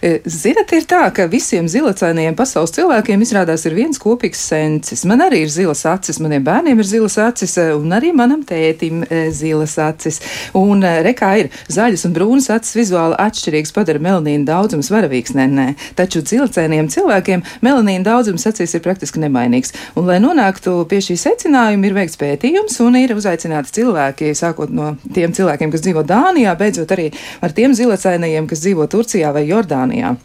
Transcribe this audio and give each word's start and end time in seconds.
E, 0.00 0.14
Ziniet, 0.24 0.70
ir 0.72 0.86
tā, 0.88 1.02
ka 1.12 1.26
visiem 1.28 1.66
zilacainajiem 1.68 2.32
pasaules 2.32 2.72
cilvēkiem 2.72 3.20
izrādās 3.20 3.66
ir 3.68 3.74
viens 3.76 4.00
kopīgs 4.00 4.40
sensis. 4.48 5.02
Man 5.04 5.20
arī 5.20 5.42
ir 5.44 5.50
zilas 5.52 5.82
acis, 5.84 6.16
maniem 6.24 6.44
bērniem 6.46 6.78
ir 6.80 6.88
zilas 6.88 7.18
acis, 7.20 7.58
e, 7.60 7.66
un 7.76 7.92
arī 7.92 8.14
manam 8.16 8.40
tētim 8.48 9.02
e, 9.04 9.26
zilas 9.36 9.76
acis. 9.84 10.22
Un 10.56 10.80
rekā 11.04 11.34
ir 11.42 11.50
zaļas 11.68 12.06
un 12.08 12.14
brūnas 12.16 12.48
acis 12.54 12.78
vizuāli 12.78 13.18
atšķirīgas 13.20 13.74
padara 13.76 14.00
melanīna 14.00 14.48
daudzums 14.48 14.88
varavīgs, 14.94 15.34
nē, 15.36 15.46
nē. 15.52 15.66
Taču 16.00 16.24
zilacainajiem 16.24 16.88
cilvēkiem 16.96 17.44
melanīna 17.60 18.08
daudzums 18.08 18.48
acīs 18.48 18.72
ir 18.78 18.84
praktiski 18.86 19.20
nemainīgs. 19.20 19.76
Un, 20.00 20.08
lai 20.08 20.16
nonāktu 20.24 20.78
pie 20.88 21.02
šī 21.04 21.18
secinājuma, 21.26 21.90
ir 21.90 21.98
veikts 21.98 22.16
pētījums 22.24 22.80
un 22.86 22.96
ir 23.02 23.12
uzaicināti 23.18 23.76
cilvēki, 23.82 24.32
sākot 24.32 24.72
no 24.72 24.94
tiem 25.12 25.36
cilvēkiem, 25.36 25.76
kas 25.76 25.84
dzīvo 25.84 26.08
Dānijā, 26.08 26.56
beidzot 26.56 26.96
arī 26.96 27.10
ar 27.44 27.52
tiem 27.52 27.76
zilacainajiem 27.76 28.48
kas 28.48 28.64
dzīvo 28.64 28.88
Turcijā 28.88 29.36
vai 29.36 29.44
Jordānijā. 29.44 29.89
Yeah. 29.92 30.16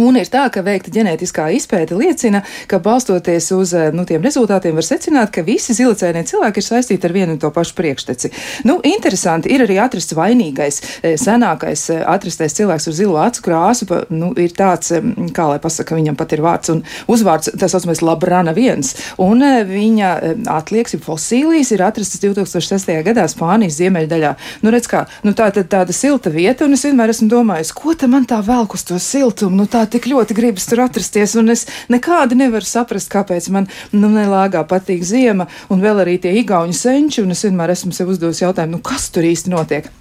Un 0.00 0.16
ir 0.18 0.26
tā, 0.26 0.48
ka 0.50 0.64
veikta 0.66 0.90
ģenētiskā 0.90 1.46
izpēta 1.54 1.94
liecina, 1.94 2.40
ka 2.66 2.80
balstoties 2.82 3.46
uz 3.54 3.74
eh, 3.78 3.90
nu, 3.94 4.02
tiem 4.08 4.24
rezultātiem 4.24 4.74
var 4.74 4.86
secināt, 4.86 5.30
ka 5.34 5.44
visi 5.46 5.76
zilacēnie 5.76 6.24
cilvēki 6.26 6.58
ir 6.58 6.66
saistīti 6.66 7.06
ar 7.06 7.14
vienu 7.14 7.36
un 7.36 7.38
to 7.42 7.50
pašu 7.54 7.76
priekšteci. 7.78 8.30
Nu, 8.66 8.80
interesanti 8.82 9.52
ir 9.54 9.62
arī 9.62 9.78
atrasts 9.78 10.16
vainīgais, 10.18 10.80
eh, 11.02 11.14
senākais 11.20 11.84
eh, 11.94 12.02
atrastais 12.10 12.56
cilvēks 12.58 12.88
ar 12.90 12.96
zilo 12.98 13.20
acu 13.22 13.44
krāsu, 13.46 13.86
pa, 13.90 14.00
nu, 14.10 14.32
ir 14.40 14.56
tāds, 14.56 14.90
kā 15.36 15.46
lai 15.52 15.60
pasaka, 15.62 15.94
viņam 15.94 16.18
pat 16.18 16.34
ir 16.34 16.42
vārds 16.42 16.74
un 16.74 16.82
uzvārds, 17.06 17.52
tas 17.54 17.76
saucamais 17.76 18.02
Labrana 18.02 18.54
viens, 18.56 18.96
un 19.22 19.46
viņa 19.68 20.10
atlieks, 20.50 20.98
fosīlijas 21.04 21.70
ir 21.74 21.84
atrastas 21.86 22.22
2006. 22.24 22.90
gadā 23.06 23.28
Spānijas 23.30 23.78
ziemeļdaļā. 23.78 24.34
Nu, 24.66 24.74
redz 24.74 24.90
kā, 24.90 25.04
nu, 25.22 25.36
tā 25.38 25.52
tad 25.54 25.70
tāda 25.70 25.94
silta 25.94 26.32
vieta, 26.34 26.66
un 26.66 26.74
es 26.74 26.84
vienmēr 26.86 27.14
esmu 27.14 27.30
domājis, 27.30 27.72
ko 27.76 27.94
te 27.98 28.10
man 28.10 28.26
tā 28.28 28.40
velk 28.44 28.74
uz 28.74 28.86
to 28.88 28.98
siltumu, 29.02 29.62
nu, 29.62 29.68
tā 29.70 29.83
tik 29.90 30.08
ļoti 30.10 30.36
gribas 30.36 30.68
tur 30.70 30.84
atrasties, 30.84 31.36
un 31.40 31.54
es 31.54 31.66
nekādi 31.92 32.38
nevaru 32.38 32.68
saprast, 32.68 33.10
kāpēc 33.12 33.50
man 33.54 33.68
nu, 33.92 34.10
nelāgā 34.12 34.64
patīk 34.68 35.04
ziema, 35.06 35.48
un 35.72 35.84
vēl 35.84 36.04
arī 36.04 36.18
tie 36.22 36.36
igauņu 36.42 36.76
senči, 36.76 37.22
un 37.24 37.34
es 37.34 37.44
vienmēr 37.46 37.74
esmu 37.74 37.94
sev 37.96 38.14
uzdevusi 38.14 38.46
jautājumu, 38.46 38.78
nu 38.78 38.84
kas 38.84 39.10
tur 39.14 39.26
īsti 39.26 39.54
notiek. 39.54 39.92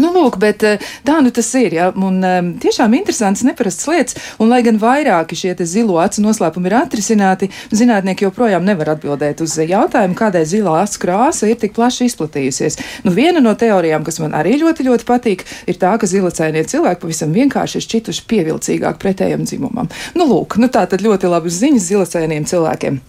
Nu, 0.00 0.10
lūk, 0.14 0.38
bet 0.40 0.64
eh, 0.64 0.80
tā 1.04 1.18
nu 1.24 1.32
tas 1.34 1.48
ir. 1.58 1.74
Ja? 1.76 1.90
Un, 1.92 2.20
um, 2.24 2.50
tiešām 2.62 2.94
interesants, 2.96 3.42
neparasts 3.46 3.88
lietas. 3.90 4.16
Un, 4.40 4.48
lai 4.52 4.62
gan 4.66 4.80
vairāki 4.80 5.36
šie 5.36 5.54
zilo 5.68 5.98
acu 6.00 6.24
noslēpumi 6.24 6.70
ir 6.70 6.76
atrisināti, 6.78 7.50
zinātnieki 7.76 8.24
joprojām 8.26 8.64
nevar 8.64 8.94
atbildēt 8.94 9.42
uz 9.44 9.58
jautājumu, 9.60 10.16
kādēļ 10.16 10.46
zilā 10.48 10.78
acu 10.84 11.02
krāsa 11.04 11.50
ir 11.50 11.60
tik 11.60 11.76
plaši 11.76 12.08
izplatījusies. 12.08 12.80
Nu, 13.04 13.12
viena 13.16 13.42
no 13.44 13.52
teorijām, 13.58 14.06
kas 14.06 14.22
man 14.22 14.36
arī 14.38 14.56
ļoti, 14.62 14.88
ļoti 14.88 15.08
patīk, 15.08 15.44
ir 15.68 15.80
tā, 15.80 15.92
ka 16.00 16.08
zilacainie 16.08 16.64
cilvēki 16.70 17.04
pavisam 17.04 17.36
vienkārši 17.36 17.80
ir 17.80 17.88
šķituši 17.88 18.26
pievilcīgāk 18.30 19.00
pretējam 19.02 19.44
dzimumam. 19.44 19.90
Nu, 20.16 20.28
lūk, 20.30 20.56
nu, 20.62 20.72
tā 20.72 20.86
tad 20.88 21.04
ļoti 21.04 21.28
labas 21.28 21.60
ziņas 21.60 21.90
zilacainiem 21.92 22.48
cilvēkiem. 22.48 23.02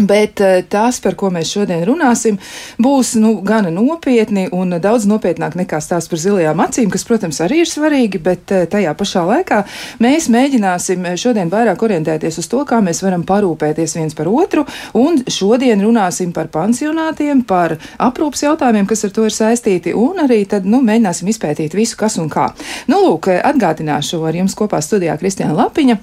Bet 0.00 0.40
eh, 0.40 0.62
tās, 0.68 1.00
par 1.04 1.16
ko 1.18 1.28
mēs 1.32 1.50
šodien 1.52 1.82
runāsim, 1.84 2.38
būs 2.80 3.12
nu, 3.20 3.34
gana 3.44 3.70
nopietni 3.74 4.46
un 4.54 4.72
daudz 4.80 5.04
nopietnāk 5.08 5.56
nekā 5.58 5.80
stāsts 5.84 6.08
par 6.08 6.20
zilajām 6.22 6.62
acīm, 6.64 6.88
kas, 6.92 7.04
protams, 7.08 7.40
arī 7.44 7.60
ir 7.62 7.68
svarīgi, 7.68 8.20
bet 8.22 8.54
eh, 8.54 8.64
tajā 8.72 8.94
pašā 8.98 9.24
laikā 9.28 9.62
mēs 10.02 10.30
mēģināsim 10.32 11.10
šodien 11.20 11.52
vairāk 11.52 11.84
orientēties 11.84 12.40
uz 12.40 12.48
to, 12.48 12.62
kā 12.68 12.80
mēs 12.84 13.02
varam 13.04 13.26
parūpēties 13.28 13.96
viens 13.98 14.16
par 14.16 14.30
otru, 14.32 14.64
un 14.98 15.20
šodien 15.28 15.84
runāsim 15.84 16.32
par 16.32 16.48
pansionātiem, 16.52 17.44
par 17.48 17.76
aprūpas 18.00 18.46
jautājumiem, 18.46 18.88
kas 18.88 19.04
ar 19.08 19.12
to 19.12 19.26
ir 19.28 19.36
saistīti, 19.36 19.96
un 19.98 20.24
arī 20.24 20.44
tad, 20.48 20.68
nu, 20.68 20.80
mēģināsim 20.86 21.28
izpētīt 21.34 21.76
visu, 21.76 21.98
kas 22.00 22.16
un 22.22 22.32
kā. 22.32 22.48
Nu, 22.88 23.02
lūk, 23.10 23.28
atgādināšu 23.42 24.24
ar 24.24 24.40
jums 24.40 24.56
kopā 24.56 24.80
studijā 24.84 25.18
Kristiāna 25.20 25.58
Lapiņa. 25.58 26.00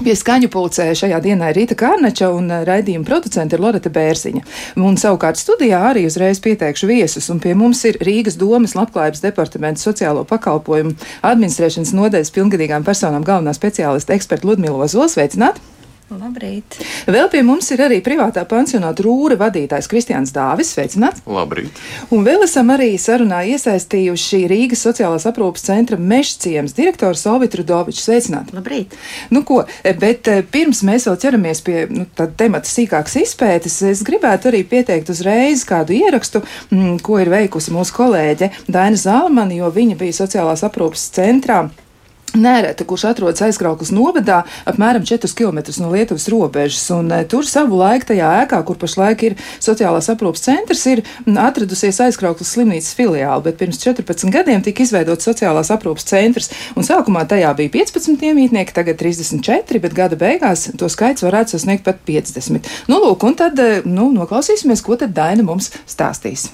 Pie 0.00 0.14
skaņu 0.16 0.48
pulcē 0.48 0.86
šajā 0.96 1.18
dienā 1.20 1.50
ir 1.50 1.58
Rīta 1.58 1.76
Kārnača 1.76 2.30
un 2.32 2.46
eh, 2.48 2.62
raidījuma 2.64 3.04
producente 3.04 3.58
ir 3.58 3.60
Loreta 3.60 3.90
Bērziņa. 3.92 4.40
Un 4.80 4.96
savukārt 5.00 5.36
studijā 5.36 5.80
arī 5.90 6.06
uzreiz 6.08 6.40
pieteikšu 6.40 6.88
viesus, 6.88 7.28
un 7.32 7.42
pie 7.42 7.52
mums 7.58 7.82
ir 7.84 7.98
Rīgas 8.00 8.38
domas 8.40 8.72
labklājības 8.78 9.20
departamenta 9.26 9.84
sociālo 9.84 10.24
pakalpojumu 10.30 10.94
administrēšanas 11.20 11.92
nodaļas 11.98 12.32
pilngadīgām 12.32 12.86
personām 12.86 13.28
galvenā 13.28 13.52
speciālista 13.56 14.16
eksperta 14.16 14.48
Ludmila 14.48 14.86
Ozola. 14.86 15.10
Sveicināti! 15.12 15.79
Labrīt. 16.10 16.74
Vēl 17.06 17.28
pie 17.30 17.40
mums 17.46 17.68
ir 17.70 17.84
arī 17.84 18.00
privātā 18.02 18.42
pansionāta 18.48 19.04
Rūra 19.06 19.36
vadītājs 19.38 19.86
Kristiāns 19.90 20.32
Dāvis. 20.34 20.72
Sveicināts! 20.74 21.22
Labrīt! 21.30 21.76
Un 22.10 22.24
vēl 22.26 22.42
esam 22.46 22.72
arī 22.74 22.88
sarunā 22.98 23.44
iesaistījuši 23.52 24.40
Rīgas 24.50 24.82
sociālās 24.88 25.28
aprūpas 25.30 25.68
centra 25.68 25.98
Mešciems 26.00 26.74
direktoru 26.74 27.18
Solvitu 27.18 27.60
Rudoviču. 27.60 28.02
Sveicināti! 28.02 28.56
Labrīt! 28.58 28.96
Nu 29.30 29.44
ko, 29.46 29.60
bet 30.02 30.30
eh, 30.32 30.40
pirms 30.42 30.82
mēs 30.88 31.06
vēl 31.06 31.20
ķeramies 31.26 31.62
pie 31.66 31.84
nu, 31.92 32.08
temata 32.16 32.66
sīkākas 32.66 33.14
izpētes, 33.22 33.78
es 33.92 34.02
gribētu 34.06 34.50
arī 34.50 34.64
pieteikt 34.66 35.12
uzreiz 35.14 35.62
kādu 35.68 35.94
ierakstu, 35.94 36.42
m, 36.72 36.80
mm, 36.80 36.96
ko 37.06 37.20
ir 37.22 37.30
veikusi 37.30 37.76
mūsu 37.76 37.94
kolēģe 38.00 38.50
Daina 38.66 38.98
Zālamani, 38.98 39.60
jo 39.62 39.70
viņa 39.78 40.00
bija 40.02 40.18
sociālās 40.24 40.66
aprūpas 40.66 41.06
centrā. 41.14 41.68
Nēreta, 42.30 42.84
kurš 42.86 43.08
atrodas 43.08 43.42
aizkrauklas 43.42 43.90
novadā, 43.90 44.44
apmēram 44.70 45.02
4 45.06 45.32
km 45.34 45.58
no 45.82 45.88
Lietuvas 45.90 46.28
robežas, 46.30 46.84
un 46.94 47.10
e, 47.10 47.24
tur 47.26 47.46
savu 47.48 47.80
laiku 47.80 48.12
tajā 48.12 48.28
ēkā, 48.44 48.60
kur 48.68 48.78
pašlaik 48.78 49.24
ir 49.26 49.36
sociālās 49.58 50.06
aprūpas 50.12 50.44
centrs, 50.46 50.84
ir 50.92 51.02
atradusies 51.26 51.98
aizkrauklas 52.06 52.54
slimnīcas 52.54 52.94
filiāli, 52.94 53.46
bet 53.48 53.58
pirms 53.58 53.82
14 53.82 54.30
gadiem 54.30 54.62
tika 54.62 54.86
izveidots 54.86 55.26
sociālās 55.26 55.72
aprūpas 55.74 56.06
centrs, 56.06 56.52
un 56.78 56.86
sākumā 56.86 57.26
tajā 57.26 57.50
bija 57.58 57.74
15 57.80 58.22
iemītnieki, 58.30 58.78
tagad 58.78 59.02
34, 59.02 59.82
bet 59.82 59.98
gada 59.98 60.18
beigās 60.20 60.68
to 60.78 60.86
skaits 60.92 61.26
varētu 61.26 61.56
sasniegt 61.56 61.86
pat 61.88 62.04
50. 62.06 62.70
Nu, 62.86 63.02
lūk, 63.02 63.26
un 63.26 63.38
tad, 63.42 63.58
e, 63.58 63.82
nu, 63.90 64.12
noklausīsimies, 64.14 64.86
ko 64.86 65.02
tad 65.02 65.18
Daina 65.18 65.42
mums 65.42 65.72
stāstīs. 65.82 66.52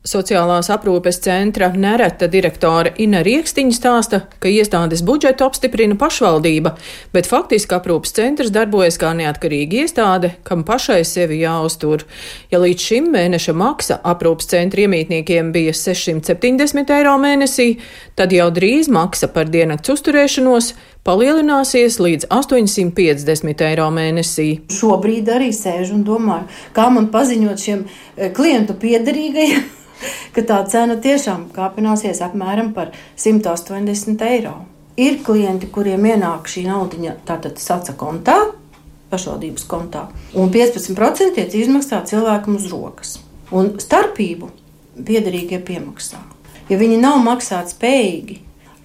Sociālās 0.00 0.70
aprūpes 0.72 1.18
centra 1.20 1.66
nereta 1.76 2.24
direktore 2.32 2.94
Ina 3.04 3.18
Rieksniņa 3.20 3.74
stāsta, 3.76 4.20
ka 4.40 4.48
iestādes 4.48 5.02
budžetu 5.04 5.44
apstiprina 5.44 5.92
pašvaldība, 6.00 6.70
bet 7.12 7.26
faktiski 7.28 7.74
aprūpes 7.76 8.14
centrs 8.16 8.48
darbojas 8.48 8.96
kā 8.96 9.10
neatkarīga 9.18 9.82
iestāde, 9.82 10.30
kam 10.40 10.62
pašai 10.64 11.02
sevi 11.04 11.42
jāuztur. 11.42 12.06
Ja 12.48 12.62
līdz 12.62 12.86
šim 12.86 13.10
mēneša 13.12 13.52
maksa 13.52 13.98
aprūpes 14.00 14.48
centra 14.48 14.86
iemītniekiem 14.86 15.50
bija 15.52 15.74
670 15.76 16.92
eiro 16.96 17.18
mēnesī, 17.20 17.74
tad 18.16 18.32
jau 18.32 18.46
drīz 18.56 18.88
maksa 18.88 19.28
par 19.34 19.52
diennakts 19.52 19.92
uzturēšanos 19.92 20.70
palielināsies 21.04 21.98
līdz 22.00 22.30
850 22.38 23.66
eiro 23.68 23.90
mēnesī. 23.92 24.48
Šobrīd 24.72 25.28
arī 25.36 25.50
sēžu 25.52 25.98
un 25.98 26.08
domāju, 26.08 26.48
kā 26.72 26.88
man 26.88 27.10
paziņot 27.12 27.66
šiem 27.66 27.84
eh, 27.84 28.32
klientu 28.32 28.78
piederīgajiem 28.80 29.68
ka 30.34 30.44
tā 30.46 30.60
cena 30.70 30.96
tiešām 31.00 31.48
kāpināsies 31.56 32.22
apmēram 32.24 32.72
par 32.76 32.94
180 33.16 34.26
eiro. 34.28 34.56
Ir 35.00 35.20
klienti, 35.24 35.70
kuriem 35.72 36.04
ienāk 36.10 36.50
šī 36.50 36.66
naudiņa 36.66 37.14
tātad 37.28 37.60
saca 37.62 37.94
kontā, 37.96 38.36
pašvaldības 39.10 39.64
kontā, 39.70 40.06
un 40.38 40.50
15% 40.52 41.34
tiek 41.38 41.54
izmaksā 41.62 42.02
cilvēkam 42.10 42.58
uz 42.58 42.68
rokas. 42.70 43.16
Un 43.50 43.74
starpību 43.82 44.50
piederīgie 45.06 45.58
piemaksā. 45.66 46.20
Ja 46.70 46.78
viņi 46.78 47.00
nav 47.02 47.18
maksāt 47.24 47.72
spējīgi, 47.72 48.36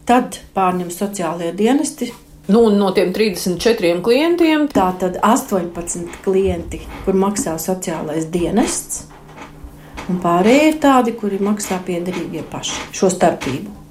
tad 0.10 0.40
pārņem 0.56 0.90
sociālajie 0.94 1.52
dienesti. 1.58 2.12
Nu, 2.48 2.68
no 2.70 2.92
tiem 2.94 3.12
34 3.14 4.00
klientiem. 4.06 4.68
Tā 4.74 4.92
tad 5.02 5.18
18 5.26 6.22
klienti, 6.26 6.82
kur 7.06 7.18
maksā 7.18 7.58
sociālais 7.62 8.30
dienests, 8.34 9.08
un 10.10 10.20
pārējie 10.24 10.70
ir 10.72 10.78
tādi, 10.84 11.16
kuri 11.18 11.42
maksā 11.44 11.80
piederīgie 11.86 12.44
paši 12.52 12.94
šo 12.96 13.10
starpību. 13.14 13.82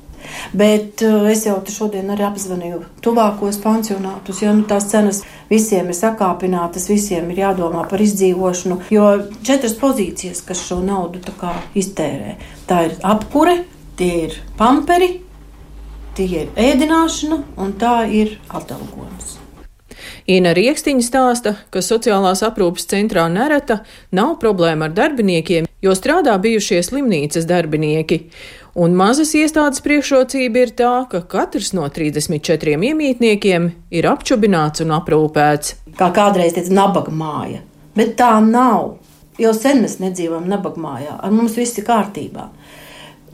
Bet 0.57 1.03
uh, 1.05 1.27
es 1.31 1.45
jau 1.47 1.57
šodien 1.71 2.09
arī 2.15 2.25
apzvanīju 2.27 2.81
tuvākos 3.05 3.59
pansionātus, 3.63 4.41
jo 4.43 4.55
nu, 4.57 4.65
tās 4.69 4.89
cenas 4.91 5.23
visiem 5.51 5.91
ir 5.91 5.99
sakāpinātas, 5.99 6.89
visiem 6.91 7.31
ir 7.33 7.43
jādomā 7.45 7.85
par 7.91 8.03
izdzīvošanu. 8.03 8.81
Jo 8.95 9.11
četras 9.47 9.77
pozīcijas, 9.81 10.43
kas 10.47 10.65
šo 10.65 10.81
naudu 10.85 11.23
iztērē, 11.75 12.39
tā 12.69 12.87
ir 12.89 12.99
apkure, 13.05 13.61
tie 13.99 14.13
ir 14.27 14.41
pamperi, 14.59 15.13
tie 16.17 16.29
ir 16.45 16.53
ēdināšana 16.57 17.43
un 17.61 17.79
tā 17.79 17.97
ir 18.11 18.39
atalgojums. 18.49 19.35
Ina 20.25 20.55
Rieksniņa 20.57 21.05
stāsta, 21.05 21.51
ka 21.69 21.83
sociālās 21.85 22.41
aprūpas 22.47 22.87
centrā 22.89 23.27
nereta 23.29 23.83
nav 24.17 24.39
problēma 24.41 24.89
ar 24.89 24.95
darbiniekiem, 24.97 25.69
jo 25.85 25.95
strādā 25.97 26.35
bijušie 26.41 26.81
slimnīcas 26.85 27.47
darbinieki. 27.49 28.25
Un 28.75 28.97
mazas 28.99 29.35
iestādes 29.39 29.83
priekšrocība 29.85 30.65
ir 30.65 30.73
tā, 30.75 30.95
ka 31.11 31.21
katrs 31.31 31.71
no 31.77 31.87
34 31.87 32.75
iemītniekiem 32.89 33.69
ir 33.95 34.09
apčubināts 34.11 34.83
un 34.83 34.97
aprūpēts. 34.97 35.77
Kā 35.99 36.11
kādreiz 36.15 36.57
teica, 36.57 36.73
nabaga 36.75 37.15
māja, 37.15 37.63
bet 37.95 38.17
tā 38.19 38.33
nav. 38.43 38.97
Jau 39.39 39.51
sen 39.55 39.81
mēs 39.83 39.99
nedzīvojam 39.99 40.47
nabagmājā, 40.47 41.17
ar 41.19 41.33
mums 41.35 41.57
viss 41.59 41.79
ir 41.79 41.87
kārtībā. 41.87 42.49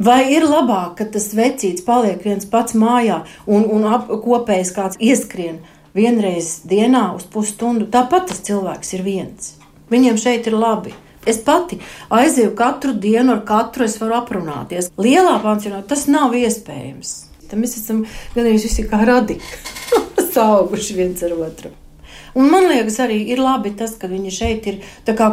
Vai 0.01 0.23
ir 0.33 0.47
labāk, 0.49 0.95
ka 0.97 1.05
tas 1.13 1.27
vecīts 1.37 1.85
paliek 1.85 2.23
viens 2.25 2.47
pats 2.49 2.73
mājā 2.73 3.19
un, 3.45 3.67
un 3.69 3.85
ap, 3.85 4.09
kopējs 4.09 4.73
kāds 4.73 4.97
ieskrien 4.97 5.59
vienreiz 5.97 6.63
dienā 6.65 7.11
uz 7.19 7.27
pusstundu? 7.29 7.89
Tāpat 7.93 8.31
tas 8.33 8.41
cilvēks 8.47 8.95
ir 8.97 9.05
viens. 9.05 9.53
Viņiem 9.93 10.17
šeit 10.21 10.49
ir 10.49 10.57
labi. 10.57 10.95
Es 11.29 11.41
pati 11.45 11.77
aizēju 12.17 12.55
katru 12.57 12.95
dienu, 12.97 13.35
ar 13.35 13.43
katru 13.49 13.85
es 13.85 13.99
varu 14.01 14.17
aprunāties. 14.21 14.89
Lielā 15.01 15.37
pansionātā 15.43 15.93
tas 15.93 16.07
nav 16.09 16.33
iespējams. 16.39 17.13
Tad 17.51 17.61
mēs 17.61 17.77
esam 17.81 18.05
gan 18.37 18.47
arī 18.47 18.57
visi 18.63 18.87
kā 18.89 19.03
radīgi, 19.05 19.43
sauguši 20.35 20.97
viens 20.97 21.23
ar 21.27 21.37
otru. 21.37 21.75
Un 22.35 22.47
man 22.51 22.69
liekas, 22.71 23.01
arī 23.03 23.17
ir 23.33 23.41
labi 23.43 23.73
tas, 23.75 23.97
ka 23.99 24.07
viņi 24.11 24.31
šeit 24.31 24.67
ir 24.71 24.77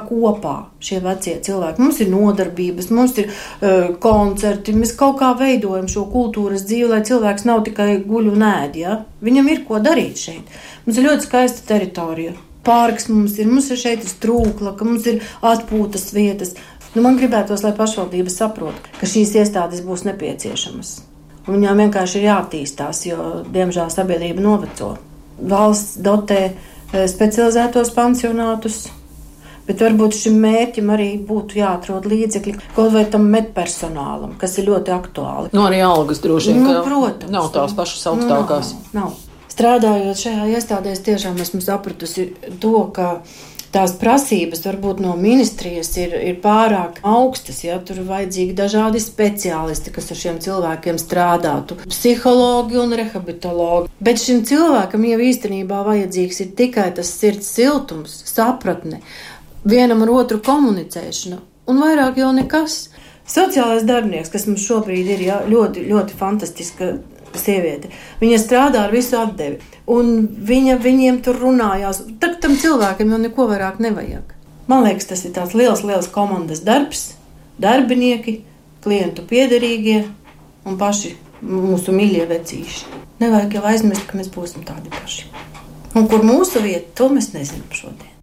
kopā, 0.10 0.56
šie 0.82 0.98
vecie 1.04 1.36
cilvēki. 1.46 1.82
Mums 1.84 2.00
ir 2.02 2.10
nodarbības, 2.10 2.90
mums 2.90 3.18
ir 3.22 3.30
uh, 3.30 3.94
koncerti, 4.02 4.74
mēs 4.74 4.96
kaut 4.98 5.20
kā 5.22 5.34
veidojam 5.38 5.88
šo 5.88 6.08
kultūras 6.10 6.66
dzīvi, 6.66 6.90
lai 6.90 7.04
cilvēks 7.06 7.46
nav 7.46 7.64
tikai 7.70 8.02
guļ 8.08 8.34
un 8.34 8.48
ēd. 8.50 8.82
Ja? 8.82 8.98
Viņam 9.22 9.54
ir 9.54 9.64
ko 9.68 9.78
darīt 9.84 10.18
šeit. 10.18 10.58
Mums 10.88 10.98
ir 10.98 11.10
ļoti 11.12 11.30
skaista 11.30 11.68
teritorija. 11.70 12.34
Pārks 12.68 13.10
mums 13.10 13.38
ir, 13.40 13.50
mums 13.50 13.72
ir 13.72 13.82
šeit 13.82 14.06
strūkla, 14.08 14.76
ka 14.78 14.88
mums 14.88 15.08
ir 15.08 15.22
atpūtas 15.42 16.12
vietas. 16.16 16.56
Nu, 16.94 17.04
man 17.06 17.20
gribētos, 17.20 17.64
lai 17.64 17.74
pašvaldības 17.78 18.40
saprot, 18.42 18.88
ka 19.00 19.10
šīs 19.10 19.36
iestādes 19.40 19.84
būs 19.86 20.06
nepieciešamas. 20.08 20.96
Un 21.48 21.60
viņām 21.60 21.86
vienkārši 21.86 22.20
ir 22.20 22.30
jāattīstās, 22.30 23.06
jo, 23.08 23.28
diemžēl, 23.54 23.92
sabiedrība 23.94 24.44
noveco. 24.44 24.98
Valsts 25.38 26.02
dotē 26.04 26.42
Eh, 26.96 27.04
specializētos 27.12 27.92
pansionātus. 27.96 28.86
Bet 29.68 29.82
varbūt 29.84 30.16
šim 30.16 30.38
mērķim 30.40 30.92
arī 30.94 31.10
būtu 31.28 31.58
jāatrod 31.60 32.06
līdzekļi 32.08 32.54
kaut 32.72 32.94
vai 32.94 33.02
tam 33.12 33.26
medpersonālam, 33.28 34.38
kas 34.40 34.56
ir 34.62 34.70
ļoti 34.70 34.94
aktuāli. 34.96 35.52
Nu, 35.52 35.66
arī 35.68 35.82
algas 35.84 36.24
droši 36.24 36.54
vien. 36.54 36.64
Nu, 36.64 36.78
protams. 36.86 37.34
Nav 37.34 37.50
tās 37.52 37.76
pašas 37.76 38.08
augstākās. 38.14 38.72
Nu, 38.78 38.86
nav, 38.96 39.10
nav. 39.10 39.27
Strādājot 39.58 40.20
šajā 40.22 40.44
iestādē, 40.54 40.92
tiešām 41.02 41.40
esmu 41.42 41.64
sapratusi 41.66 42.28
to, 42.62 42.76
ka 42.94 43.24
tās 43.74 43.96
prasības 43.98 44.62
varbūt 44.68 45.00
no 45.02 45.16
ministrijas 45.18 45.90
ir, 45.98 46.14
ir 46.14 46.36
pārāk 46.44 47.00
augstas. 47.02 47.64
Ja? 47.66 47.80
Tur 47.82 48.04
ir 48.04 48.06
vajadzīgi 48.06 48.54
dažādi 48.54 49.02
speciālisti, 49.02 49.96
kas 49.96 50.12
ar 50.14 50.22
šiem 50.22 50.38
cilvēkiem 50.46 51.02
strādātu, 51.02 51.80
psihologi 51.90 52.78
un 52.84 52.94
rehabilitologi. 53.02 53.90
Bet 53.98 54.22
šim 54.22 54.46
cilvēkam 54.46 55.10
jau 55.10 55.20
īstenībā 55.32 55.82
vajadzīgs 55.90 56.44
ir 56.46 56.54
tikai 56.62 56.92
tas 57.02 57.10
sirds 57.18 57.50
siltums, 57.58 58.22
sapratne, 58.30 59.02
vienam 59.66 60.06
ar 60.06 60.14
otru 60.20 60.38
komunicēšana, 60.46 61.42
un 61.66 61.82
vairāk 61.82 62.22
jau 62.22 62.30
nekas. 62.38 62.84
Sociālais 63.28 63.90
darbinieks, 63.90 64.30
kas 64.32 64.46
mums 64.46 64.70
šobrīd 64.70 65.16
ir 65.18 65.30
ja, 65.32 65.42
ļoti, 65.50 65.90
ļoti 65.90 66.22
fantastiska 66.22 66.94
sieviete. 67.36 67.92
Viņa 68.22 68.40
strādā 68.42 68.86
ar 68.86 68.94
visu 68.96 69.18
atdevi. 69.20 69.60
Un 69.88 70.28
viņa 70.28 70.78
viņiem 70.84 71.22
tur 71.24 71.40
runājās. 71.42 72.04
Tad 72.22 72.40
tam 72.44 72.58
cilvēkam 72.60 73.14
jau 73.14 73.22
neko 73.24 73.48
vairāk 73.52 73.80
nevajag. 73.84 74.34
Man 74.68 74.84
liekas, 74.84 75.08
tas 75.08 75.24
ir 75.24 75.36
tāds 75.36 75.56
liels, 75.56 75.84
liels 75.88 76.10
komandas 76.12 76.64
darbs. 76.68 77.14
Darbinieki, 77.58 78.42
klientu 78.84 79.24
piederīgie 79.28 80.04
un 80.68 80.76
paši 80.80 81.16
mūsu 81.42 81.96
mīļie 81.96 82.28
vecīši. 82.30 83.00
Nevajag 83.24 83.58
jau 83.58 83.64
aizmirst, 83.72 84.06
ka 84.10 84.20
mēs 84.20 84.30
būsim 84.34 84.68
tādi 84.68 84.92
paši. 84.94 85.32
Un 85.98 86.06
kur 86.12 86.22
mūsu 86.28 86.62
vieta, 86.62 86.92
to 87.00 87.10
mēs 87.14 87.32
nezinām 87.34 87.72
šodien. 87.74 88.17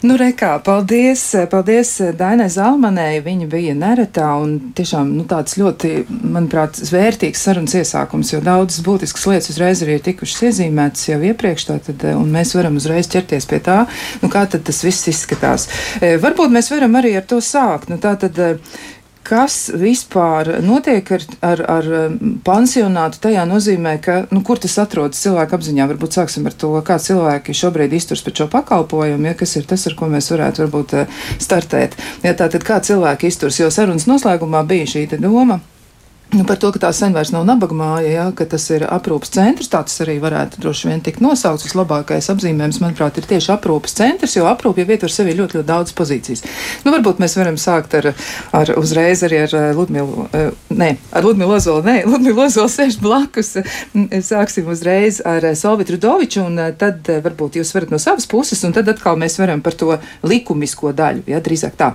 Nu, 0.00 0.14
rekā, 0.16 0.54
paldies, 0.64 1.22
paldies 1.52 1.90
Dainai 2.16 2.46
Zalmanai. 2.48 3.18
Viņa 3.20 3.48
bija 3.52 3.74
neretā 3.76 4.30
un 4.40 4.54
tiešām 4.76 5.10
nu, 5.12 5.26
tāds 5.28 5.58
ļoti, 5.60 5.90
manuprāt, 6.08 6.78
vērtīgs 6.88 7.42
sarunas 7.44 7.76
iesākums, 7.76 8.30
jo 8.32 8.40
daudzas 8.44 8.80
būtiskas 8.86 9.26
lietas 9.28 9.52
uzreiz 9.52 9.82
arī 9.84 9.98
ir 9.98 10.06
tikušas 10.06 10.46
iezīmētas 10.48 11.04
jau 11.10 11.18
iepriekš, 11.28 11.66
tātad, 11.68 12.06
un 12.16 12.32
mēs 12.32 12.54
varam 12.56 12.80
uzreiz 12.80 13.10
ķerties 13.12 13.48
pie 13.50 13.60
tā, 13.66 13.82
nu, 14.22 14.32
kā 14.32 14.46
tad 14.48 14.64
tas 14.70 14.80
viss 14.86 15.10
izskatās. 15.12 15.68
Varbūt 16.00 16.56
mēs 16.56 16.72
varam 16.72 16.96
arī 16.96 17.12
ar 17.20 17.28
to 17.28 17.42
sākt. 17.44 17.92
Nu, 17.92 18.00
tātad, 18.00 18.40
kas 19.30 19.56
vispār 19.78 20.56
notiek 20.66 21.06
ar, 21.14 21.24
ar, 21.46 21.62
ar 21.78 21.88
um, 22.00 22.18
pansionātu 22.46 23.22
tajā 23.22 23.46
nozīmē, 23.48 23.96
ka, 24.02 24.18
nu, 24.34 24.42
kur 24.46 24.58
tas 24.62 24.74
atrodas 24.82 25.22
cilvēku 25.22 25.58
apziņā, 25.58 25.86
varbūt 25.92 26.18
sāksim 26.18 26.48
ar 26.50 26.56
to, 26.58 26.72
kā 26.86 26.98
cilvēki 27.02 27.54
šobrīd 27.56 27.94
izturs 27.96 28.24
pret 28.26 28.42
šo 28.42 28.50
pakalpojumu, 28.50 29.30
ja 29.30 29.38
kas 29.38 29.56
ir 29.60 29.68
tas, 29.70 29.86
ar 29.86 29.96
ko 29.98 30.10
mēs 30.10 30.32
varētu 30.34 30.66
varbūt 30.66 30.96
uh, 30.98 31.26
startēt. 31.38 31.98
Ja 32.26 32.34
tātad 32.38 32.66
kā 32.66 32.82
cilvēki 32.84 33.30
izturs, 33.30 33.62
jo 33.62 33.70
sarunas 33.74 34.10
noslēgumā 34.10 34.66
bija 34.66 34.90
šī 34.96 35.06
doma 35.20 35.60
Nu, 36.30 36.44
par 36.46 36.60
to, 36.62 36.68
ka 36.70 36.78
tā 36.78 36.88
sen 36.94 37.10
vairs 37.10 37.32
nav 37.34 37.42
nabaga 37.42 37.74
māja, 37.74 38.10
ja, 38.12 38.24
ka 38.38 38.44
tas 38.46 38.62
ir 38.70 38.84
aprūpas 38.86 39.32
centrs, 39.34 39.66
tā 39.72 39.80
tas 39.82 39.96
arī 40.04 40.14
varētu 40.22 40.60
droši 40.62 40.86
vien 40.86 41.00
tikt 41.02 41.22
nosaukts. 41.24 41.64
Vislabākais 41.66 42.28
apzīmējums, 42.30 42.78
manuprāt, 42.84 43.16
ir 43.18 43.24
tieši 43.26 43.50
aprūpas 43.56 43.96
centrs, 43.98 44.36
jo 44.38 44.44
aprūpja 44.46 44.84
ietver 44.86 45.10
sevi 45.10 45.34
ļoti, 45.34 45.58
ļoti 45.58 45.66
daudz 45.66 45.94
pozīcijas. 45.98 46.44
Nu, 46.84 46.92
varbūt 46.94 47.18
mēs 47.18 47.34
varam 47.34 47.58
sākt 47.58 47.96
ar, 47.98 48.12
ar 48.54 48.70
uzreiz 48.78 49.24
arī 49.26 49.40
ar 49.42 49.56
eh, 49.58 49.66
Ludmilu, 49.74 50.28
eh, 50.30 50.52
nē, 50.70 50.92
ar 51.18 51.26
Ludmilu 51.26 51.56
Ozolu, 51.56 51.82
nē, 51.88 51.96
Ludmilu 52.12 52.44
Ozolu 52.46 52.70
sēž 52.70 53.00
blakus. 53.02 53.56
Sāksim 54.30 54.70
uzreiz 54.70 55.18
ar 55.26 55.48
Solvitu 55.58 55.96
Rudoviču, 55.96 56.44
un 56.46 56.62
eh, 56.62 56.70
tad 56.78 57.10
varbūt 57.26 57.58
jūs 57.58 57.74
varat 57.74 57.90
no 57.90 57.98
savas 57.98 58.30
puses, 58.30 58.62
un 58.62 58.76
tad 58.78 58.92
atkal 58.94 59.18
mēs 59.18 59.40
varam 59.42 59.66
par 59.66 59.74
to 59.74 59.98
likumisko 60.22 60.94
daļu, 60.94 61.26
ja 61.34 61.42
drīzāk 61.42 61.74
tā. 61.80 61.90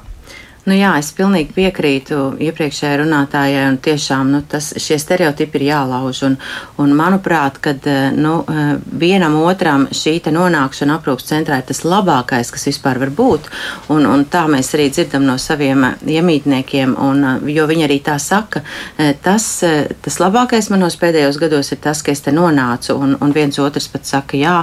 Nu, 0.65 0.73
jā, 0.73 0.95
es 0.97 1.11
pilnīgi 1.13 1.53
piekrītu 1.53 2.15
iepriekšējai 2.41 2.97
runātājai, 3.03 3.65
un 3.69 3.75
tiešām 3.85 4.31
nu, 4.33 4.39
tas, 4.49 4.71
šie 4.81 4.95
stereotipi 4.97 5.59
ir 5.59 5.67
jālauž. 5.67 6.23
Un, 6.25 6.37
un 6.81 6.95
manuprāt, 6.97 7.59
kad 7.61 7.85
eh, 7.85 8.07
nu, 8.17 8.39
eh, 8.49 8.71
vienam 8.97 9.35
otram 9.43 9.85
šī 9.93 10.15
nonākšana 10.33 10.95
aprūpas 10.97 11.29
centrā 11.29 11.59
ir 11.61 11.67
tas 11.69 11.83
labākais, 11.85 12.49
kas 12.49 12.65
vispār 12.65 12.97
var 13.03 13.11
būt, 13.13 13.49
un, 13.93 14.07
un 14.09 14.23
tā 14.25 14.47
mēs 14.49 14.71
arī 14.73 14.87
dzirdam 14.89 15.27
no 15.27 15.35
saviem 15.37 15.85
eh, 15.85 16.01
iemītniekiem, 16.15 16.97
un, 16.97 17.21
jo 17.45 17.67
viņi 17.69 17.85
arī 17.85 17.99
tā 18.01 18.17
saka, 18.21 18.63
tas, 19.21 19.45
tas 20.01 20.17
labākais 20.21 20.71
manos 20.73 20.97
pēdējos 20.97 21.37
gados 21.41 21.69
ir 21.75 21.81
tas, 21.83 22.01
ka 22.01 22.13
es 22.15 22.25
te 22.25 22.33
nonācu, 22.33 22.95
un, 22.97 23.13
un 23.21 23.35
viens 23.35 23.61
otrs 23.61 23.85
pat 23.93 24.09
saka, 24.09 24.39
jā, 24.41 24.55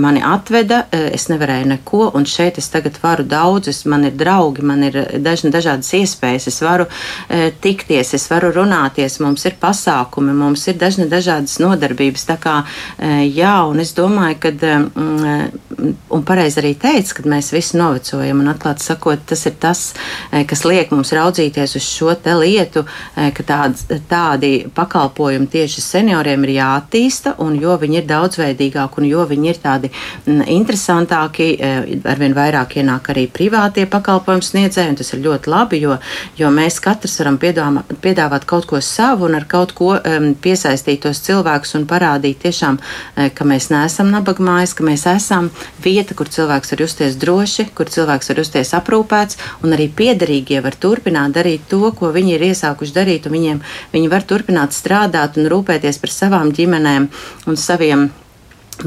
mani 0.00 0.24
atveda, 0.24 0.86
es 1.12 1.28
nevarēju 1.28 1.68
neko, 1.74 2.02
un 2.16 2.24
šeit 2.24 2.62
es 2.62 2.70
tagad 2.72 2.96
varu 3.02 3.28
daudz, 3.28 3.68
es, 3.74 3.84
man 3.84 4.08
ir 4.08 4.16
draugi, 4.16 4.64
man 4.64 4.88
ir 4.88 5.02
dažni 5.20 5.49
un 5.50 5.56
dažādas 5.56 5.90
iespējas. 5.98 6.48
Es 6.50 6.60
varu 6.62 6.86
e, 7.28 7.50
tikties, 7.62 8.14
es 8.14 8.26
varu 8.30 8.52
runāties, 8.54 9.18
mums 9.22 9.44
ir 9.48 9.58
pasākumi, 9.60 10.34
mums 10.36 10.66
ir 10.70 10.78
dažne 10.80 11.08
dažādas 11.10 11.58
nodarbības. 11.62 12.26
Tā 12.30 12.38
kā, 12.40 12.56
e, 12.98 13.26
jā, 13.34 13.56
un 13.68 13.82
es 13.82 13.92
domāju, 13.98 14.38
ka, 14.40 14.52
mm, 14.54 16.00
un 16.10 16.24
pareizi 16.26 16.60
arī 16.62 16.74
teica, 16.78 17.16
ka 17.18 17.26
mēs 17.28 17.50
visi 17.54 17.78
novecojam, 17.80 18.42
un 18.42 18.52
atklāti 18.52 18.86
sakot, 18.86 19.24
tas 19.26 19.44
ir 19.48 19.56
tas, 19.60 19.82
e, 20.30 20.44
kas 20.48 20.64
liek 20.68 20.92
mums 20.94 21.12
raudzīties 21.16 21.76
uz 21.76 21.86
šo 21.86 22.14
te 22.14 22.34
lietu, 22.38 22.84
e, 23.16 23.30
ka 23.34 23.46
tād, 23.46 23.78
tādi 24.10 24.52
pakalpojumi 24.74 25.50
tieši 25.50 25.84
senioriem 25.84 26.46
ir 26.46 26.56
jāattīsta, 26.60 27.34
un 27.42 27.58
jo 27.60 27.76
viņi 27.80 28.02
ir 28.02 28.08
daudzveidīgāki, 28.10 29.02
un 29.02 29.08
jo 29.10 29.26
viņi 29.26 29.50
ir 29.50 29.60
tādi 29.62 29.90
m, 30.26 30.42
interesantāki, 30.46 31.50
e, 31.58 31.72
arvien 32.10 32.36
vairāk 32.36 32.78
ienāk 32.80 33.12
arī 33.12 33.26
privātie 33.30 33.86
pakalpojumu 33.90 34.44
sniedzēji, 34.44 34.92
un 34.92 34.98
tas 35.00 35.12
ir 35.14 35.24
ļoti 35.24 35.39
ļoti 35.40 35.50
labi, 35.50 35.80
jo, 35.80 35.98
jo 36.36 36.50
mēs 36.50 36.80
katrs 36.80 37.18
varam 37.20 37.38
piedāvāt, 37.38 37.84
piedāvāt 38.00 38.44
kaut 38.46 38.66
ko 38.66 38.80
savu 38.80 39.26
un 39.26 39.34
ar 39.34 39.46
kaut 39.48 39.72
ko 39.72 39.96
um, 39.98 40.34
piesaistīt 40.34 41.02
tos 41.02 41.20
cilvēkus 41.20 41.74
un 41.76 41.86
parādīt 41.86 42.40
tiešām, 42.42 42.78
uh, 42.78 43.30
ka 43.34 43.44
mēs 43.44 43.70
neesam 43.70 44.10
nabagmājas, 44.10 44.74
ka 44.74 44.84
mēs 44.84 45.06
esam 45.06 45.50
vieta, 45.82 46.14
kur 46.14 46.28
cilvēks 46.28 46.72
var 46.72 46.80
justies 46.80 47.16
droši, 47.16 47.70
kur 47.74 47.86
cilvēks 47.88 48.30
var 48.30 48.38
justies 48.38 48.74
aprūpēts, 48.74 49.38
un 49.62 49.72
arī 49.72 49.88
piederīgie 49.88 50.60
var 50.62 50.76
turpināt 50.76 51.34
darīt 51.34 51.68
to, 51.68 51.92
ko 51.92 52.12
viņi 52.12 52.36
ir 52.36 52.48
iesākuši 52.50 52.96
darīt, 52.96 53.26
un 53.26 53.36
viņiem, 53.38 53.60
viņi 53.92 54.10
var 54.10 54.26
turpināt 54.26 54.76
strādāt 54.76 55.38
un 55.38 55.48
rūpēties 55.50 56.00
par 56.00 56.10
savām 56.10 56.52
ģimenēm 56.52 57.08
un 57.46 57.56
saviem 57.56 58.10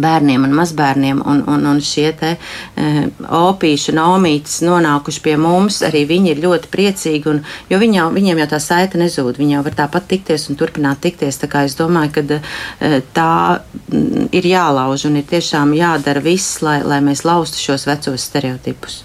bērniem 0.01 0.45
un 0.47 0.55
mazbērniem, 0.57 1.21
un, 1.25 1.43
un, 1.49 1.65
un 1.69 1.81
šie 1.83 2.09
te 2.19 2.33
e, 2.35 3.05
opīši 3.39 3.93
un 3.93 4.01
omītes 4.03 4.59
nonākuši 4.65 5.23
pie 5.25 5.35
mums, 5.41 5.81
arī 5.85 6.03
viņi 6.09 6.33
ir 6.33 6.43
ļoti 6.43 6.71
priecīgi, 6.73 7.29
un, 7.29 7.41
jo 7.69 7.79
viņi 7.81 7.99
jau, 7.99 8.09
viņiem 8.15 8.43
jau 8.43 8.49
tā 8.55 8.61
saita 8.63 9.01
nezūd, 9.01 9.39
viņi 9.41 9.57
jau 9.57 9.63
var 9.67 9.79
tāpat 9.83 10.09
tikties 10.13 10.49
un 10.49 10.59
turpināt 10.59 11.03
tikties, 11.05 11.41
tā 11.41 11.49
kā 11.51 11.65
es 11.67 11.77
domāju, 11.79 12.15
ka 12.17 12.39
e, 12.39 13.01
tā 13.15 13.31
ir 14.33 14.51
jālauž 14.53 15.07
un 15.09 15.21
ir 15.21 15.29
tiešām 15.29 15.73
jādara 15.77 16.23
viss, 16.23 16.61
lai, 16.65 16.81
lai 16.85 17.01
mēs 17.05 17.25
laustu 17.27 17.61
šos 17.61 17.87
vecos 17.89 18.29
stereotipus. 18.29 19.03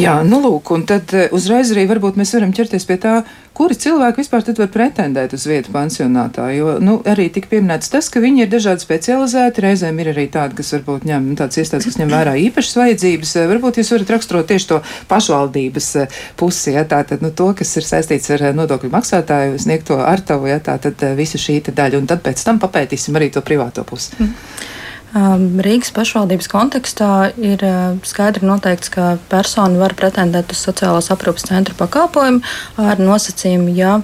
Jā, 0.00 0.20
nu 0.26 0.40
lūk, 0.42 0.72
un 0.74 0.84
tad 0.88 1.12
eh, 1.16 1.28
uzreiz 1.34 1.70
arī 1.74 1.86
varbūt 1.90 2.18
mēs 2.20 2.32
varam 2.36 2.52
ķerties 2.54 2.86
pie 2.88 2.96
tā, 3.00 3.14
kuri 3.56 3.76
cilvēki 3.78 4.22
vispār 4.22 4.44
tad 4.46 4.60
var 4.60 4.70
pretendēt 4.72 5.34
uz 5.36 5.44
vietu 5.48 5.72
pansionātā, 5.74 6.46
jo, 6.56 6.76
nu, 6.82 6.96
arī 7.10 7.28
tika 7.34 7.50
pieminēts 7.50 7.92
tas, 7.92 8.08
ka 8.12 8.22
viņi 8.22 8.44
ir 8.44 8.50
dažādi 8.52 8.84
specializēti, 8.84 9.64
reizēm 9.66 10.00
ir 10.00 10.12
arī 10.14 10.26
tādi, 10.32 10.56
kas 10.60 10.72
varbūt 10.76 11.06
ņem, 11.10 11.28
nu, 11.32 11.36
tāds 11.38 11.60
iestādes, 11.60 11.88
kas 11.90 12.00
ņem 12.00 12.14
vērā 12.14 12.34
īpašas 12.46 12.80
vajadzības, 12.80 13.36
eh, 13.36 13.48
varbūt 13.52 13.80
jūs 13.82 13.92
varat 13.96 14.14
raksturot 14.16 14.50
tieši 14.50 14.70
to 14.72 14.80
pašvaldības 15.12 15.90
eh, 16.02 16.18
pusi, 16.40 16.74
ja 16.78 16.86
tātad, 16.88 17.24
nu, 17.24 17.32
to, 17.36 17.52
kas 17.58 17.76
ir 17.76 17.86
saistīts 17.86 18.32
ar 18.36 18.50
nodokļu 18.56 18.92
maksātāju 18.94 19.60
sniegto 19.62 20.00
ar 20.02 20.24
tavu, 20.26 20.50
ja 20.50 20.60
tātad 20.64 21.02
visa 21.18 21.40
šī 21.40 21.60
daļa, 21.70 22.00
un 22.00 22.10
tad 22.10 22.24
pēc 22.24 22.42
tam 22.46 22.62
papētīsim 22.62 23.18
arī 23.18 23.30
to 23.34 23.44
privāto 23.44 23.84
pusi. 23.86 24.16
Mm. 24.18 24.78
Um, 25.10 25.58
Rīgas 25.58 25.90
pašvaldības 25.90 26.46
kontekstā 26.46 27.32
ir 27.34 27.64
uh, 27.66 27.96
skaidri 28.06 28.46
noteikts, 28.46 28.92
ka 28.94 29.16
persona 29.30 29.80
var 29.80 29.96
pretendēt 29.98 30.52
uz 30.54 30.60
sociālās 30.62 31.10
aprūpas 31.10 31.48
centra 31.48 31.74
pakalpojumu 31.74 32.38
ar 32.78 33.02
nosacījumu, 33.02 33.72
ja 33.74 33.96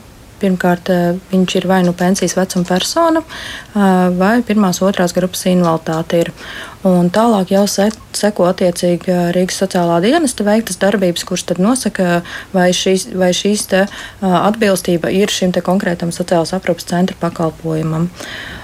pirmkārt 0.43 0.91
uh, 0.91 1.21
viņš 1.31 1.55
ir 1.61 1.69
vai 1.71 1.79
nu 1.87 1.95
pensijas 1.97 2.35
vecuma 2.35 2.67
persona, 2.67 3.23
vai 4.19 4.33
pirmās, 4.45 4.83
otrās 4.83 5.15
grupas 5.17 5.47
invaliditāte 5.47 6.25
ir. 6.25 6.33
Un 6.87 7.09
tālāk 7.15 7.55
jau 7.55 7.63
seko 7.71 8.51
attiecīgi 8.51 9.15
Rīgas 9.35 9.63
sociālā 9.63 10.01
dienesta 10.03 10.45
veiktas 10.47 10.83
darbības, 10.83 11.25
kuras 11.29 11.47
tad 11.47 11.63
nosaka, 11.63 12.21
vai 12.53 12.69
šīs, 12.75 13.09
vai 13.15 13.31
šīs 13.35 13.67
te, 13.71 13.87
atbilstība 14.27 15.15
ir 15.15 15.31
šim 15.31 15.55
konkrētam 15.55 16.11
sociālās 16.15 16.55
aprūpas 16.59 16.91
centra 16.91 17.19
pakalpojumam. 17.23 18.11
Uh, 18.11 18.56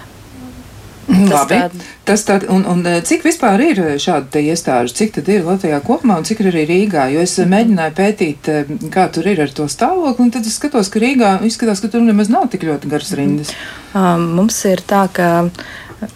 Labi, 1.09 1.59
tas 2.07 2.23
tā, 2.27 2.37
un, 2.53 2.63
un 2.69 2.83
eh, 2.87 3.01
cik 3.07 3.25
vispār 3.27 3.63
ir 3.65 3.81
eh, 3.83 3.95
šādu 4.03 4.43
iestāžu, 4.43 4.95
cik 5.01 5.17
tad 5.17 5.31
ir 5.33 5.47
Latvijā 5.47 5.81
kopumā 5.83 6.21
un 6.21 6.27
cik 6.27 6.43
ir 6.45 6.51
arī 6.53 6.63
Rīgā? 6.69 7.09
Jo 7.15 7.25
es 7.25 7.35
eh, 7.43 7.49
mēģināju 7.51 7.97
pētīt, 7.99 8.51
kā 8.95 9.09
tur 9.15 9.27
ir 9.33 9.43
ar 9.43 9.55
to 9.55 9.67
stāvokli, 9.71 10.29
un 10.29 10.33
tad 10.35 10.47
es 10.47 10.59
skatos, 10.61 10.91
ka 10.93 11.03
Rīgā 11.03 11.35
izskatās, 11.49 11.83
ka 11.83 11.91
tur 11.93 12.05
nemaz 12.07 12.31
nav 12.33 12.47
tik 12.53 12.67
ļoti 12.69 12.93
garas 12.93 13.15
rindas. 13.19 13.55
Um, 13.93 14.31
mums 14.39 14.61
ir 14.71 14.85
tā, 14.89 15.05
ka 15.13 15.33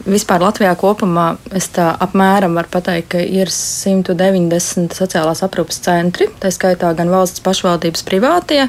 Vispār 0.07 0.43
Latvijā 0.43 0.73
kopumā 0.78 1.26
es 1.55 1.69
tā 1.75 1.93
apmēram 2.02 2.57
varu 2.59 2.71
pateikt, 2.73 3.09
ka 3.14 3.21
ir 3.23 3.50
190 3.52 4.97
sociālās 4.97 5.45
aprūpas 5.47 5.78
centri, 5.85 6.26
tā 6.43 6.50
skaitā 6.55 6.90
gan 6.99 7.12
valsts 7.12 7.43
pašvaldības 7.45 8.02
privātie, 8.09 8.64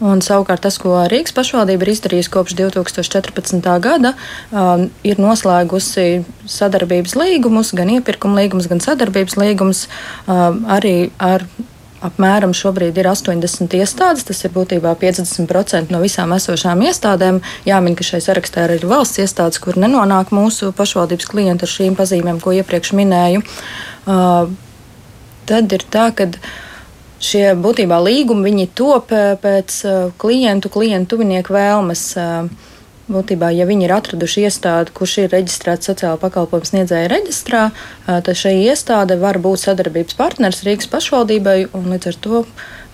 un 0.00 0.22
savukārt 0.24 0.64
tas, 0.64 0.78
ko 0.80 1.02
Rīgas 1.12 1.36
pašvaldība 1.36 1.84
ir 1.84 1.92
izdarījusi 1.92 2.32
kopš 2.32 2.56
2014. 2.62 3.68
gada, 3.84 4.14
um, 4.48 4.86
ir 5.04 5.20
noslēgusi 5.20 6.24
sadarbības 6.48 7.18
līgumus, 7.20 7.74
gan 7.76 7.92
iepirkuma 7.98 8.40
līgumus, 8.40 8.70
gan 8.72 8.80
sadarbības 8.80 9.36
līgumus 9.42 9.84
um, 10.24 10.64
arī 10.72 11.10
ar 11.20 11.44
apmēram 12.06 12.54
šobrīd 12.56 12.98
ir 12.98 13.08
80 13.10 13.76
iestādes. 13.78 14.26
Tas 14.28 14.42
ir 14.44 14.52
būtībā 14.54 14.94
50% 15.00 15.92
no 15.94 16.00
visām 16.02 16.34
esošām 16.36 16.82
iestādēm. 16.88 17.40
Jāmin, 17.68 17.96
ka 17.98 18.06
šai 18.06 18.22
sarakstā 18.24 18.66
ir 18.76 18.86
valsts 18.88 19.22
iestādes, 19.22 19.60
kur 19.62 19.78
nenonāk 19.80 20.34
mūsu 20.34 20.72
pašvaldības 20.76 21.30
klienti 21.30 21.66
ar 21.66 21.72
šīm 21.72 21.96
pazīmēm, 21.98 22.42
ko 22.42 22.54
iepriekš 22.58 22.94
minēju. 22.98 23.44
Uh, 24.02 24.50
tad 25.48 25.72
ir 25.72 25.86
tā, 25.92 26.10
ka 26.16 26.28
šie 27.22 27.52
būtībā 27.62 28.00
līgumi 28.02 28.66
top 28.74 29.14
pēc 29.42 29.80
uh, 29.86 30.04
klientu, 30.18 30.72
klientu 30.72 31.16
tuvinieku 31.16 31.54
vēlmes. 31.54 32.06
Uh, 32.18 32.70
Būtībā, 33.10 33.48
ja 33.50 33.66
viņi 33.66 33.88
ir 33.88 33.94
atraduši 33.96 34.44
iestādi, 34.46 34.92
kurš 34.94 35.16
ir 35.24 35.32
reģistrēts 35.34 35.90
sociāla 35.90 36.20
pakalpojuma 36.22 36.68
sniedzēja 36.68 37.08
reģistrā, 37.10 37.62
tad 38.06 38.30
šī 38.38 38.52
iestāde 38.68 39.16
var 39.18 39.40
būt 39.42 39.64
sadarbības 39.64 40.14
partners 40.20 40.62
Rīgas 40.62 40.90
pašvaldībai 40.92 41.56
un 41.74 41.90
līdz 41.90 42.12
ar 42.12 42.20
to 42.22 42.44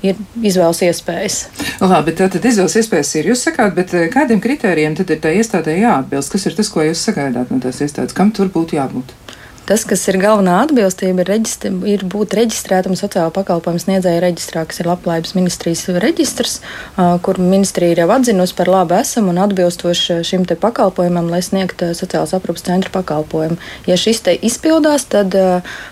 ir 0.01 0.19
izvēles 0.41 0.81
iespējas. 0.89 1.39
Labi, 1.85 2.15
tātad 2.17 2.45
izvēles 2.49 2.79
iespējas 2.81 3.15
ir. 3.19 3.31
Jūs 3.35 3.45
sakāt, 3.51 3.75
bet 3.77 3.93
kādiem 4.15 4.41
kritērijiem 4.41 4.97
tad 4.97 5.13
ir 5.13 5.21
tā 5.23 5.35
iestādē 5.37 5.77
jāatbilst? 5.77 6.33
Kas 6.33 6.49
ir 6.49 6.57
tas, 6.57 6.73
ko 6.73 6.87
jūs 6.87 7.05
sagaidāt 7.05 7.53
no 7.53 7.61
tās 7.63 7.83
iestādes? 7.85 8.17
Kam 8.17 8.33
tur 8.33 8.49
būtu 8.55 8.79
jābūt? 8.79 9.13
Tas, 9.69 9.83
kas 9.85 10.01
ir 10.09 10.17
galvenā 10.17 10.63
atbilstība, 10.65 11.21
ir, 11.21 11.29
reģistri, 11.29 11.69
ir 11.93 12.01
būt 12.09 12.33
reģistrētam 12.39 12.95
sociālo 12.97 13.29
pakalpojumu 13.37 13.83
sniedzēju 13.83 14.23
reģistrā, 14.25 14.63
kas 14.65 14.81
ir 14.81 14.89
Labklājības 14.89 15.35
ministrijas 15.37 15.83
reģistrs, 16.01 16.55
kur 16.97 17.41
ministrija 17.43 17.93
ir 17.93 18.01
jau 18.01 18.07
atzinusi 18.15 18.57
par 18.57 18.71
labu 18.73 18.97
esam 18.97 19.29
un 19.29 19.41
atbilstoši 19.45 20.23
šim 20.25 20.47
te 20.49 20.57
pakalpojumam, 20.57 21.29
lai 21.29 21.43
sniegtu 21.45 21.91
sociālās 21.99 22.33
aprūpas 22.39 22.65
centra 22.65 22.95
pakalpojumu. 22.95 23.61
Ja 23.91 23.99
šis 24.01 24.23
te 24.25 24.33
izpildās, 24.49 25.05
tad 25.13 25.37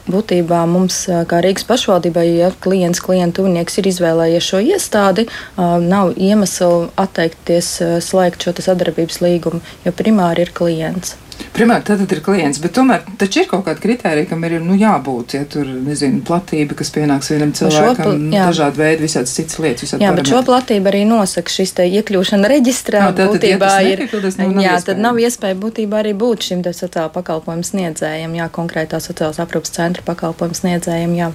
būtībā 0.08 0.62
mums, 0.72 1.02
kā 1.28 1.42
Rīgas 1.44 1.68
pašvaldībai, 1.68 2.26
ja 2.38 2.50
klients, 2.64 3.04
klientu 3.04 3.42
tuvinieks 3.42 3.76
ir 3.76 3.90
izvēlējies 3.92 4.48
šo 4.54 4.62
iestādi, 4.72 5.28
nav 5.60 6.16
iemeslu 6.16 6.88
atteikties 6.96 7.74
slēgt 8.08 8.48
šo 8.48 8.56
sadarbības 8.70 9.20
līgumu, 9.20 9.60
jo 9.84 9.92
primāri 10.00 10.48
ir 10.48 10.56
klients. 10.56 11.18
Primāri 11.56 11.84
tad 11.88 12.02
ir 12.04 12.20
klients, 12.24 12.58
bet 12.60 12.74
tomēr 12.76 13.04
taču 13.20 13.42
ir 13.42 13.48
kaut 13.50 13.64
kāda 13.66 13.80
kritērija, 13.80 14.28
kam 14.28 14.44
ir 14.44 14.58
nu, 14.64 14.76
jābūt. 14.76 15.36
Ja 15.38 15.46
tur 15.48 15.68
nezinu, 15.68 16.20
platība, 16.26 16.76
kas 16.76 16.92
pienāks 16.92 17.30
vienam 17.32 17.54
cilvēkam, 17.56 18.10
šo, 18.26 18.32
dažādi 18.34 18.82
veidi, 18.82 19.04
visādas 19.06 19.32
citas 19.36 19.60
lietas. 19.62 19.94
Jā, 19.94 20.00
parametri. 20.00 20.24
bet 20.24 20.32
šo 20.32 20.42
platību 20.50 20.90
arī 20.92 21.02
nosaka 21.08 21.52
šis 21.52 21.74
te 21.78 21.88
iekļūšana 21.88 22.52
reģistrā. 22.52 23.06
No, 23.06 23.16
tātad, 23.16 23.36
būtībā 23.36 23.72
ja 23.72 23.94
ir. 23.94 24.04
Nav, 24.12 24.52
nav 24.52 24.62
jā, 24.64 24.76
iespēja. 24.76 24.86
tad 24.90 25.02
nav 25.08 25.20
iespēja 25.24 25.60
būtībā 25.64 26.02
arī 26.02 26.14
būt 26.16 26.50
šim 26.50 26.64
te 26.66 26.72
sociāla 26.76 27.12
pakalpojumu 27.16 27.68
sniedzējiem, 27.72 28.36
jā, 28.40 28.48
konkrētā 28.52 29.00
sociālās 29.04 29.40
aprūpas 29.42 29.76
centra 29.76 30.04
pakalpojumu 30.06 30.60
sniedzējiem, 30.60 31.16
jā. 31.20 31.32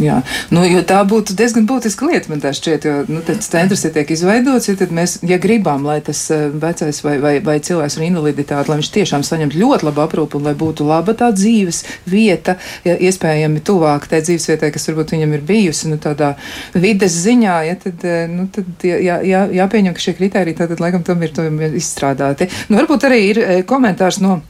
Jā, 0.00 0.16
nu, 0.50 0.64
tā 0.82 0.98
būtu 1.06 1.36
diezgan 1.38 1.68
būtiska 1.70 2.08
lieta, 2.08 2.30
man 2.32 2.40
tā 2.42 2.50
šķiet, 2.56 2.86
jo 2.88 2.94
nu, 3.14 3.20
centrs 3.46 3.84
ir 3.86 3.92
tiek 3.94 4.08
izveidots, 4.10 4.66
ja 4.66 4.88
mēs, 4.90 5.20
ja 5.22 5.38
gribam, 5.38 5.84
lai 5.86 6.00
tas 6.02 6.24
eh, 6.34 6.48
vecais 6.50 6.98
vai, 7.04 7.12
vai, 7.22 7.34
vai 7.44 7.60
cilvēks 7.62 7.98
ar 8.00 8.06
invaliditāti, 8.08 8.72
lai 8.72 8.78
viņš 8.80 8.90
tiešām 8.96 9.22
saņemtu 9.26 9.60
ļoti 9.60 9.86
labu 9.86 10.02
aprūpu 10.02 10.40
un 10.40 10.48
lai 10.48 10.54
būtu 10.58 10.86
laba 10.88 11.14
tā 11.18 11.28
dzīves 11.34 11.84
vieta, 12.10 12.56
ja, 12.82 12.96
iespējami 12.98 13.62
tuvāk 13.62 14.08
tai 14.10 14.24
dzīves 14.26 14.48
vietai, 14.50 14.72
kas 14.74 14.90
varbūt 14.90 15.14
viņam 15.14 15.36
ir 15.38 15.44
bijusi, 15.46 15.92
nu, 15.92 16.00
tādā 16.02 16.32
vides 16.74 17.14
ziņā, 17.26 17.60
ja, 17.68 17.76
tad, 17.84 18.02
eh, 18.02 18.24
nu, 18.32 18.48
tad 18.54 18.88
jā, 18.88 19.20
jā, 19.22 19.44
jāpieņem, 19.60 19.94
ka 19.94 20.06
šie 20.08 20.16
kriteriji 20.18 20.58
tātad 20.58 20.82
laikam 20.82 21.06
tam 21.06 21.22
ir, 21.22 21.30
tam 21.38 21.62
ir 21.62 21.78
izstrādāti. 21.78 22.50
Nu, 22.66 22.80
varbūt 22.80 23.06
arī 23.06 23.22
ir 23.28 23.42
eh, 23.44 23.62
komentārs 23.62 24.18
no. 24.24 24.40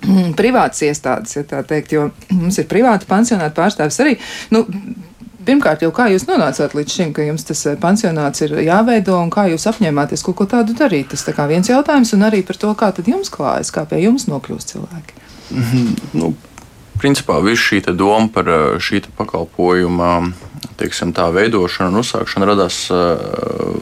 Privātas 0.40 0.82
iestādes, 0.86 1.36
ja 1.36 1.44
tā 1.46 1.62
teikt, 1.66 1.94
jo 1.96 2.10
mums 2.32 2.58
ir 2.60 2.68
privāta 2.70 3.08
pansionāta 3.10 3.56
pārstāvis 3.56 4.00
arī. 4.04 4.18
Nu, 4.54 4.66
Pirmkārt, 5.40 5.80
jau 5.80 5.88
kā 5.96 6.04
jūs 6.12 6.26
nonācāt 6.28 6.74
līdz 6.76 6.94
šim, 6.94 7.12
ka 7.16 7.24
jums 7.24 7.46
tas 7.48 7.62
eh, 7.66 7.76
pansionāts 7.80 8.42
ir 8.44 8.52
jāveido 8.60 9.16
un 9.16 9.30
kā 9.32 9.46
jūs 9.48 9.64
apņēmāties 9.70 10.22
kaut 10.26 10.36
ko 10.36 10.46
tādu 10.50 10.74
darīt? 10.76 11.08
Tas 11.14 11.24
tā 11.24 11.32
kā 11.34 11.46
viens 11.48 11.70
jautājums, 11.70 12.12
un 12.12 12.26
arī 12.28 12.42
par 12.46 12.60
to, 12.60 12.74
kā 12.76 12.90
tad 12.92 13.08
jums 13.08 13.32
klājas, 13.32 13.72
kā 13.72 13.86
pie 13.88 14.02
jums 14.04 14.28
nokļūst 14.28 14.74
cilvēki. 14.74 15.16
Mm 15.50 15.64
-hmm, 15.70 15.96
nu, 16.20 16.34
principā 17.00 17.40
viss 17.42 17.64
šī 17.64 17.80
doma 17.96 18.28
par 18.28 18.48
eh, 18.48 18.78
šī 18.78 19.00
pakalpojuma 19.16 20.12
teiksim, 20.80 21.12
tā, 21.16 21.28
veidošanu 21.34 21.92
un 21.92 22.00
uzsākšanu 22.00 22.48
radās 22.48 22.78
uh, 22.94 23.76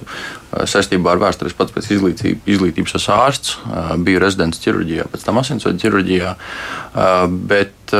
saistībā 0.69 1.15
ar 1.15 1.23
vēsturi. 1.23 1.53
Es 1.53 1.57
pats 1.59 1.75
pēc 1.75 1.91
izglītības, 1.97 2.95
esmu 2.99 3.17
ārsts, 3.17 3.57
biju 4.05 4.23
rezidents 4.23 4.63
ķirurģijā, 4.65 5.09
pēc 5.13 5.27
tam 5.27 5.43
asinsvadu 5.43 5.83
ķirurģijā. 5.85 6.37
Bet, 7.51 7.99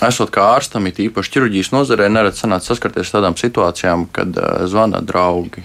Esot 0.00 0.30
kā 0.32 0.46
ārstam, 0.54 0.86
it 0.88 0.96
īpaši 1.04 1.32
ķirurģijas 1.34 1.68
nozarē, 1.74 2.06
nerad 2.08 2.32
sanāca 2.32 2.70
saskarties 2.70 3.10
ar 3.10 3.18
tādām 3.18 3.34
situācijām, 3.36 4.06
kad 4.16 4.38
zvana 4.72 5.02
draugi, 5.04 5.60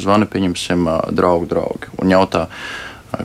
zvana, 0.00 0.24
pieņemsim, 0.32 0.88
draugu 1.12 1.50
draugi 1.50 1.92
un 2.00 2.14
jautā, 2.14 2.46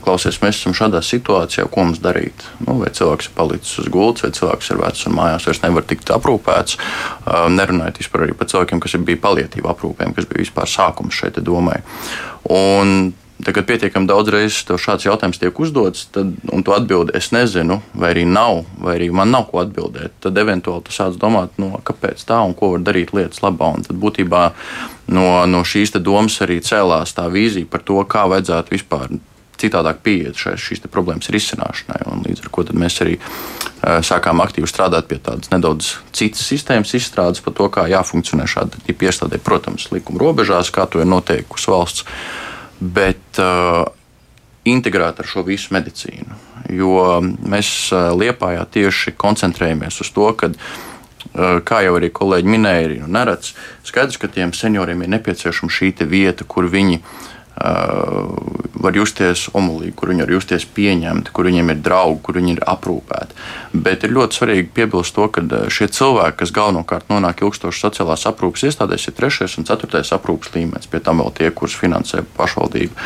klausies, 0.03 0.39
mēs 0.43 0.59
esam 0.61 0.75
šādā 0.77 1.01
situācijā, 1.05 1.67
ko 1.71 1.85
mums 1.87 2.01
darīt. 2.03 2.45
Nu, 2.65 2.77
vai 2.81 2.91
cilvēks 2.95 3.29
ir 3.29 3.37
palicis 3.37 3.79
uz 3.83 3.89
gultas, 3.91 4.25
vai 4.25 4.33
cilvēks 4.37 4.71
ir 4.71 4.81
vecs 4.81 5.05
un 5.09 5.17
mājās 5.17 5.47
vairs 5.49 5.63
nevar 5.65 5.87
tikt 5.89 6.13
aprūpēts. 6.15 6.77
Nerunājot 7.57 8.03
vispār 8.03 8.27
arī 8.27 8.37
par 8.37 8.51
cilvēkiem, 8.51 8.83
kas 8.83 8.99
bija 9.07 9.23
palietīva 9.25 9.73
aprūpēm, 9.75 10.15
kas 10.17 10.29
bija 10.29 10.45
vispār 10.45 10.69
sākums 10.71 11.17
šeit 11.17 11.41
domai. 11.45 11.81
Un 12.51 13.11
Tad, 13.41 13.55
kad 13.57 13.65
pietiekami 13.65 14.05
daudz 14.05 14.29
reizes 14.29 14.65
tev 14.67 14.77
šāds 14.81 15.07
jautājums 15.07 15.39
tiek 15.41 15.59
uzdots, 15.63 16.03
tad, 16.13 16.33
un 16.53 16.61
tu 16.65 16.75
atbildi, 16.75 17.15
es 17.17 17.31
nezinu, 17.33 17.79
vai 17.97 18.11
arī 18.13 18.25
nav, 18.29 18.67
vai 18.77 18.99
arī 18.99 19.07
man 19.17 19.31
nav 19.33 19.47
ko 19.49 19.63
atbildēt, 19.63 20.13
tad 20.21 20.37
eventuāli 20.37 20.85
tu 20.85 20.93
sāc 20.93 21.17
domāt, 21.21 21.55
no, 21.61 21.71
kāpēc 21.87 22.21
tā 22.27 22.37
un 22.45 22.53
ko 22.57 22.73
var 22.75 22.85
darīt 22.85 23.15
lietas 23.17 23.41
labā. 23.41 23.71
Un 23.73 23.87
tad 23.87 23.97
būtībā 24.01 24.43
no, 25.15 25.25
no 25.49 25.63
šīs 25.65 25.95
domas 25.97 26.37
arī 26.45 26.59
cēlās 26.61 27.15
tā 27.17 27.25
vīzija 27.33 27.69
par 27.71 27.81
to, 27.87 27.97
kā 28.05 28.27
vajadzētu 28.29 28.75
vispār 28.75 29.17
citādāk 29.61 30.01
pieiet 30.05 30.39
šīs 30.39 30.83
problēmas 30.91 31.29
risināšanai. 31.33 32.01
Līdz 32.25 32.43
ar 32.45 32.51
to 32.51 32.77
mēs 32.77 32.99
arī 33.03 33.17
sākām 34.05 34.43
aktīvi 34.43 34.69
strādāt 34.69 35.07
pie 35.09 35.19
tādas 35.23 35.51
nedaudz 35.53 35.95
citas 36.15 36.43
sistēmas 36.49 36.93
izstrādes 36.97 37.43
par 37.45 37.55
to, 37.57 37.69
kā 37.73 37.87
jāfunkcionē 37.91 38.45
šāda 38.49 38.81
tipa 38.85 39.09
iestādē. 39.09 39.41
Protams, 39.41 39.89
likuma 39.93 40.21
robežās, 40.21 40.73
kā 40.73 40.85
to 40.89 41.01
ir 41.01 41.09
noteikusi 41.09 41.71
valsts, 41.71 42.05
bet 42.81 43.41
uh, 43.41 43.83
integrēt 44.67 45.21
ar 45.21 45.27
šo 45.27 45.45
visu 45.47 45.73
medicīnu. 45.75 46.39
Jo 46.71 47.19
mēs 47.21 47.91
Liepājā 47.91 48.63
tieši 48.71 49.15
koncentrējamies 49.19 49.97
uz 50.03 50.11
to, 50.13 50.29
ka 50.37 50.53
kā 51.65 51.81
jau 51.85 51.93
arī 51.97 52.09
kolēģi 52.13 52.49
minēja, 52.49 52.85
ir 52.85 52.93
nu, 53.03 53.09
neredz. 53.13 53.53
Skaidrs, 53.87 54.17
ka 54.19 54.29
tiem 54.31 54.53
senioriem 54.57 55.03
ir 55.05 55.11
nepieciešama 55.13 55.71
šī 55.71 55.93
vieta, 56.09 56.45
kur 56.49 56.67
viņi 56.69 56.97
uh, 56.99 57.30
var 58.81 58.95
justies 58.97 59.45
omulīgi, 59.57 59.93
kur 59.97 60.11
viņi 60.11 60.25
var 60.25 60.33
justies 60.33 60.65
pieņemti, 60.75 61.33
kur 61.35 61.47
viņiem 61.49 61.73
ir 61.73 61.81
draugi, 61.85 62.21
kur 62.25 62.39
viņi 62.39 62.55
ir 62.55 62.63
aprūpēti. 62.73 63.37
Bet 63.85 64.05
ir 64.05 64.15
ļoti 64.15 64.39
svarīgi 64.39 64.71
piebilst 64.75 65.15
to, 65.17 65.27
ka 65.33 65.43
šie 65.73 65.89
cilvēki, 65.93 66.39
kas 66.41 66.55
galvenokārt 66.55 67.11
nonāk 67.11 67.43
ilgstošas 67.45 67.83
sociālās 67.85 68.25
aprūpes 68.29 68.65
iestādēs, 68.69 69.07
ir 69.07 69.17
trešais 69.17 69.59
un 69.61 69.69
ceturtais 69.69 70.13
aprūpes 70.15 70.55
līmenis, 70.55 70.89
pie 70.91 71.03
tam 71.03 71.21
vēl 71.23 71.35
tie, 71.37 71.51
kurus 71.53 71.77
finansē 71.77 72.25
pašvaldība. 72.37 72.97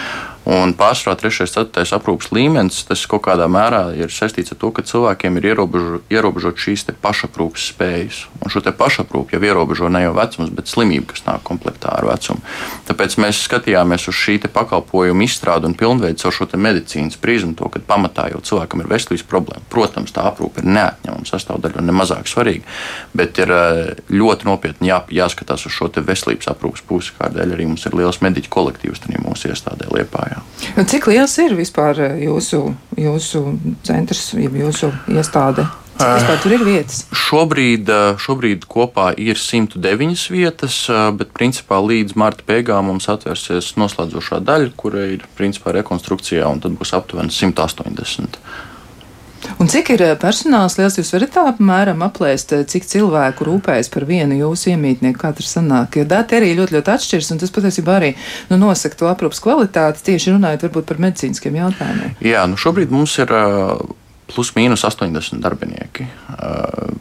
Un 0.45 0.75
pārsvarā 0.77 1.17
3. 1.17 1.41
un 1.41 1.49
4. 1.49 1.85
aprūpes 1.97 2.29
līmenis 2.35 2.83
tas 2.85 3.01
kaut 3.09 3.23
kādā 3.25 3.47
mērā 3.49 3.87
ir 3.97 4.11
saistīts 4.13 4.53
ar 4.53 4.59
to, 4.61 4.69
ka 4.75 4.83
cilvēkiem 4.85 5.39
ir 5.39 5.47
ierobežo, 5.49 6.01
ierobežot 6.13 6.59
šīs 6.61 6.85
pašaprūpes 7.01 7.71
spējas. 7.71 8.19
Un 8.43 8.53
šo 8.53 8.61
pašaprūpi 8.61 9.39
jau 9.39 9.41
ierobežo 9.41 9.89
ne 9.89 10.03
jau 10.03 10.13
vecums, 10.13 10.51
bet 10.53 10.69
slimība, 10.69 11.13
kas 11.13 11.25
nāk 11.25 11.41
komplektā 11.47 11.95
ar 11.97 12.05
vecumu. 12.11 12.45
Tāpēc 12.85 13.17
mēs 13.23 13.41
skatījāmies 13.47 14.05
uz 14.11 14.19
šī 14.19 14.37
pakalpojumu 14.45 15.25
izstrādi 15.25 15.65
un 15.65 15.73
pilnveidu 15.73 16.21
caur 16.21 16.37
šo 16.37 16.47
medicīnas 16.61 17.17
prizmu, 17.17 17.55
to, 17.57 17.71
ka 17.73 17.81
pamatā 17.81 18.27
jau 18.35 18.43
cilvēkam 18.45 18.83
ir 18.83 18.91
veselības 18.91 19.25
problēma. 19.25 19.65
Protams, 19.73 20.13
tā 20.13 20.27
aprūpe 20.29 20.61
ir 20.61 20.69
neatņemama 20.69 21.25
sastāvdaļa 21.25 21.81
un 21.81 21.89
nemazāk 21.89 22.29
svarīga, 22.29 22.69
bet 23.17 23.41
ir 23.41 23.55
eh, 23.55 23.81
ļoti 24.13 24.49
nopietni 24.51 24.93
jā, 24.93 25.01
jāskatās 25.09 25.65
uz 25.65 25.73
šo 25.73 25.89
veselības 25.95 26.53
aprūpes 26.53 26.85
pusi, 26.85 27.17
kādēļ 27.17 27.57
arī 27.57 27.69
mums 27.71 27.89
ir 27.89 27.97
liels 27.97 28.21
mediķu 28.21 28.53
kolektīvs 28.53 29.07
mūsu 29.25 29.49
iestādē 29.49 29.89
Liepājā. 29.95 30.34
Nu, 30.75 30.83
cik 30.83 31.07
liels 31.11 31.37
ir 31.43 31.55
vispār 31.55 31.99
eh, 32.03 32.19
jūsu, 32.25 32.61
jūsu 32.99 33.41
centrs, 33.87 34.33
jūsu 34.35 34.91
iestāde? 35.11 35.67
Cik 35.95 36.09
vispār 36.11 36.39
tur 36.43 36.53
ir 36.57 36.63
vietas? 36.67 37.03
Šobrīd, 37.15 37.87
eh, 37.87 38.17
šobrīd 38.19 38.65
kopā 38.67 39.13
ir 39.15 39.39
109 39.39 40.27
vietas, 40.33 40.81
eh, 40.91 41.11
bet 41.15 41.31
principā 41.37 41.79
līdz 41.79 42.17
marta 42.19 42.43
beigām 42.47 42.91
mums 42.91 43.07
atvērsies 43.07 43.75
noslēdzošā 43.79 44.41
daļa, 44.43 44.73
kura 44.75 45.05
ir 45.15 45.23
principā 45.37 45.71
rekonstrukcijā, 45.79 46.45
un 46.51 46.59
tad 46.59 46.75
būs 46.75 46.91
aptuveni 46.99 47.31
180. 47.31 48.39
Un 49.61 49.69
cik 49.71 49.91
ir 49.95 50.03
eh, 50.03 50.13
personāls 50.19 50.77
liels? 50.79 50.97
Jūs 50.99 51.13
varat 51.15 51.33
tā 51.35 51.45
apmēram 51.49 52.03
aplēst, 52.05 52.53
eh, 52.55 52.63
cik 52.69 52.87
cilvēku 52.89 53.47
rūpējas 53.47 53.91
par 53.93 54.07
vienu 54.09 54.37
jūsu 54.39 54.73
iemītnieku, 54.73 55.31
tur 55.37 55.47
sanāk. 55.47 55.99
Jo 55.99 56.07
dati 56.09 56.39
arī 56.39 56.53
ļoti, 56.59 56.77
ļoti 56.77 56.95
atšķiras, 56.95 57.31
un 57.33 57.43
tas 57.43 57.53
patiesībā 57.55 57.99
arī 57.99 58.13
nu, 58.51 58.59
nosaka 58.61 58.99
to 58.99 59.11
aprūpas 59.11 59.43
kvalitāti, 59.43 60.05
tieši 60.11 60.35
runājot 60.35 60.67
varbūt 60.67 60.89
par 60.89 61.03
medicīniskiem 61.07 61.61
jautājumiem. 61.61 62.17
Jā, 62.25 62.47
nu 62.51 62.59
šobrīd 62.59 62.93
mums 62.93 63.19
ir. 63.23 63.31
Uh 63.31 64.01
plus 64.35 64.51
mīnus 64.57 64.83
80 64.87 65.41
darbinieki. 65.43 66.07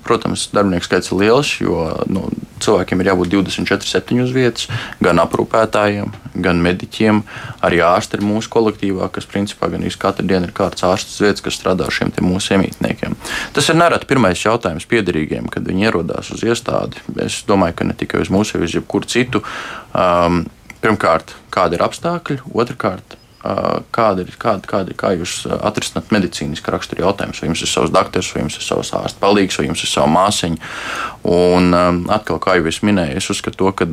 Protams, 0.06 0.46
darbinieku 0.54 0.86
skaits 0.86 1.10
ir 1.10 1.20
liels, 1.20 1.50
jo 1.60 1.88
nu, 2.10 2.26
cilvēkiem 2.64 3.02
ir 3.02 3.10
jābūt 3.10 3.32
24, 3.34 3.88
7 3.88 4.22
uz 4.24 4.32
vietas, 4.34 4.68
gan 5.04 5.20
aprūpētājiem, 5.22 6.12
gan 6.44 6.62
mediķiem. 6.64 7.22
Arī 7.66 7.80
ārsti 7.84 8.18
ir 8.18 8.26
mūsu 8.26 8.52
kolektīvā, 8.52 9.08
kas 9.14 9.28
principā 9.30 9.70
gan 9.72 9.84
katru 10.04 10.26
dienu 10.28 10.48
ir 10.48 10.54
kāds 10.56 10.86
ārsts 10.86 11.20
vietas, 11.22 11.44
kas 11.44 11.58
strādā 11.58 11.88
ar 11.88 11.94
šiem 11.94 12.12
mūsu 12.24 12.56
iemītniekiem. 12.56 13.16
Tas 13.56 13.70
ir 13.70 13.80
nereti 13.80 14.08
pirmais 14.10 14.44
jautājums 14.44 14.88
piederīgiem, 14.90 15.48
kad 15.52 15.66
viņi 15.66 15.88
ierodās 15.88 16.30
uz 16.34 16.44
iestādi. 16.46 17.00
Es 17.24 17.42
domāju, 17.48 17.78
ka 17.80 17.88
ne 17.88 17.96
tikai 17.98 18.22
uz 18.24 18.32
mūsu, 18.32 18.58
bet 18.58 18.70
uz 18.70 18.78
jebkuru 18.78 19.10
citu. 19.10 19.44
Um, 19.92 20.44
pirmkārt, 20.84 21.32
kādi 21.54 21.78
ir 21.78 21.84
apstākļi, 21.86 22.42
otrkārt, 22.52 23.16
kāda 23.94 24.24
ir, 24.24 24.34
kāda, 24.40 24.68
kāda, 24.68 24.96
kā 24.96 25.12
jūs 25.18 25.44
atrisināt 25.60 26.12
medicīniski 26.14 26.72
rakstura 26.72 27.04
jautājumus. 27.04 27.42
Vai 27.42 27.50
jums 27.50 27.64
ir 27.64 27.70
savs 27.70 27.92
doktors, 27.94 28.30
vai 28.34 28.44
jums 28.44 28.58
ir 28.58 28.66
savs 28.66 28.92
ārsts 28.96 29.20
palīgs, 29.20 29.58
vai 29.60 29.68
jums 29.68 29.84
ir 29.84 29.90
sava 29.90 30.10
māsiņa. 30.14 30.72
Un 31.34 31.76
atkal, 32.14 32.40
kā 32.42 32.58
jau 32.58 32.68
es 32.70 32.80
minēju, 32.86 33.20
es 33.20 33.30
uzskatu 33.34 33.72
ka 33.76 33.88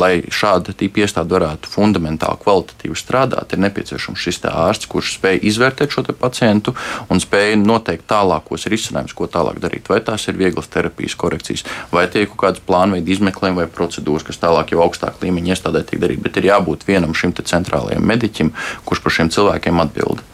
lai 0.00 0.12
šāda 0.32 0.74
tipa 0.76 1.04
iestāde 1.04 1.34
varētu 1.36 1.70
fundamentāli 1.70 2.40
kvalitatīvi 2.42 2.96
strādāt, 2.98 3.52
ir 3.52 3.62
nepieciešams 3.66 4.24
šis 4.24 4.40
ārsts, 4.50 4.88
kurš 4.90 5.16
spēj 5.18 5.42
izvērtēt 5.50 5.94
šo 5.94 6.04
pacientu 6.20 6.74
un 7.12 7.20
spēj 7.22 7.56
noteikt 7.60 8.08
tālākos 8.10 8.66
risinājumus, 8.72 9.16
ko 9.16 9.28
tālāk 9.30 9.60
darīt. 9.62 9.90
Vai 9.90 10.00
tās 10.04 10.26
ir 10.28 10.38
vieglas 10.40 10.70
terapijas 10.72 11.16
korekcijas, 11.20 11.66
vai 11.92 12.06
tie 12.10 12.24
ir 12.24 12.32
kaut 12.32 12.42
kādas 12.46 12.64
plānveida 12.66 13.14
izmeklējumi 13.14 13.62
vai 13.62 13.68
procedūras, 13.70 14.26
kas 14.26 14.40
tālāk 14.42 14.74
jau 14.74 14.82
augstāk 14.86 15.22
līmeņa 15.22 15.54
iestādē 15.54 15.84
tiek 15.86 16.02
darīt. 16.02 16.24
Bet 16.24 16.40
ir 16.40 16.50
jābūt 16.50 16.88
vienam 16.88 17.14
šim 17.14 17.36
centrālajam 17.40 18.04
mediķim, 18.06 18.54
kurš 18.88 19.04
par 19.04 19.18
šiem 19.18 19.32
cilvēkiem 19.34 19.86
atbild. 19.86 20.29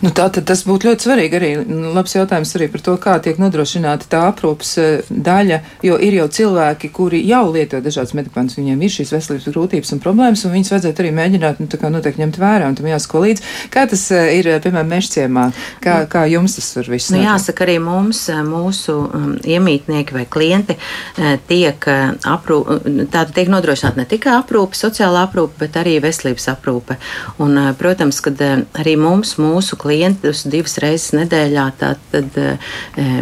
Nu, 0.00 0.12
tā 0.16 0.28
tad 0.32 0.46
tas 0.48 0.62
būtu 0.64 0.88
ļoti 0.88 1.06
svarīgi 1.06 1.36
arī. 1.36 1.50
Nu, 1.68 1.92
labs 1.96 2.14
jautājums 2.16 2.52
arī 2.56 2.70
par 2.72 2.84
to, 2.84 2.94
kā 3.00 3.16
tiek 3.22 3.40
nodrošināta 3.40 4.08
tā 4.10 4.22
aprūpas 4.30 4.70
eh, 4.80 5.10
daļa, 5.10 5.60
jo 5.86 5.98
ir 6.00 6.16
jau 6.20 6.28
cilvēki, 6.40 6.90
kuri 6.96 7.20
jau 7.28 7.42
lieto 7.52 7.80
dažādas 7.84 8.14
medikamentus, 8.16 8.58
viņiem 8.60 8.80
ir 8.84 8.94
šīs 8.94 9.12
veselības 9.16 9.48
grūtības 9.52 9.94
un 9.96 10.02
problēmas, 10.02 10.44
un 10.46 10.54
viņas 10.54 10.72
vajadzētu 10.74 11.04
arī 11.04 11.12
mēģināt, 11.16 11.60
nu, 11.60 11.68
tā 11.70 11.80
kā 11.80 11.92
noteikti 11.92 12.24
ņemt 12.24 12.40
vērā, 12.40 12.70
un 12.70 12.78
tam 12.78 12.88
jāsako 12.90 13.24
līdzi. 13.26 13.46
Kā 13.74 13.86
tas 13.90 14.06
eh, 14.16 14.30
ir, 14.38 14.50
eh, 14.54 14.62
piemēram, 14.64 14.88
mežciemā? 14.94 15.46
Kā, 15.84 15.98
kā 16.10 16.24
jums 16.30 16.56
tas 16.58 16.70
var 16.78 16.90
viss? 16.94 17.12
Nu, 17.12 17.20
jāsaka, 17.24 17.66
arī 17.66 17.76
mums, 17.84 18.22
mūsu 18.46 18.96
um, 19.04 19.34
iemītnieki 19.44 20.16
vai 20.16 20.24
klienti 20.30 20.76
tiek 21.50 21.84
aprūp, 22.26 22.70
tāda 23.12 23.34
tiek 23.34 23.50
nodrošināta 23.52 24.00
ne 24.00 24.06
tikai 24.08 24.32
aprūpe, 24.38 24.78
sociāla 24.78 25.24
aprūpe, 25.26 25.58
bet 25.60 25.76
arī 25.80 25.98
veselības 26.02 26.48
aprūpe. 26.54 26.96
Un, 27.42 27.58
protams, 27.78 28.20
kad 28.24 28.40
arī 28.40 28.96
mums, 29.00 29.36
mūsu 29.40 29.69
mūsu 29.70 29.78
klientus 29.78 30.44
divas 30.50 30.78
reizes 30.82 31.12
nedēļā. 31.14 31.64
Tad 31.78 32.36
eh, 32.38 32.58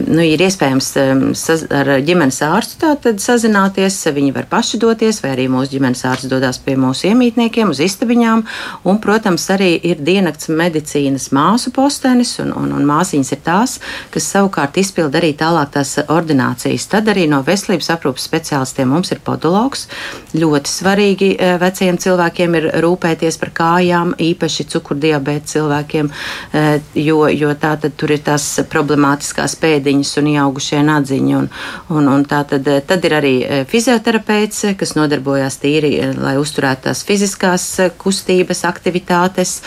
nu, 0.06 0.22
ir 0.22 0.40
iespējams 0.40 0.88
eh, 0.96 1.72
ar 1.76 2.00
ģimenes 2.00 2.40
ārstu 2.42 2.94
sazināties. 3.18 4.06
Viņi 4.14 4.32
var 4.32 4.46
paši 4.48 4.78
doties, 4.78 5.20
vai 5.22 5.34
arī 5.34 5.48
mūsu 5.48 5.76
ģimenes 5.76 6.04
ārsts 6.04 6.28
dodas 6.28 6.58
pie 6.58 6.76
mūsu 6.76 7.10
iemītniekiem 7.10 7.70
uz 7.70 7.80
istabiņām. 7.80 8.44
Un, 8.84 8.98
protams, 8.98 9.48
arī 9.50 9.76
ir 9.82 10.00
diennakts 10.00 10.48
medicīnas 10.48 11.30
māsu 11.32 11.70
postenis, 11.72 12.38
un, 12.40 12.52
un, 12.56 12.72
un 12.72 12.86
māsīņas 12.88 13.32
ir 13.32 13.42
tās, 13.44 13.78
kas 14.10 14.30
savukārt 14.32 14.78
izpilda 14.78 15.20
arī 15.20 15.34
tālāk 15.36 15.74
tās 15.76 15.98
ordinācijas. 16.08 16.88
Tad 16.88 17.08
arī 17.12 17.28
no 17.28 17.42
veselības 17.44 17.92
aprūpas 17.92 18.24
speciālistiem 18.28 18.88
mums 18.88 19.12
ir 19.12 19.20
podologs. 19.24 19.88
Ļoti 20.32 20.72
svarīgi 20.72 21.30
eh, 21.36 21.56
veciem 21.60 22.00
cilvēkiem 22.00 22.58
ir 22.60 22.70
rūpēties 22.84 23.40
par 23.42 23.52
kājām, 23.60 24.16
īpaši 24.16 24.68
cukurdiabēta 24.72 25.58
cilvēkiem. 25.58 26.10
Eh, 26.52 26.80
jo, 26.94 27.26
jo 27.28 27.52
tā 27.60 27.74
tad 27.80 27.94
tur 28.00 28.12
ir 28.14 28.22
tās 28.24 28.44
problemātiskās 28.70 29.54
pēdiņas 29.60 30.12
un 30.20 30.30
ieaugušie 30.32 30.80
nadziņi. 30.86 31.34
Un, 31.36 31.48
un, 31.92 32.08
un 32.08 32.24
tā 32.28 32.40
tad, 32.48 32.66
eh, 32.68 32.80
tad 32.86 33.04
ir 33.04 33.16
arī 33.18 33.34
eh, 33.44 33.64
fizioterapeits, 33.68 34.64
kas 34.78 34.94
nodarbojas 34.96 35.60
tīri, 35.62 35.92
lai 36.16 36.36
uzturētu 36.40 36.88
tās 36.88 37.02
fiziskās 37.06 37.66
kustības, 38.00 38.64
aktivitātes. 38.68 39.58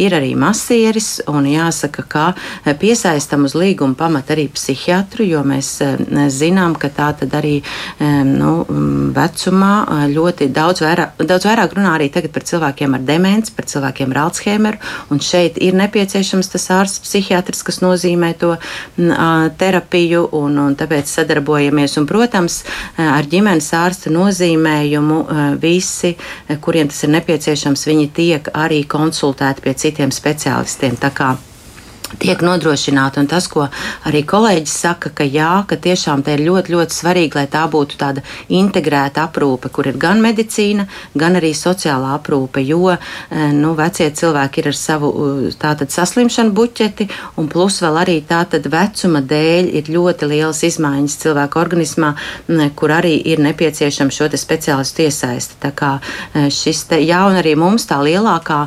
Ir 0.00 0.14
arī 0.16 0.32
masieris 0.38 1.20
un 1.30 1.46
jāsaka, 1.48 2.02
ka 2.08 2.74
piesaistam 2.80 3.44
uz 3.46 3.54
līguma 3.58 3.96
pamata 3.98 4.34
arī 4.34 4.46
psihiatru, 4.52 5.26
jo 5.26 5.42
mēs 5.46 5.70
zinām, 6.32 6.76
ka 6.80 6.90
tā 6.94 7.10
tad 7.20 7.34
arī 7.38 7.60
nu, 7.98 8.52
mm, 8.64 9.12
vecumā 9.16 10.08
ļoti 10.12 10.48
daudz 10.54 10.82
vairāk, 10.84 11.22
daudz 11.28 11.48
vairāk 11.48 11.76
runā 11.76 11.94
arī 11.98 12.08
tagad 12.12 12.34
par 12.34 12.46
cilvēkiem 12.48 12.96
ar 12.98 13.06
demenci, 13.06 13.54
par 13.56 13.68
cilvēkiem 13.70 14.14
ar 14.14 14.22
Alzheimeru, 14.26 14.80
un 15.10 15.22
šeit 15.22 15.60
ir 15.62 15.76
nepieciešams 15.78 16.05
nepieciešams 16.06 16.50
tas 16.52 16.66
ārsts 16.70 17.02
psihiatrs, 17.02 17.62
kas 17.66 17.80
nozīmē 17.82 18.32
to 18.38 18.54
terapiju, 19.58 20.28
un, 20.38 20.58
un 20.62 20.76
tāpēc 20.78 21.10
sadarbojamies. 21.10 21.96
Un, 21.98 22.06
protams, 22.06 22.62
ar 22.96 23.26
ģimenes 23.26 23.72
ārsta 23.74 24.12
nozīmējumu 24.14 25.18
visi, 25.62 26.14
kuriem 26.62 26.92
tas 26.92 27.02
ir 27.02 27.14
nepieciešams, 27.16 27.86
viņi 27.90 28.08
tiek 28.14 28.54
arī 28.54 28.84
konsultēti 28.86 29.66
pie 29.66 29.74
citiem 29.74 30.14
speciālistiem 30.14 30.96
tiek 32.22 32.42
nodrošināta. 32.44 33.20
Un 33.20 33.28
tas, 33.30 33.48
ko 33.50 33.66
arī 34.06 34.22
kolēģis 34.28 34.76
saka, 34.86 35.10
ka 35.16 35.26
jā, 35.26 35.64
ka 35.68 35.78
tiešām 35.80 36.22
tā 36.26 36.36
ir 36.36 36.44
ļoti, 36.46 36.74
ļoti 36.74 36.96
svarīgi, 36.96 37.38
lai 37.38 37.46
tā 37.50 37.64
būtu 37.70 37.98
tāda 38.00 38.24
integrēta 38.52 39.26
aprūpe, 39.26 39.70
kur 39.74 39.88
ir 39.90 39.98
gan 40.00 40.22
medicīna, 40.24 40.86
gan 41.18 41.38
arī 41.40 41.52
sociālā 41.56 42.14
aprūpe, 42.18 42.62
jo 42.66 42.92
eh, 42.94 43.52
nu, 43.56 43.74
vecie 43.78 44.08
cilvēki 44.10 44.62
ir 44.62 44.70
ar 44.72 44.78
savu 44.78 45.12
tātad 45.60 45.92
saslimšanu 45.94 46.54
buķeti, 46.56 47.08
un 47.40 47.50
plus 47.52 47.80
vēl 47.84 48.00
arī 48.04 48.18
tātad 48.26 48.68
vecuma 48.72 49.22
dēļ 49.22 49.72
ir 49.80 49.90
ļoti 49.92 50.30
lielas 50.30 50.62
izmaiņas 50.66 51.18
cilvēka 51.24 51.60
organismā, 51.60 52.14
kur 52.78 52.94
arī 52.94 53.16
ir 53.32 53.42
nepieciešama 53.44 54.14
šo 54.14 54.30
te 54.32 54.40
speciālistu 54.40 55.06
iesaisti. 55.06 55.58
Tā 55.62 55.72
kā 55.76 55.96
eh, 55.98 56.48
šis 56.52 56.86
te, 56.90 57.00
jā, 57.04 57.24
un 57.28 57.40
arī 57.40 57.56
mums 57.58 57.88
tā 57.88 58.00
lielākā 58.04 58.66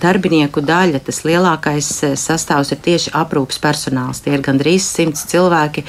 darbinieku 0.00 0.62
daļa, 0.64 1.00
tas 1.04 1.20
lielākais 1.26 1.90
sastāvs 2.20 2.72
ir 2.72 2.80
tieši 2.84 3.12
aprūpas 3.16 3.60
personāls. 3.62 4.22
Tie 4.24 4.32
ir 4.34 4.44
gandrīz 4.44 4.86
simts 4.86 5.26
cilvēki, 5.30 5.84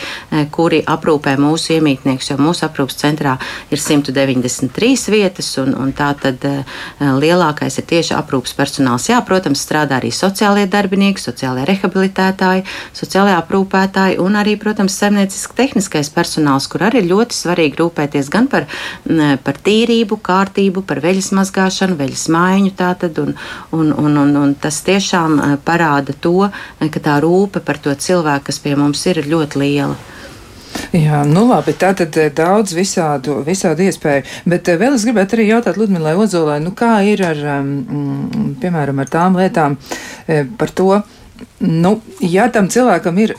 kuri 0.56 0.82
aprūpē 0.84 1.36
mūsu 1.40 1.78
iemītniekus, 1.78 2.32
jo 2.32 2.38
mūsu 2.42 2.66
aprūpas 2.68 3.00
centrā 3.00 3.38
ir 3.72 3.82
193 3.82 5.14
vietas, 5.14 5.52
un, 5.62 5.74
un 5.80 5.94
tā 5.96 6.12
tad 6.20 6.44
lielākais 7.00 7.80
ir 7.80 7.88
tieši 7.90 8.16
aprūpas 8.18 8.56
personāls. 8.58 9.08
Jā, 9.12 9.22
protams, 9.26 9.64
strādā 9.64 10.00
arī 10.00 10.12
sociālie 10.16 10.66
darbinieki, 10.72 11.24
sociālie 11.24 11.66
rehabilitētāji, 11.70 12.66
sociālajā 12.98 13.40
aprūpētāji 13.44 14.20
un 14.24 14.40
arī, 14.40 14.58
protams, 14.60 14.98
saimnieciski 15.00 15.56
tehniskais 15.58 16.12
personāls, 16.14 16.68
kur 16.72 16.86
arī 16.88 17.04
ir 17.04 17.10
ļoti 17.14 17.38
svarīgi 17.38 17.80
rūpēties 17.82 18.32
gan 18.34 18.50
par, 18.52 18.68
par 19.46 19.62
tīrību, 19.66 20.20
kārtību, 20.26 20.84
par 20.88 21.02
veļas 21.04 21.32
mazgāšanu, 21.38 21.98
veļas 22.00 22.28
maiņu 22.36 22.74
tātad, 22.80 23.20
un, 23.24 23.36
un, 23.76 23.85
un, 23.94 24.18
un, 24.22 24.36
un 24.42 24.54
tas 24.60 24.82
tiešām 24.86 25.40
parāda 25.66 26.16
to, 26.22 26.50
ka 26.80 27.04
tā 27.04 27.20
rūpe 27.24 27.62
par 27.66 27.80
to 27.82 27.94
cilvēku, 27.94 28.48
kas 28.50 28.62
pie 28.64 28.76
mums 28.80 29.06
ir, 29.10 29.22
ir 29.22 29.32
ļoti 29.34 29.62
liela. 29.62 29.96
Jā, 30.92 31.22
nu 31.28 31.46
labi, 31.48 31.72
tā 31.80 31.94
tad 31.96 32.18
daudz 32.36 32.74
visādu, 32.76 33.38
visādu 33.48 33.86
iespēju. 33.86 34.26
Bet 34.52 34.68
vēl 34.68 34.98
es 34.98 35.06
gribētu 35.08 35.38
arī 35.38 35.50
jautāt 35.50 35.80
Ludmilai 35.80 36.18
Ozolai, 36.20 36.58
nu 36.64 36.74
kā 36.76 36.98
ir 37.08 37.24
ar, 37.24 37.44
um, 37.60 38.56
piemēram, 38.62 39.00
ar 39.00 39.12
tām 39.12 39.40
lietām 39.40 39.78
par 40.60 40.74
to, 40.76 40.98
Nu, 41.60 41.98
ja 42.24 42.46
tam 42.52 42.68
cilvēkam 42.72 43.18
ir 43.20 43.34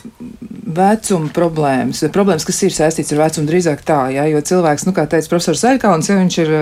vecuma 0.76 1.30
problēmas, 1.34 2.02
problēmas, 2.14 2.46
kas 2.46 2.62
ir 2.66 2.74
saistīts 2.74 3.14
ar 3.14 3.22
vecumu, 3.24 3.48
drīzāk 3.50 3.82
tā, 3.86 3.98
jā, 4.14 4.26
jo 4.30 4.42
cilvēks, 4.50 4.86
nu, 4.88 4.94
kā 4.96 5.06
teica 5.10 5.30
profesors 5.32 5.62
Zaļkauns, 5.64 6.10
ja 6.10 6.18
viņš 6.18 6.38
ir, 6.42 6.52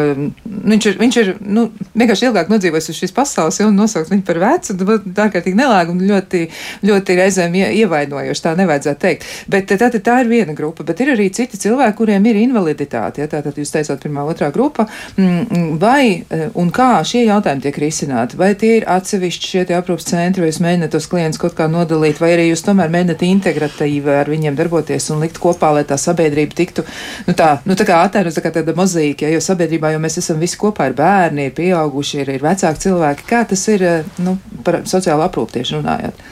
viņš 0.72 0.88
ir, 0.90 0.98
viņš 1.00 1.18
ir, 1.22 1.30
nu, 1.44 1.66
vienkārši 1.94 2.28
ilgāk 2.28 2.52
nodzīvojis 2.52 2.90
uz 2.92 3.00
šīs 3.00 3.14
pasaules, 3.16 3.60
ja, 3.60 3.68
un 3.68 3.78
nosaukt 3.78 4.12
viņu 4.12 4.24
par 4.26 4.40
vecu, 4.42 4.76
tā 5.16 5.28
kā 5.34 5.42
tik 5.44 5.58
nelēga 5.58 5.92
un 5.94 6.02
ļoti, 6.08 6.44
ļoti 6.86 7.18
reizēm 7.20 7.58
ievainojoši, 7.64 8.44
tā 8.44 8.54
nevajadzētu 8.60 9.02
teikt. 9.04 9.28
Bet 9.50 9.68
tā, 9.70 9.78
tā, 9.82 9.90
tā 9.98 10.20
ir 10.22 10.30
viena 10.30 10.56
grupa, 10.56 10.86
bet 10.86 11.02
ir 11.02 11.14
arī 11.14 11.28
citi 11.34 11.60
cilvēki, 11.60 11.98
kuriem 11.98 12.30
ir 12.30 12.40
invaliditāte, 12.44 13.24
ja, 13.24 13.30
tātad 13.30 13.58
jūs 13.58 13.74
teicāt 13.74 14.02
pirmā, 14.04 14.24
otrā 14.30 14.50
grupa, 14.54 14.86
mm, 15.18 15.74
vai 15.82 16.22
un 16.54 16.70
kā 16.74 16.90
šie 17.06 17.24
jautājumi 17.26 17.66
tiek 17.66 17.82
risināti, 17.82 18.38
vai 18.40 18.52
tie 18.58 18.78
ir 18.78 18.88
atsevišķi 18.90 19.52
šie 19.52 19.66
aprūpas 19.78 20.08
centri, 20.10 20.44
vai 20.44 20.52
jūs 20.52 20.62
mēģināt 20.64 20.94
tos 20.94 21.08
klientus 21.10 21.40
kaut 21.42 21.56
kā 21.58 21.68
nodalīt, 21.70 22.20
vai 22.22 22.34
arī 22.36 22.48
jūs 22.50 22.64
tomēr 22.66 22.92
mēģināt 22.92 23.24
integratīvi 23.26 24.03
ar 24.12 24.30
viņiem 24.30 24.56
darboties 24.58 25.10
un 25.14 25.24
likt 25.24 25.40
kopā, 25.42 25.72
lai 25.76 25.84
tā 25.88 25.98
sabiedrība 26.00 26.56
tiktu, 26.58 26.84
nu 27.28 27.34
tā, 27.38 27.50
nu 27.68 27.76
tā 27.78 27.86
kā 27.88 28.02
attēlot, 28.04 28.36
tā 28.36 28.44
kā 28.44 28.52
tāda 28.54 28.76
mozaīka, 28.76 29.26
ja, 29.26 29.34
jo 29.36 29.42
sabiedrībā 29.44 29.94
jau 29.94 30.02
mēs 30.04 30.20
esam 30.22 30.40
visi 30.42 30.60
kopā, 30.60 30.90
ir 30.90 30.98
bērni, 30.98 31.48
ir 31.48 31.56
pieauguši, 31.56 32.22
ir, 32.22 32.34
ir 32.36 32.44
vecāki 32.44 32.86
cilvēki. 32.86 33.28
Kā 33.28 33.44
tas 33.50 33.66
ir, 33.72 33.86
nu, 34.24 34.38
par 34.66 34.82
sociālo 34.88 35.26
aprūpu 35.26 35.58
tieši 35.58 35.78
runājot? 35.78 36.24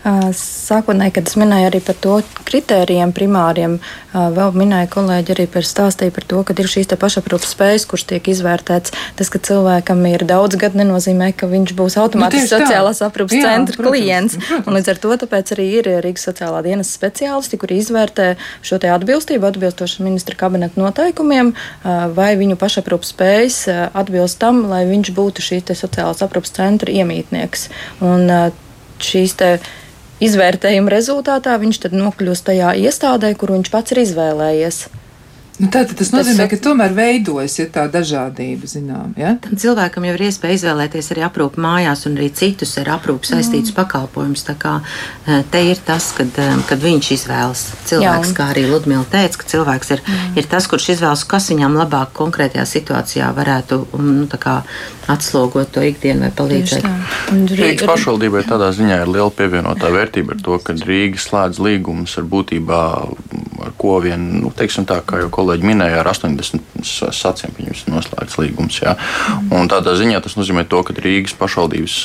Sākotnēji, 0.00 1.12
kad 1.18 1.28
es 1.28 1.36
minēju 1.36 1.66
arī 1.68 1.80
par 1.84 1.96
to 2.00 2.14
kritērijiem 2.48 3.10
primāriem, 3.12 3.74
vēl 4.14 4.54
minēja 4.56 4.88
kolēģi 4.94 5.34
arī 5.34 5.44
par 5.52 5.66
stāstīju 5.68 6.14
par 6.16 6.24
to, 6.30 6.40
ka 6.48 6.54
ir 6.56 6.70
šīs 6.72 6.88
pašaprūpas 7.00 7.52
spējas, 7.52 7.84
kurš 7.90 8.06
tiek 8.08 8.30
izvērtēts. 8.32 8.94
Tas, 9.18 9.28
ka 9.28 9.40
cilvēkam 9.44 10.00
ir 10.08 10.24
daudz 10.28 10.56
gadu, 10.60 10.80
nenozīmē, 10.80 11.34
ka 11.36 11.50
viņš 11.50 11.74
būs 11.76 11.98
automātiski 12.00 12.48
nu, 12.48 12.52
sociālās 12.54 13.02
aprūpas 13.04 13.36
centra 13.44 13.76
protams, 13.76 13.92
klients. 13.92 14.38
Protams. 14.40 14.70
Un 14.70 14.78
līdz 14.78 14.88
ar 14.94 15.02
to 15.02 15.18
arī 15.56 15.66
ir 15.82 15.90
Rīgas 16.06 16.24
sociālā 16.30 16.62
dienas 16.64 16.94
speciālisti, 16.96 17.60
kuri 17.60 17.82
izvērtē 17.82 18.30
šo 18.64 18.80
atbilstību 18.80 19.50
atbilstoši 19.50 20.06
ministra 20.06 20.38
kabineta 20.40 20.80
noteikumiem, 20.80 21.52
vai 22.16 22.30
viņu 22.40 22.56
pašaprūpas 22.56 23.12
spējas 23.12 23.60
atbilst 23.92 24.40
tam, 24.40 24.64
lai 24.72 24.86
viņš 24.88 25.12
būtu 25.12 25.44
šīs 25.44 25.76
sociālās 25.76 26.24
aprūpas 26.24 26.56
centra 26.56 26.92
iemītnieks. 26.92 27.68
Un 28.00 28.32
šīs 29.04 29.36
izvērtējuma 30.20 30.92
rezultātā 30.92 31.56
viņš 31.60 31.84
tad 31.86 31.96
nokļūst 31.96 32.50
tajā 32.50 32.74
iestādē, 32.84 33.32
kur 33.40 33.56
viņš 33.56 33.72
pats 33.72 33.94
ir 33.94 34.02
izvēlējies. 34.04 34.84
Nu, 35.60 35.68
Tātad 35.68 35.98
tas 36.00 36.08
nozīmē, 36.14 36.46
tas, 36.46 36.50
ka 36.54 36.58
tomēr 36.64 36.94
veidojas 36.96 37.58
ja, 37.58 37.66
tā 37.72 37.84
dažādība, 37.92 38.68
zinām. 38.70 39.12
Ja? 39.20 39.34
Tam 39.44 39.58
cilvēkam 39.60 40.06
jau 40.08 40.14
ir 40.16 40.24
iespēja 40.30 40.56
izvēlēties 40.56 41.10
arī 41.12 41.24
aprūpu 41.26 41.60
mājās 41.60 42.06
un 42.08 42.16
arī 42.16 42.30
citus 42.32 42.72
ar 42.80 42.88
aprūpu 42.96 43.28
saistītus 43.28 43.74
mm. 43.74 43.76
pakalpojumus. 43.76 44.46
Tā 44.48 44.56
kā 44.60 44.78
eh, 44.80 45.42
te 45.52 45.60
ir 45.68 45.82
tas, 45.84 46.10
kad, 46.16 46.32
eh, 46.40 46.54
kad 46.68 46.80
viņš 46.80 47.10
izvēlas. 47.18 47.66
Cilvēks, 47.90 48.32
Jā. 48.32 48.38
kā 48.38 48.48
arī 48.54 48.64
Ludmila 48.70 49.04
teica, 49.12 49.42
ka 49.42 49.50
cilvēks 49.52 49.92
ir, 49.98 50.04
mm. 50.06 50.40
ir 50.40 50.48
tas, 50.48 50.70
kurš 50.70 50.94
izvēlas, 50.96 51.26
kas 51.28 51.50
viņam 51.52 51.76
labāk 51.82 52.14
konkrētajā 52.16 52.64
situācijā 52.78 53.28
varētu 53.36 53.82
nu, 54.00 54.28
atslogot 55.10 55.72
to 55.74 55.82
ikdienu 55.84 56.26
vai 56.26 56.30
palīdzēt. 56.34 56.86
Rīgas 57.50 57.86
pašvaldībai 57.88 58.44
tādā 58.48 58.70
ziņā 58.74 59.02
ir 59.02 59.10
liela 59.10 59.30
pievienotā 59.34 59.90
vērtība 59.92 60.36
ar 60.36 60.42
to, 60.44 60.58
ka 60.62 60.76
Rīga 60.78 61.20
slēdz 61.20 61.60
līgumus 61.62 62.16
ar 62.20 62.26
būtībā, 62.30 62.82
ar 63.66 63.72
ko 63.80 63.98
vien, 64.04 64.26
nu, 64.44 64.52
teiksim 64.56 64.86
tā, 64.88 65.00
kā 65.06 65.22
jau 65.24 65.30
kolēģi 65.34 65.49
kolēģi 65.50 65.66
minēja, 65.66 66.00
ar 66.04 66.10
80 66.10 67.10
saciem 67.10 67.54
viņus 67.58 67.84
noslēgts 67.90 68.38
līgums. 68.38 68.78
Jā. 68.82 68.94
Un 69.50 69.68
tādā 69.70 69.96
ziņā 69.98 70.20
tas 70.22 70.36
nozīmē 70.38 70.64
to, 70.70 70.82
ka 70.86 70.94
Rīgas 70.94 71.34
pašvaldības 71.38 71.96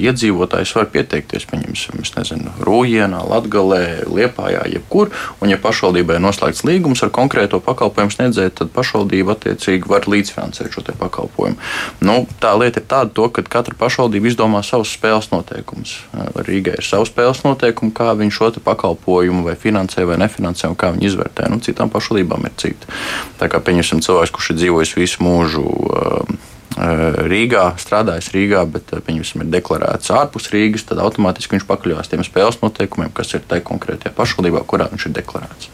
iedzīvotājs 0.00 0.72
var 0.78 0.88
pieteikties, 0.94 1.44
pieņemsim, 1.50 2.00
nezinu, 2.16 2.54
Rūjienā, 2.64 3.20
Latgalē, 3.28 4.06
Liepājā, 4.08 4.64
jebkur, 4.72 5.12
un 5.44 5.52
ja 5.52 5.58
pašvaldībai 5.60 6.16
ir 6.18 6.24
noslēgts 6.24 6.64
līgums 6.66 7.04
ar 7.04 7.12
konkrēto 7.14 7.60
pakalpojumu 7.64 8.14
sniedzēju, 8.14 8.54
tad 8.62 8.72
pašvaldība 8.74 9.36
attiecīgi 9.36 9.90
var 9.90 10.08
līdzfinansēt 10.08 10.72
šo 10.72 10.84
pakalpojumu. 10.98 11.60
Nu, 12.04 12.24
tā 12.40 12.54
lieta 12.58 12.80
ir 12.80 12.88
tāda, 12.88 13.12
to, 13.14 13.28
ka 13.34 13.44
katra 13.58 13.76
pašvaldība 13.78 14.30
izdomā 14.30 14.64
savus 14.66 14.94
spēles 14.94 15.30
noteikumus. 15.34 15.98
Rīgai 16.46 16.78
ir 16.80 16.86
savs 16.86 17.12
spēles 17.12 17.44
noteikumi, 17.44 17.92
kā 17.94 18.14
viņi 18.16 18.34
šo 18.34 18.52
pakalpojumu 18.64 19.44
vai 19.46 19.56
finansē 19.58 20.06
vai 20.08 20.18
nefinansē 20.22 20.70
un 20.70 20.78
kā 20.78 20.92
viņi 20.94 21.10
izvērtē. 21.10 21.48
Nu, 21.50 21.60
citām 21.64 21.90
pašvaldībām 21.92 22.46
ir 22.48 22.54
citi. 22.60 22.93
Tā 23.40 23.50
kā 23.52 23.60
pieņemsim 23.64 24.02
cilvēks, 24.04 24.34
kurš 24.34 24.52
ir 24.52 24.60
dzīvojis 24.62 24.96
visu 24.98 25.24
mūžu. 25.24 25.64
Uh, 26.74 27.14
Rīgā, 27.30 27.68
strādājis 27.78 28.32
Rīgā, 28.34 28.64
bet 28.66 28.90
viņam 29.06 29.44
ir 29.44 29.50
deklarēts 29.52 30.10
ārpus 30.10 30.48
Rīgas, 30.50 30.82
tad 30.88 30.98
automātiski 31.04 31.54
viņš 31.54 31.66
pakļaujas 31.68 32.10
tiem 32.10 32.24
spēles 32.26 32.58
noteikumiem, 32.64 33.12
kas 33.14 33.30
ir 33.36 33.44
tajā 33.46 33.62
konkrētajā 33.68 34.10
pašvaldībā, 34.16 34.64
kurā 34.66 34.88
viņš 34.90 35.06
ir 35.06 35.14
deklarēts. 35.20 35.68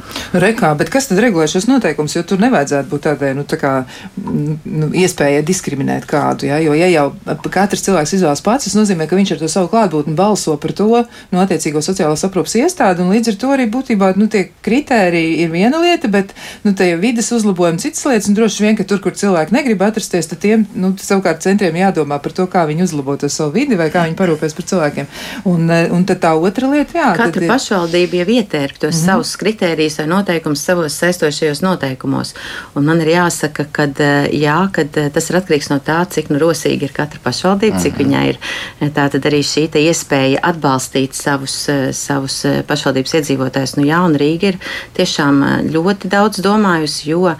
Rekā, 0.45 0.75
bet 0.77 0.93
kas 0.93 1.09
tad 1.09 1.23
regulē 1.25 1.47
šos 1.49 1.71
noteikumus? 1.71 2.19
Jo 2.19 2.25
tur 2.29 2.43
nevajadzētu 2.45 2.93
būt 2.93 3.05
tādai 3.07 3.31
nu, 3.39 3.47
tā 3.49 3.57
kā, 3.63 3.73
nu, 4.21 4.91
iespējai 5.01 5.41
diskriminēt 5.47 6.05
kādu. 6.11 6.51
Ja? 6.51 6.61
Jo, 6.61 6.77
ja 6.77 6.91
jau 6.93 7.07
katrs 7.49 7.87
cilvēks 7.87 8.15
izvēlas 8.19 8.45
pats, 8.45 8.69
tas 8.69 8.77
nozīmē, 8.77 9.09
ka 9.09 9.17
viņš 9.17 9.35
ar 9.39 9.41
to 9.41 9.49
savu 9.49 9.73
klātbūtni 9.73 10.13
balso 10.19 10.59
par 10.61 10.77
to 10.77 10.91
no 10.91 11.07
nu, 11.33 11.41
attiecīgo 11.41 11.81
sociālās 11.85 12.27
aprūpas 12.29 12.59
iestādi, 12.61 13.01
un 13.01 13.15
līdz 13.15 13.33
ar 13.33 13.41
to 13.41 13.55
arī 13.57 13.71
būtībā 13.73 14.13
nu, 14.21 14.29
tie 14.29 14.51
kritēriji 14.67 15.41
ir 15.47 15.53
viena 15.55 15.81
lieta, 15.81 16.13
bet 16.13 16.37
nu, 16.67 16.75
tie 16.77 16.93
vidas 17.01 17.33
uzlabojumi 17.33 17.81
citas 17.81 18.05
lietas, 18.05 18.29
un 18.29 18.37
droši 18.37 18.67
vien, 18.67 18.77
ka 18.77 18.85
tur, 18.85 19.01
kur 19.01 19.17
cilvēki 19.17 19.57
negrib 19.57 19.83
atrasties, 19.87 20.29
tad 20.31 20.43
tiem. 20.45 20.67
Nu, 20.75 20.89
nu, 20.90 20.96
savukārt 21.00 21.42
centriem 21.44 21.76
jādomā 21.79 22.18
par 22.22 22.35
to, 22.37 22.46
kā 22.50 22.64
viņi 22.68 22.85
uzlabo 22.87 23.16
to 23.20 23.31
savu 23.33 23.55
vidi 23.55 23.79
vai 23.79 23.88
kā 23.92 24.05
viņi 24.07 24.18
parūpēs 24.18 24.57
par 24.57 24.66
cilvēkiem. 24.72 25.09
Un, 25.50 25.70
eh, 25.70 25.88
un 25.94 26.05
tad 26.09 26.20
tā 26.24 26.33
otra 26.37 26.70
lieta, 26.70 26.96
jā. 26.98 27.11
Katra 27.18 27.44
ir... 27.44 27.48
pašvaldība 27.50 28.20
jau 28.20 28.29
ietērp 28.37 28.79
tos 28.79 28.94
mm 28.94 28.98
-hmm. 28.98 29.07
savus 29.07 29.37
kritērijus 29.37 29.98
vai 29.98 30.07
noteikumus 30.07 30.64
savos 30.64 30.98
saistošajos 31.03 31.62
noteikumos. 31.62 32.35
Un 32.74 32.85
man 32.85 33.00
ir 33.00 33.09
jāsaka, 33.14 33.66
ka 33.72 33.87
jā, 34.33 34.59
kad 34.72 34.96
eh, 34.96 35.11
tas 35.11 35.31
ir 35.31 35.37
atkarīgs 35.37 35.70
no 35.70 35.79
tā, 35.79 36.05
cik 36.09 36.31
nu 36.31 36.38
rosīgi 36.38 36.83
ir 36.83 36.92
katra 36.92 37.20
pašvaldība, 37.22 37.74
mm 37.74 37.79
-hmm. 37.79 37.83
cik 37.83 37.92
mhm. 37.92 38.03
viņai 38.03 38.29
ir 38.29 38.38
eh, 38.81 38.90
tātad 38.90 39.22
arī 39.26 39.40
šī 39.40 39.68
iespēja 39.70 40.38
atbalstīt 40.42 41.14
savus, 41.14 41.68
savus 41.92 42.46
pašvaldības 42.66 43.14
iedzīvotājus. 43.14 43.76
Nu, 43.76 43.85
jā, 43.85 43.98
un 44.05 44.14
Rīga 44.14 44.44
ir 44.44 44.59
tiešām 44.96 45.44
ļoti 45.70 46.09
daudz 46.09 46.40
domājusi, 46.40 47.11
jo, 47.11 47.35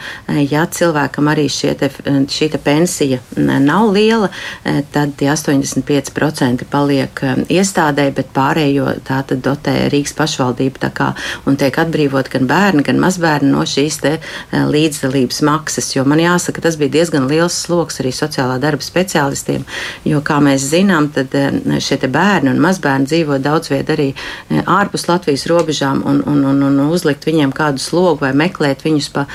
ja 0.51 0.67
cilvēkam 0.67 1.29
arī 1.29 1.49
šie 1.49 1.75
te, 1.75 1.91
šī 2.29 2.51
te 2.51 2.59
pensija 2.59 3.19
nav 3.47 3.91
liela, 3.93 4.29
eh, 4.65 4.83
tad 4.93 5.15
tie 5.17 5.31
85% 5.33 6.65
paliek 6.71 7.23
eh, 7.23 7.37
iestādē, 7.61 8.11
bet 8.15 8.33
pārējo 8.35 8.95
tā 9.07 9.23
tad 9.27 9.43
dotē 9.45 9.89
Rīgas 9.93 10.15
pašvaldība 10.19 10.91
kā, 10.95 11.13
un 11.47 11.57
tiek 11.57 11.77
atbrīvot 11.79 12.31
gan 12.33 12.47
bērni, 12.51 12.85
gan 12.87 13.01
mazbērni 13.01 13.51
no 13.51 13.65
šīs 13.69 14.01
te 14.03 14.13
eh, 14.19 14.65
līdzdalības 14.67 15.43
maksas, 15.47 15.93
jo 15.97 16.05
man 16.05 16.23
jāsaka, 16.23 16.63
tas 16.63 16.79
bija 16.81 16.97
diezgan 16.99 17.29
liels 17.31 17.57
sloks 17.67 18.01
arī 18.01 18.13
sociālā 18.15 18.59
darba 18.63 18.85
speciālistiem, 18.85 19.65
jo, 20.05 20.21
kā 20.25 20.41
mēs 20.45 20.71
zinām, 20.73 21.11
tad 21.15 21.35
šie 21.81 22.01
te 22.01 22.09
bērni 22.11 22.51
un 22.53 22.61
mazbērni 22.63 23.09
dzīvo 23.11 23.39
daudz 23.43 23.71
viet 23.73 23.91
arī 23.93 24.11
ārpus 24.67 25.07
Latvijas 25.09 25.47
robežām 25.51 26.03
un, 26.07 26.23
un, 26.27 26.45
un, 26.53 26.63
un 26.67 26.81
uzlikt 26.91 27.27
viņiem 27.29 27.53
kādu 27.57 27.83
slogu 27.83 28.25
vai 28.25 28.33
meklēt 28.37 28.85
viņus 28.85 29.11
pa, 29.15 29.27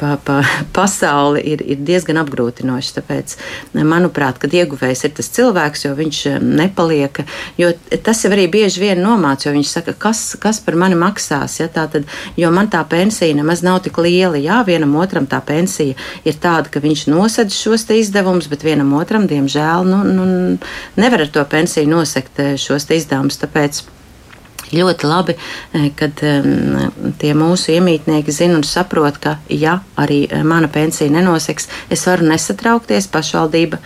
pa, 0.00 0.16
pa 0.24 0.40
pasauli 0.76 1.42
ir, 1.52 1.62
ir 1.64 1.82
diezgan 1.86 2.20
apgrūtinoši. 2.22 2.94
Tāpēc 2.98 3.29
pamats. 3.30 3.90
Manuprāt, 3.90 4.38
kad 4.38 4.52
ieguvējs 4.54 5.04
ir 5.04 5.12
tas 5.16 5.28
cilvēks, 5.34 5.84
jo 5.84 5.94
viņš 5.94 6.18
nepaliek, 6.40 7.22
jo 7.58 7.72
tas 8.04 8.22
jau 8.24 8.30
arī 8.32 8.46
bieži 8.50 8.80
vien 8.80 9.00
nomāc, 9.02 9.44
jo 9.46 9.52
viņš 9.52 9.68
saka, 9.68 9.92
kas, 9.92 10.36
kas 10.40 10.60
par 10.60 10.76
mani 10.76 10.94
maksās, 10.94 11.60
ja 11.60 11.68
tā 11.68 11.86
tad, 11.90 12.06
jo 12.36 12.50
man 12.50 12.70
tā 12.70 12.82
pensija 12.88 13.34
nemaz 13.34 13.62
nav 13.62 13.80
tik 13.84 13.98
liela, 13.98 14.38
jā, 14.38 14.62
vienam 14.66 14.96
otram 14.96 15.26
tā 15.26 15.40
pensija 15.40 15.94
ir 16.24 16.34
tāda, 16.40 16.70
ka 16.70 16.80
viņš 16.80 17.06
nosedz 17.10 17.54
šos 17.54 17.88
izdevumus, 17.90 18.48
bet 18.48 18.64
vienam 18.64 18.92
otram, 18.94 19.26
diemžēl, 19.26 19.84
nu, 19.84 20.02
nu, 20.04 20.58
nevar 20.96 21.26
ar 21.26 21.32
to 21.32 21.44
pensiju 21.44 21.88
nosekt 21.88 22.40
šos 22.60 22.86
te 22.86 23.00
izdevumus, 23.00 23.40
tāpēc 23.40 23.82
ļoti 24.74 25.08
labi, 25.10 25.36
kad 25.98 26.22
um, 26.26 27.14
tie 27.20 27.32
mūsu 27.36 27.74
iemītnieki 27.76 28.34
zina 28.34 28.58
un 28.60 28.66
saprot, 28.66 29.18
ka, 29.22 29.38
ja 29.48 29.80
arī 30.00 30.22
mana 30.46 30.70
pensija 30.72 31.10
nenoseks, 31.12 31.68
es 31.90 32.06
varu 32.08 32.28
nesatraukties, 32.30 33.10
pašvaldība 33.12 33.80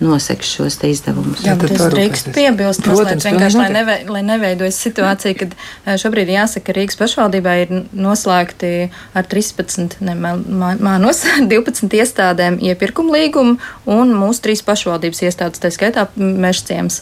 noseks 0.00 0.50
šos 0.56 0.76
izdevumus. 0.84 1.40
Jā, 1.44 1.54
bet 1.60 1.72
es 1.72 1.82
drīkstu 1.92 2.32
piebilst, 2.36 2.84
Protams, 2.84 3.24
vienkārši, 3.24 3.58
lai, 3.60 3.68
neve, 3.72 3.96
lai 4.12 4.22
neveidojas 4.26 4.78
situācija, 4.84 5.36
kad 5.40 5.54
eh, 5.56 5.96
šobrīd 6.00 6.30
jāsaka, 6.34 6.66
ka 6.68 6.76
Rīgas 6.76 6.98
pašvaldībā 7.00 7.54
ir 7.62 7.72
noslēgti 7.96 8.72
ar 9.16 9.28
13, 9.30 9.96
ne, 10.04 10.16
mānos, 10.18 11.22
12 11.48 11.96
iestādēm 12.02 12.58
iepirkuma 12.68 13.16
līgumu 13.16 13.56
un 13.88 14.12
mūsu 14.16 14.44
trīs 14.44 14.64
pašvaldības 14.66 15.24
iestādes, 15.28 15.62
tā 15.62 15.72
skaitā 15.72 16.08
Mešciems. 16.16 17.00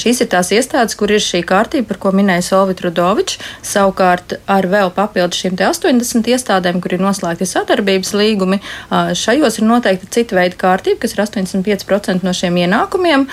Šīs 0.00 0.24
ir 0.24 0.30
tās 0.34 0.50
iestādes, 0.54 0.96
kur 0.98 1.14
ir 1.14 1.22
šī 1.22 1.44
kārtība, 1.46 1.90
par 1.92 2.02
ko 2.02 2.14
minēja 2.16 2.44
Solvit 2.48 2.82
Rudovičs, 2.84 3.38
savukārt 3.66 4.38
ar 4.50 4.66
vēl 4.70 4.90
papildu 4.96 5.38
šīm 5.38 5.56
te 5.58 5.68
80 5.68 6.30
iestādēm, 6.34 6.82
kur 6.82 6.96
ir 6.96 7.04
noslēgti 7.04 7.48
sadarbības 7.48 8.12
līgumi, 8.16 8.60
šajos 8.90 9.60
ir 9.60 9.68
noteikti 9.68 10.10
cita 10.18 10.38
veida 10.38 10.58
kārtība, 10.60 11.00
kas 11.04 11.14
ir 11.14 11.24
85% 11.26 12.15
10% 12.16 12.24
no 12.24 12.32
šiem 12.34 12.56
ienākumiem, 12.64 13.26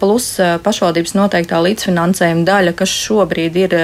plus 0.00 0.28
pašvaldības 0.64 1.14
noteiktā 1.16 1.60
līdzfinansējuma 1.64 2.44
daļa, 2.46 2.72
kas 2.76 2.90
šobrīd 2.90 3.56
ir 3.60 3.76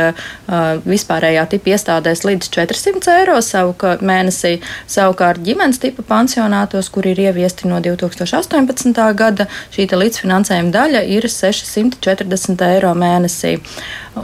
vispārējā 0.87 1.47
tipa 1.53 1.75
iestādēs 1.75 2.25
līdz 2.27 2.51
400 2.53 3.16
eiro 3.21 3.38
savuka, 3.42 3.97
mēnesī. 4.03 4.59
Savukārt 4.90 5.42
ģimenes 5.45 5.81
tipa 5.83 6.05
pansionātos, 6.07 6.90
kur 6.92 7.07
ir 7.07 7.21
ieviesti 7.21 7.68
no 7.71 7.81
2018. 7.85 9.03
gada, 9.16 9.49
šī 9.75 9.88
līdzfinansējuma 9.92 10.73
daļa 10.73 11.05
ir 11.12 11.29
640 11.29 12.66
eiro 12.73 12.95
mēnesī. 12.97 13.59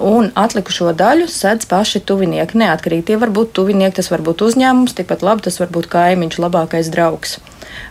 Un 0.05 0.29
atlikušo 0.37 0.93
daļu 0.97 1.29
sedz 1.33 1.65
paši 1.69 2.03
tuvinieki. 2.05 2.59
Neatkarīgi 2.61 3.07
tie 3.09 3.17
var 3.21 3.33
būt 3.33 3.55
tuvinieki, 3.57 3.97
tas 4.01 4.11
var 4.13 4.21
būt 4.25 4.45
uzņēmums, 4.45 4.97
tikpat 4.99 5.25
labi 5.25 5.47
tas 5.49 5.57
var 5.61 5.73
būt 5.73 5.89
kaimiņš, 5.93 6.41
labākais 6.45 6.91
draugs. 6.93 7.39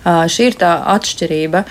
Šī 0.06 0.52
ir 0.52 0.58
tā 0.62 0.78
atšķirība. 0.94 1.66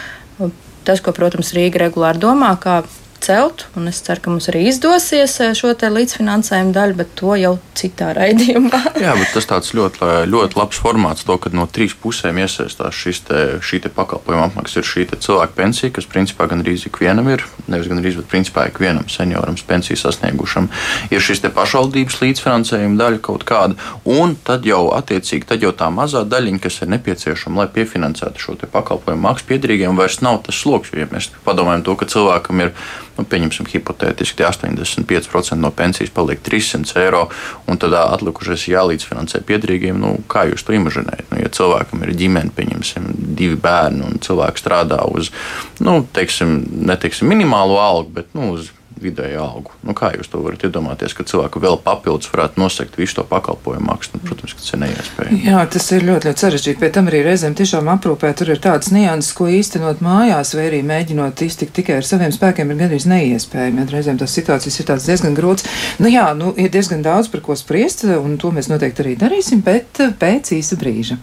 Tas, 0.87 1.03
ko, 1.03 1.15
protams, 1.17 1.53
Rīga 1.57 1.87
regulāri 1.87 2.23
domā, 2.23 2.53
kā 2.63 2.83
celt, 3.23 3.67
un 3.77 3.89
es 3.91 4.01
ceru, 4.05 4.23
ka 4.23 4.33
mums 4.33 4.49
arī 4.51 4.67
izdosies 4.71 5.37
eh, 5.45 5.55
šo 5.57 5.73
līdzfinansējumu 5.73 6.75
daļu, 6.75 6.97
bet 6.99 7.13
to 7.19 7.37
jau 7.39 7.55
citā 7.79 8.13
raidījumā. 8.19 8.81
Jā, 9.03 9.15
bet 9.19 9.33
tas 9.35 9.49
tāds 9.49 9.73
ļoti, 9.77 10.29
ļoti 10.31 10.59
labs 10.59 10.81
formāts, 10.83 11.27
to, 11.27 11.39
kad 11.43 11.57
no 11.57 11.67
trīs 11.71 11.95
pusēm 11.99 12.41
iesaistās 12.43 12.97
šis 12.97 13.23
te, 13.29 13.43
šī 13.65 13.83
te 13.85 13.93
pakalpojuma 13.93 14.51
apmaksa. 14.51 14.81
Ir 14.81 14.89
šī 14.89 15.07
cilvēka 15.15 15.57
pensija, 15.57 15.95
kas 15.97 16.09
principā 16.11 16.49
gandrīz 16.51 16.87
ikvienam 16.91 17.31
ir, 17.33 17.45
nevis 17.71 17.91
gandrīz, 17.91 18.19
bet 18.21 18.31
principā 18.31 18.67
ikvienam 18.71 19.09
senioram 19.13 19.57
pensiju 19.67 19.99
sasniegušam. 20.01 20.69
Ir 21.11 21.25
šis 21.25 21.43
te 21.45 21.51
pašvaldības 21.55 22.21
līdzfinansējuma 22.23 23.01
daļa 23.01 23.23
kaut 23.25 23.47
kāda, 23.49 23.79
un 24.05 24.37
tad 24.47 24.67
jau 24.69 24.87
attiecīgi 24.97 25.49
tad 25.49 25.65
jau 25.65 25.73
tā 25.77 25.89
mazā 25.93 26.25
daļiņa, 26.29 26.63
kas 26.63 26.81
ir 26.83 26.93
nepieciešama, 26.95 27.65
lai 27.65 27.69
piefinansētu 27.73 28.43
šo 28.43 28.57
pakalpojumu 28.73 29.27
maksu 29.29 29.49
piederīgiem, 29.51 29.97
vairs 29.99 30.21
nav 30.25 30.43
tas 30.47 30.61
sloks. 30.63 30.93
Ja 30.97 31.09
mēs 31.11 31.31
padomājam 31.47 31.85
to, 31.87 31.97
ka 31.99 32.09
cilvēkam 32.11 32.65
ir 32.65 32.73
nu, 33.17 33.25
pieņemsim 33.29 33.69
hipotētiski, 33.71 34.45
85% 34.47 35.59
no 35.61 35.73
pensijas 35.75 36.13
paliek 36.15 36.41
300 36.45 37.01
eiro, 37.03 37.27
un 37.67 37.81
tad 37.81 37.97
atlikušais 37.99 38.69
jālīdzfinansē 38.71 39.43
piedrīgiem. 39.49 39.99
Nu, 40.03 40.17
kā 40.31 40.47
jūs 40.51 40.67
to 40.67 40.77
imaginējat? 40.77 41.31
Nu, 41.33 41.41
ja 41.43 41.53
cilvēkam 41.53 42.05
ir 42.07 42.15
ģimene, 42.21 42.55
pieņemsim, 42.57 43.11
divi 43.39 43.59
bērni, 43.61 44.05
un 44.07 44.23
cilvēks 44.25 44.65
strādā 44.65 45.03
uz, 45.11 45.33
nu, 45.81 46.01
teiksim, 46.17 46.59
neteiksim 46.89 47.31
minimālo 47.33 47.81
algu, 47.83 48.13
bet 48.21 48.35
nu, 48.37 48.53
uz 48.57 48.73
vidēju 49.01 49.41
algu. 49.43 49.75
Nu, 49.87 49.95
kā 49.97 50.11
jūs 50.15 50.31
to 50.33 50.41
varat 50.45 50.65
iedomāties, 50.67 51.15
ka 51.17 51.27
cilvēku 51.29 51.61
vēl 51.63 51.79
papildus 51.85 52.31
varētu 52.33 52.61
nosegt 52.61 52.97
visu 52.99 53.19
to 53.19 53.25
pakalpojumu 53.29 53.91
maksu? 53.91 54.15
Nu, 54.17 54.23
protams, 54.25 54.55
ka 54.57 54.63
tas 54.63 54.73
ir 54.73 54.83
neiespējami. 54.83 55.41
Jā, 55.47 55.65
tas 55.73 55.89
ir 55.93 56.07
ļoti, 56.07 56.31
ļoti 56.31 56.45
sarežģīti. 56.45 56.81
Pēc 56.83 56.97
tam 56.97 57.11
arī 57.11 57.23
reizēm 57.27 57.57
tiešām 57.59 57.91
aprūpē 57.97 58.33
tur 58.39 58.55
ir 58.55 58.63
tādas 58.65 58.93
nianses, 58.95 59.35
ko 59.37 59.51
īstenot 59.53 60.03
mājās, 60.05 60.55
vai 60.57 60.69
arī 60.71 60.83
mēģinot 60.87 61.45
iztikt 61.47 61.77
tikai 61.77 62.01
ar 62.01 62.09
saviem 62.09 62.35
spēkiem, 62.35 62.73
ir 62.73 62.81
gandrīz 62.83 63.09
neiespējami. 63.11 63.83
Ja 63.83 63.97
reizēm 63.97 64.21
tas 64.21 64.35
situācijas 64.37 64.81
ir 64.81 64.93
diezgan 65.07 65.37
grūts. 65.37 65.69
Nu, 66.03 66.11
jā, 66.13 66.29
nu, 66.39 66.53
ir 66.57 66.73
diezgan 66.73 67.05
daudz 67.05 67.31
par 67.33 67.45
ko 67.45 67.57
spriest, 67.59 68.05
un 68.09 68.37
to 68.41 68.53
mēs 68.55 68.71
noteikti 68.73 69.05
arī 69.05 69.17
darīsim, 69.21 69.65
bet 69.67 70.03
pēc 70.21 70.55
īsa 70.57 70.79
brīža. 70.81 71.21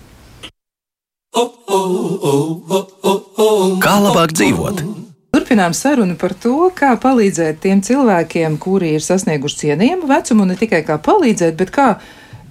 Kā 3.83 3.95
labāk 4.03 4.35
dzīvot? 4.37 5.02
Turpinām 5.33 5.73
sarunu 5.73 6.13
par 6.13 6.35
to, 6.37 6.67
kā 6.77 6.91
palīdzēt 7.01 7.57
tiem 7.63 7.79
cilvēkiem, 7.81 8.59
kuri 8.61 8.91
ir 8.99 9.01
sasnieguši 9.01 9.63
cienījumu 9.63 10.05
vecumu, 10.11 10.45
ne 10.45 10.53
tikai 10.59 10.83
kā 10.85 10.99
palīdzēt, 11.01 11.55
bet 11.57 11.71
kā 11.73 11.87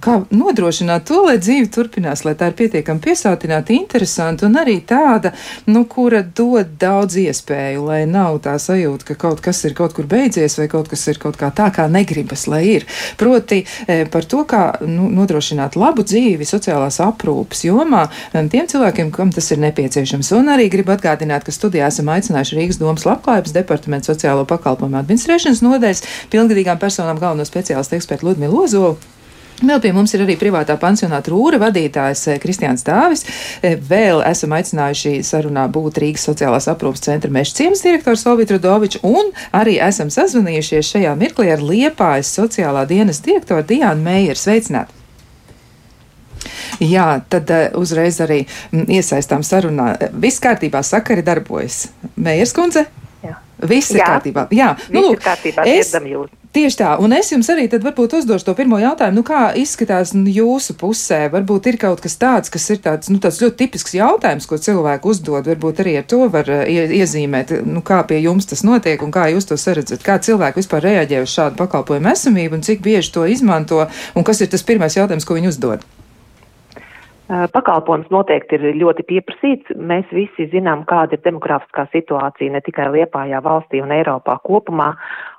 kā 0.03 0.19
nodrošināt 0.33 1.07
to, 1.07 1.21
lai 1.27 1.37
dzīve 1.41 1.69
turpinās, 1.73 2.23
lai 2.27 2.35
tā 2.39 2.49
ir 2.51 2.57
pietiekami 2.59 3.01
piesātināta, 3.03 3.73
interesanta 3.75 4.47
un 4.47 4.57
arī 4.59 4.77
tāda, 4.87 5.33
nu, 5.69 5.85
kura 5.89 6.23
dod 6.23 6.75
daudz 6.79 7.17
iespēju, 7.23 7.85
lai 7.87 8.03
nav 8.09 8.41
tā 8.43 8.55
sajūta, 8.59 9.07
ka 9.11 9.17
kaut 9.25 9.43
kas 9.43 9.63
ir 9.67 9.75
kaut 9.77 9.95
kur 9.95 10.07
beidzies 10.09 10.57
vai 10.59 10.67
kaut 10.71 10.91
kas 10.91 11.05
ir 11.11 11.19
kaut 11.21 11.39
kā 11.39 11.51
tā, 11.55 11.69
kā 11.75 11.87
negribas, 11.91 12.45
lai 12.51 12.63
ir. 12.75 12.87
Proti 13.19 13.63
e, 13.63 14.03
par 14.11 14.27
to, 14.29 14.43
kā 14.49 14.63
nu, 14.83 15.07
nodrošināt 15.13 15.77
labu 15.79 16.05
dzīvi 16.07 16.47
sociālās 16.47 16.99
aprūpas 17.03 17.63
jomā 17.67 18.05
tiem 18.33 18.67
cilvēkiem, 18.69 19.11
kam 19.15 19.31
tas 19.33 19.49
ir 19.55 19.61
nepieciešams. 19.63 20.33
Un 20.37 20.51
arī 20.53 20.69
gribu 20.73 20.95
atgādināt, 20.95 21.47
ka 21.47 21.55
studijā 21.55 21.89
esam 21.91 22.11
aicinājuši 22.13 22.59
Rīgas 22.59 22.81
domas 22.81 23.07
labklājības 23.07 23.55
departamentu 23.55 24.11
sociālo 24.11 24.45
pakalpojumu 24.49 24.99
administrēšanas 25.01 25.63
nodaļas 25.65 26.05
pilngadīgām 26.33 26.81
personām 26.81 27.21
galveno 27.21 27.47
speciālistu 27.47 27.99
ekspertu 27.99 28.31
Ludmilu 28.31 28.63
Lozovu. 28.63 29.12
Vēl 29.63 29.79
pie 29.79 29.93
mums 29.95 30.11
ir 30.11 30.25
arī 30.25 30.33
privātā 30.39 30.75
pansionāta 30.79 31.31
rūra 31.31 31.59
vadītājs 31.61 32.25
eh, 32.33 32.39
Kristiāns 32.43 32.83
Dāvis. 32.83 33.23
Eh, 33.63 33.77
vēl 33.79 34.19
esam 34.27 34.55
aicinājuši 34.57 35.21
sarunā 35.23 35.69
būt 35.71 36.01
Rīgas 36.03 36.25
sociālās 36.27 36.67
aprūpas 36.71 37.05
centra 37.05 37.31
meža 37.31 37.55
ciemas 37.61 37.83
direktors 37.85 38.25
Olvita 38.27 38.57
Rudovičs 38.57 38.99
un 39.07 39.31
arī 39.55 39.77
esam 39.83 40.11
sazvanījušies 40.11 40.89
šajā 40.95 41.13
mirklī 41.19 41.53
ar 41.53 41.63
Liepājas 41.63 42.33
sociālā 42.35 42.83
dienas 42.89 43.23
direktoru 43.23 43.63
Diānu 43.69 44.03
Meijeru. 44.03 44.41
Sveicināti! 44.41 44.99
Jā, 46.83 47.21
tad 47.31 47.51
uh, 47.53 47.69
uzreiz 47.79 48.17
arī 48.23 48.41
m, 48.73 48.83
iesaistām 48.91 49.45
sarunā. 49.47 49.93
Viss 50.19 50.43
kārtībā, 50.43 50.81
sakari 50.83 51.23
darbojas. 51.23 51.85
Mējas 52.19 52.51
kundze? 52.57 52.83
Viss 53.69 53.93
ir 53.95 54.03
kārtībā. 54.03 54.47
Jā, 54.53 54.73
nu, 54.93 55.07
lūk, 55.09 55.21
kārtībā, 55.23 55.67
es, 55.69 55.93
Tieši 56.53 56.77
tā, 56.77 56.89
un 57.01 57.15
es 57.17 57.31
jums 57.31 57.47
arī 57.49 57.63
tad 57.65 57.81
varbūt 57.81 58.11
uzdošu 58.19 58.45
to 58.45 58.53
pirmo 58.53 58.77
jautājumu, 58.77 59.17
nu 59.17 59.23
kā 59.25 59.39
izskatās 59.57 60.11
nu, 60.13 60.27
jūsu 60.29 60.75
pusē, 60.77 61.23
varbūt 61.33 61.71
ir 61.71 61.79
kaut 61.81 62.03
kas 62.03 62.13
tāds, 62.21 62.53
kas 62.53 62.67
ir 62.69 62.77
tāds, 62.83 63.09
nu, 63.09 63.17
tāds 63.23 63.39
ļoti 63.41 63.57
tipisks 63.63 63.95
jautājums, 63.97 64.45
ko 64.45 64.59
cilvēku 64.61 65.09
uzdod, 65.09 65.49
varbūt 65.49 65.81
arī 65.81 65.95
ar 66.03 66.05
to 66.05 66.27
var 66.29 66.51
uh, 66.53 66.61
iezīmēt, 66.69 67.55
nu 67.65 67.81
kā 67.81 68.03
pie 68.05 68.21
jums 68.21 68.45
tas 68.51 68.61
notiek 68.61 69.01
un 69.01 69.15
kā 69.15 69.25
jūs 69.33 69.49
to 69.49 69.57
saredzat, 69.57 70.05
kā 70.05 70.19
cilvēki 70.21 70.61
vispār 70.61 70.85
reaģē 70.85 71.23
uz 71.25 71.33
šādu 71.33 71.57
pakalpojumu 71.63 72.13
esamību 72.13 72.61
un 72.61 72.69
cik 72.69 72.85
bieži 72.85 73.15
to 73.17 73.25
izmanto 73.25 73.87
un 74.13 74.29
kas 74.29 74.45
ir 74.45 74.53
tas 74.53 74.61
pirmais 74.61 75.01
jautājums, 75.01 75.25
ko 75.25 75.41
viņi 75.41 75.55
uzdod. 75.55 75.89
Pakalpojums 77.27 78.09
noteikti 78.11 78.57
ir 78.57 78.73
ļoti 78.81 79.05
pieprasīts. 79.07 79.71
Mēs 79.79 80.09
visi 80.11 80.49
zinām, 80.51 80.83
kāda 80.89 81.15
ir 81.15 81.21
demografiskā 81.23 81.85
situācija 81.93 82.51
ne 82.51 82.59
tikai 82.65 82.89
Liepājā 82.91 83.39
valstī 83.45 83.79
un 83.79 83.93
Eiropā 83.95 84.35
kopumā, 84.43 84.89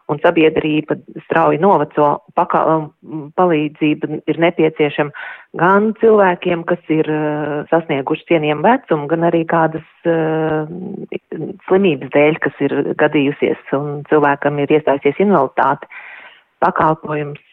un 0.09 0.20
sabiedrība 0.25 0.97
strauji 1.27 1.61
noveco, 1.61 2.09
pakal, 2.37 2.88
um, 3.05 3.29
palīdzība 3.37 4.20
ir 4.33 4.40
nepieciešama 4.47 5.12
gan 5.61 5.92
cilvēkiem, 6.01 6.64
kas 6.68 6.92
ir 6.92 7.09
sasnieguši 7.70 8.29
cienījumu 8.33 8.64
vecumu, 8.64 9.09
gan 9.12 9.29
arī 9.29 9.44
kādas 9.49 9.87
uh, 10.09 10.64
slimības 11.68 12.12
dēļ, 12.16 12.40
kas 12.49 12.64
ir 12.64 12.79
gadījusies 13.01 13.77
un 13.77 14.05
cilvēkam 14.09 14.61
ir 14.64 14.73
iestājusies 14.79 15.20
invaliditāte. 15.25 15.88
Pakalpojums 16.64 17.44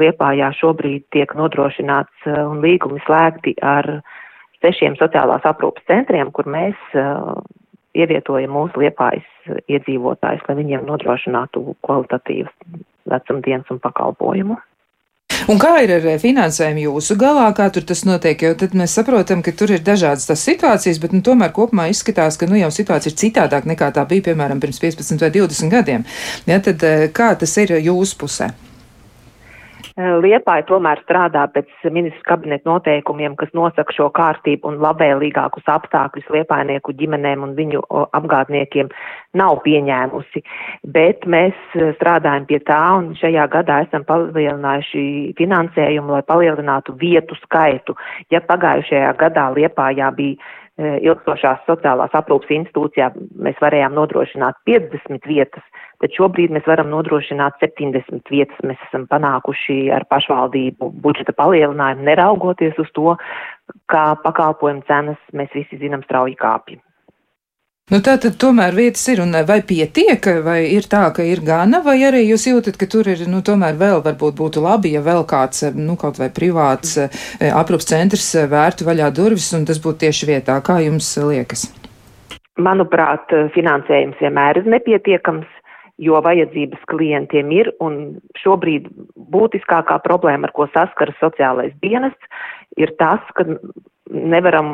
Liepājā 0.00 0.50
šobrīd 0.58 1.06
tiek 1.14 1.32
nodrošināts 1.38 2.28
uh, 2.28 2.42
un 2.50 2.62
līgumi 2.64 3.02
slēgti 3.06 3.56
ar 3.62 4.00
sešiem 4.64 4.96
sociālās 5.00 5.46
aprūpas 5.48 5.86
centriem, 5.88 6.32
kur 6.36 6.48
mēs 6.50 6.78
uh, 6.98 7.38
ievietojam 7.96 8.54
mūsu 8.54 8.82
liepājas 8.84 9.26
iedzīvotājus, 9.66 10.46
lai 10.48 10.58
viņiem 10.62 10.86
nodrošinātu 10.88 11.76
kvalitatīvas 11.86 12.82
vecumdienas 13.10 13.70
un 13.72 13.80
pakalpojumu. 13.82 14.58
Un 15.50 15.58
kā 15.58 15.72
ir 15.82 15.92
ar 15.96 16.04
finansējumu 16.20 16.82
jūsu 16.84 17.16
galā, 17.18 17.46
kā 17.56 17.70
tur 17.72 17.84
tas 17.86 18.02
notiek? 18.06 18.42
Jo 18.44 18.52
tad 18.58 18.74
mēs 18.76 18.92
saprotam, 18.98 19.40
ka 19.42 19.54
tur 19.56 19.72
ir 19.72 19.82
dažādas 19.82 20.28
tās 20.28 20.42
situācijas, 20.46 21.00
bet 21.02 21.14
nu, 21.16 21.22
tomēr 21.26 21.54
kopumā 21.56 21.88
izskatās, 21.90 22.36
ka 22.38 22.46
nu, 22.50 22.58
jau 22.60 22.70
situācija 22.74 23.12
ir 23.12 23.18
citādāk 23.22 23.68
nekā 23.70 23.88
tā 23.96 24.04
bija, 24.10 24.28
piemēram, 24.30 24.60
pirms 24.62 24.82
15 24.82 25.24
vai 25.24 25.32
20 25.34 25.72
gadiem. 25.72 26.04
Ja, 26.50 26.60
tad 26.62 26.84
kā 27.16 27.32
tas 27.40 27.56
ir 27.62 27.78
jūsu 27.80 28.20
pusē? 28.20 28.50
Liepāja 30.20 30.64
tomēr 30.68 31.00
strādā 31.04 31.42
pēc 31.52 31.68
ministru 31.92 32.22
kabineta 32.28 32.68
noteikumiem, 32.68 33.34
kas 33.38 33.50
nosaka 33.56 33.92
šo 33.94 34.08
kārtību 34.16 34.70
un 34.70 34.78
labvēlīgākus 34.82 35.66
apstākļus 35.68 36.30
liepainieku 36.34 36.94
ģimenēm 37.00 37.44
un 37.44 37.56
viņu 37.58 37.82
apgādniekiem 38.16 38.90
nav 39.36 39.60
pieņēmusi. 39.66 40.44
Bet 40.96 41.26
mēs 41.30 41.58
strādājam 41.98 42.46
pie 42.48 42.60
tā 42.66 42.80
un 42.98 43.12
šajā 43.20 43.46
gadā 43.52 43.82
esam 43.86 44.06
palielinājuši 44.08 45.04
finansējumu, 45.38 46.16
lai 46.16 46.24
palielinātu 46.28 46.96
vietu 47.00 47.38
skaitu. 47.44 47.96
Ja 48.32 48.42
pagājušajā 48.46 49.12
gadā 49.20 49.50
Liepājā 49.56 50.10
bija 50.16 50.38
ilgstošās 50.80 51.62
sociālās 51.68 52.14
aprūpas 52.16 52.50
institūcijā 52.54 53.10
mēs 53.46 53.58
varējām 53.62 53.94
nodrošināt 53.98 54.58
50 54.68 55.28
vietas, 55.28 55.64
tad 56.00 56.14
šobrīd 56.16 56.54
mēs 56.54 56.68
varam 56.68 56.90
nodrošināt 56.92 57.60
70 57.62 58.32
vietas. 58.32 58.60
Mēs 58.66 58.80
esam 58.88 59.06
panākuši 59.10 59.80
ar 59.94 60.06
pašvaldību 60.10 60.92
budžeta 61.04 61.36
palielinājumu, 61.36 62.06
neraugoties 62.08 62.78
uz 62.80 62.92
to, 62.96 63.16
kā 63.92 64.04
pakalpojumu 64.24 64.86
cenas 64.88 65.20
mēs 65.36 65.52
visi 65.56 65.80
zinām 65.82 66.06
strauji 66.06 66.38
kāpj. 66.40 66.80
Nu, 67.90 67.98
tā 68.06 68.12
tad 68.22 68.36
tomēr 68.38 68.76
vietas 68.76 69.02
ir, 69.10 69.18
un 69.24 69.34
vai 69.48 69.56
pietiek, 69.66 70.26
vai 70.46 70.60
ir 70.70 70.84
tā, 70.86 71.08
ka 71.10 71.24
ir 71.26 71.40
gana, 71.42 71.80
vai 71.82 71.96
arī 72.06 72.20
jūs 72.22 72.44
jūtat, 72.46 72.76
ka 72.78 72.86
tur 72.86 73.08
ir, 73.10 73.24
nu, 73.26 73.40
tomēr 73.42 73.74
vēl 73.80 73.98
varbūt 74.04 74.36
būtu 74.38 74.62
labi, 74.62 74.92
ja 74.94 75.02
vēl 75.02 75.24
kāds, 75.26 75.64
nu, 75.74 75.96
kaut 75.98 76.20
vai 76.22 76.28
privāts 76.30 76.92
eh, 77.02 77.50
aprūpas 77.50 77.90
centrs 77.90 78.28
vērtu 78.52 78.86
vaļā 78.86 79.08
durvis, 79.16 79.48
un 79.58 79.66
tas 79.66 79.82
būtu 79.82 80.04
tieši 80.04 80.28
vietā. 80.30 80.60
Kā 80.62 80.78
jums 80.84 81.08
liekas? 81.18 81.66
Manuprāt, 82.62 83.34
finansējums 83.56 84.22
vienmēr 84.22 84.62
ir 84.62 84.70
nepietiekams, 84.70 85.50
jo 85.98 86.22
vajadzības 86.22 86.86
klientiem 86.92 87.50
ir, 87.56 87.72
un 87.82 88.20
šobrīd 88.38 88.86
būtiskākā 89.34 89.98
problēma, 90.06 90.46
ar 90.46 90.54
ko 90.54 90.68
saskaras 90.70 91.18
sociālais 91.18 91.74
dienests, 91.82 92.46
ir 92.78 92.94
tas, 93.02 93.26
ka 93.34 93.48
nevaram 94.10 94.70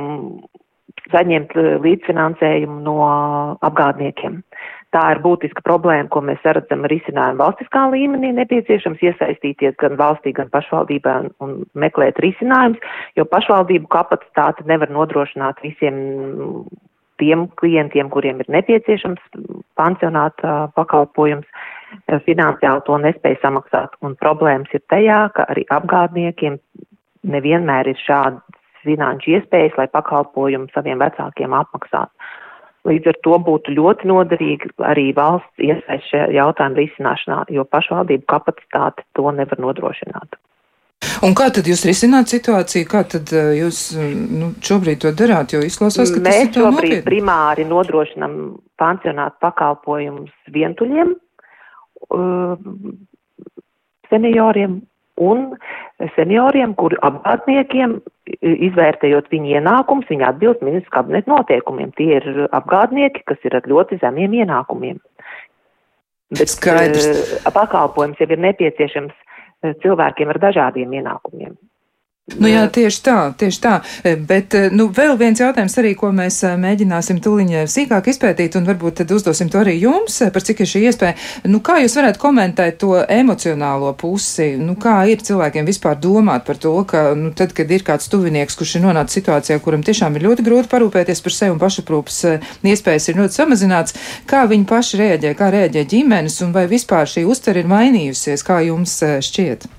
saņemt 1.12 1.54
eh, 1.56 1.68
līdzfinansējumu 1.84 2.80
no 2.86 2.96
apgādniekiem. 3.66 4.40
Tā 4.94 5.02
ir 5.12 5.20
būtiska 5.20 5.60
problēma, 5.66 6.08
ko 6.08 6.22
mēs 6.24 6.44
redzam 6.46 6.86
risinājumu 6.88 7.42
valstiskā 7.42 7.82
līmenī. 7.92 8.30
Nepieciešams 8.36 9.02
iesaistīties 9.04 9.76
gan 9.82 9.98
valstī, 9.98 10.32
gan 10.36 10.48
pašvaldībā 10.52 11.16
un, 11.24 11.30
un 11.44 11.56
meklēt 11.74 12.20
risinājumus, 12.22 12.80
jo 13.18 13.26
pašvaldību 13.28 13.90
kapacitāte 13.92 14.64
nevar 14.70 14.92
nodrošināt 14.94 15.60
visiem 15.66 15.98
tiem 17.20 17.46
klientiem, 17.60 18.08
kuriem 18.12 18.40
ir 18.44 18.50
nepieciešams 18.52 19.20
pansionāta 19.76 20.70
pakalpojums, 20.76 21.48
finansiāli 22.26 22.84
to 22.86 22.98
nespēja 23.02 23.40
samaksāt. 23.42 23.96
Un 24.04 24.16
problēmas 24.20 24.72
ir 24.76 24.84
tajā, 24.92 25.20
ka 25.36 25.48
arī 25.52 25.64
apgādniekiem 25.72 26.58
nevienmēr 27.26 27.90
ir 27.90 28.00
šāda 28.00 28.40
finanšu 28.86 29.36
iespējas, 29.36 29.76
lai 29.80 29.88
pakalpojumu 29.92 30.70
saviem 30.74 31.02
vecākiem 31.02 31.54
apmaksātu. 31.58 32.32
Līdz 32.86 33.10
ar 33.10 33.16
to 33.26 33.38
būtu 33.42 33.74
ļoti 33.74 34.06
noderīgi 34.06 34.70
arī 34.86 35.08
valsts 35.16 35.62
iesaist 35.62 36.06
šajā 36.12 36.28
jautājuma 36.36 36.78
risināšanā, 36.78 37.38
jo 37.50 37.64
pašvaldību 37.66 38.28
kapacitāte 38.30 39.02
to 39.18 39.26
nevar 39.34 39.58
nodrošināt. 39.62 40.38
Un 41.26 41.34
kā 41.36 41.48
tad 41.54 41.66
jūs 41.68 41.82
risināt 41.88 42.30
situāciju? 42.32 42.86
Kā 42.88 43.02
tad 43.08 43.30
eh, 43.34 43.52
jūs 43.60 43.80
eh, 43.98 44.12
nu, 44.14 44.52
šobrīd 44.64 45.02
to 45.04 45.12
darāt? 45.16 45.54
Jo 45.54 45.62
izklausās, 45.64 46.12
ka 46.14 46.22
Mēs 46.24 46.50
šobrīd 46.54 46.76
nopietni. 46.76 47.02
primāri 47.06 47.66
nodrošinam 47.68 48.36
pansionātu 48.80 49.40
pakalpojumus 49.44 50.32
vientuļiem, 50.52 51.14
uh, 52.12 52.56
senioriem 54.10 54.80
un 55.16 55.56
senioriem, 56.14 56.74
kuri 56.78 56.98
apgādniekiem, 57.06 57.98
izvērtējot 58.68 59.30
viņu 59.32 59.52
ienākumus, 59.58 60.08
viņi 60.10 60.26
atbilst 60.28 60.64
ministrs 60.66 60.92
kabineta 60.94 61.30
noteikumiem. 61.32 61.92
Tie 61.96 62.10
ir 62.18 62.48
apgādnieki, 62.56 63.24
kas 63.28 63.40
ir 63.46 63.56
ar 63.56 63.68
ļoti 63.70 64.00
zemiem 64.02 64.34
ienākumiem. 64.42 64.98
Bet 66.34 66.50
Skaidrs. 66.50 67.38
uh, 67.46 67.52
pakalpojums 67.54 68.18
jau 68.20 68.28
ir 68.28 68.42
nepieciešams 68.42 69.14
uh, 69.14 69.72
cilvēkiem 69.84 70.32
ar 70.34 70.42
dažādiem 70.42 70.96
ienākumiem. 70.98 71.54
Nu 72.26 72.48
jā, 72.50 72.64
tieši 72.66 73.02
tā, 73.06 73.16
tieši 73.38 73.60
tā. 73.62 73.72
E, 74.02 74.16
Bet, 74.18 74.54
e, 74.58 74.66
nu, 74.74 74.88
vēl 74.90 75.12
viens 75.20 75.38
jautājums 75.38 75.76
arī, 75.78 75.92
ko 75.94 76.08
mēs 76.10 76.40
e, 76.42 76.56
mēģināsim 76.58 77.20
tuliņā 77.22 77.60
sīkāk 77.70 78.08
izpētīt, 78.10 78.56
un 78.58 78.66
varbūt 78.66 78.96
tad 78.98 79.12
uzdosim 79.14 79.46
to 79.52 79.60
arī 79.60 79.76
jums, 79.78 80.16
par 80.34 80.42
cik 80.42 80.64
ir 80.64 80.70
šī 80.72 80.82
iespēja. 80.88 81.14
Nu, 81.46 81.60
kā 81.62 81.76
jūs 81.84 81.94
varētu 81.94 82.18
komentēt 82.24 82.80
to 82.82 82.96
emocionālo 82.98 83.92
pusi? 84.00 84.48
Nu, 84.58 84.74
kā 84.74 84.96
ir 85.06 85.22
cilvēkiem 85.22 85.70
vispār 85.70 86.00
domāt 86.02 86.42
par 86.50 86.58
to, 86.58 86.74
ka, 86.90 87.04
nu, 87.14 87.30
tad, 87.30 87.54
kad 87.54 87.70
ir 87.70 87.86
kāds 87.86 88.10
tuvinieks, 88.10 88.58
kurš 88.58 88.74
ir 88.80 88.86
nonācis 88.88 89.20
situācijā, 89.20 89.62
kuram 89.62 89.86
tiešām 89.86 90.18
ir 90.18 90.26
ļoti 90.26 90.48
grūti 90.50 90.72
parūpēties 90.74 91.22
par 91.22 91.38
sevi 91.38 91.54
un 91.54 91.62
pašaprūpas 91.62 92.20
iespējas 92.66 93.10
ir 93.12 93.22
ļoti 93.22 93.38
samazināts, 93.38 93.94
kā 94.26 94.42
viņi 94.50 94.66
paši 94.66 95.04
rēģē, 95.04 95.36
kā 95.38 95.54
rēģē 95.54 95.86
ģimenes, 95.94 96.42
un 96.42 96.58
vai 96.58 96.66
vispār 96.74 97.06
šī 97.06 97.22
uztvere 97.30 97.62
ir 97.62 97.70
mainījusies, 97.70 98.42
kā 98.50 98.64
jums 98.66 98.98
šķiet? 99.30 99.70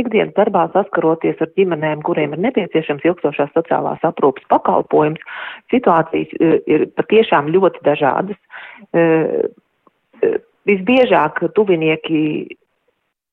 Ikdienas 0.00 0.34
darbā 0.36 0.66
saskaroties 0.74 1.40
ar 1.44 1.50
ģimenēm, 1.58 2.02
kuriem 2.06 2.34
ir 2.36 2.42
nepieciešams 2.48 3.06
ilgstošās 3.08 3.50
sociālās 3.56 4.04
aprūpas 4.06 4.46
pakalpojums, 4.52 5.22
situācijas 5.72 6.34
eh, 6.38 6.58
ir 6.70 6.86
patiešām 6.98 7.50
ļoti 7.54 7.84
dažādas. 7.86 8.38
Eh, 8.92 9.48
eh, 10.22 10.38
visbiežāk 10.68 11.42
tuvinieki 11.56 12.20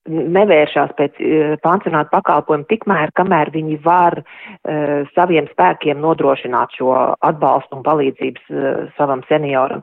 nevēršās 0.09 0.93
pēc 0.99 1.19
pansionāta 1.63 2.11
pakalpojumu 2.13 2.67
tikmēr, 2.69 3.11
kamēr 3.17 3.51
viņi 3.53 3.77
var 3.85 4.19
uh, 4.21 5.05
saviem 5.15 5.47
spēkiem 5.51 6.01
nodrošināt 6.03 6.75
šo 6.77 6.93
atbalstu 7.25 7.79
un 7.79 7.85
palīdzības 7.85 8.51
uh, 8.53 8.67
savam 8.99 9.23
senioram. 9.29 9.81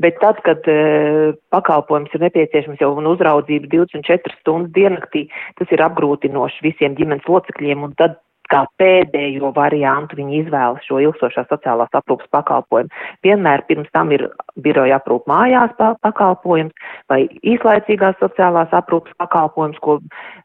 Bet 0.00 0.20
tad, 0.22 0.40
kad 0.46 0.66
uh, 0.70 1.34
pakalpojums 1.54 2.14
ir 2.14 2.26
nepieciešams 2.28 2.82
jau 2.82 2.92
un 2.98 3.10
uzraudzība 3.14 3.70
24 3.74 4.38
stundas 4.40 4.74
diennaktī, 4.76 5.26
tas 5.58 5.74
ir 5.74 5.82
apgrūtinoši 5.84 6.68
visiem 6.68 6.98
ģimenes 6.98 7.26
locekļiem, 7.30 7.88
un 7.88 7.98
tad 7.98 8.20
kā 8.52 8.64
pēdējo 8.80 9.50
variantu 9.56 10.18
viņi 10.18 10.40
izvēlas 10.42 10.84
šo 10.88 11.00
ilgstošā 11.04 11.46
sociālās 11.48 11.92
aprūpas 11.96 12.28
pakalpojumu. 12.34 12.92
Vienmēr 13.24 13.64
pirms 13.68 13.90
tam 13.96 14.12
ir 14.14 14.26
biroja 14.64 14.98
aprūpa 15.00 15.30
mājās 15.30 15.74
pakalpojums 16.04 16.74
vai 17.10 17.24
īslaicīgās 17.42 18.18
sociālās 18.20 18.72
aprūpas 18.76 19.16
pakalpojums, 19.22 19.80
ko, 19.84 19.98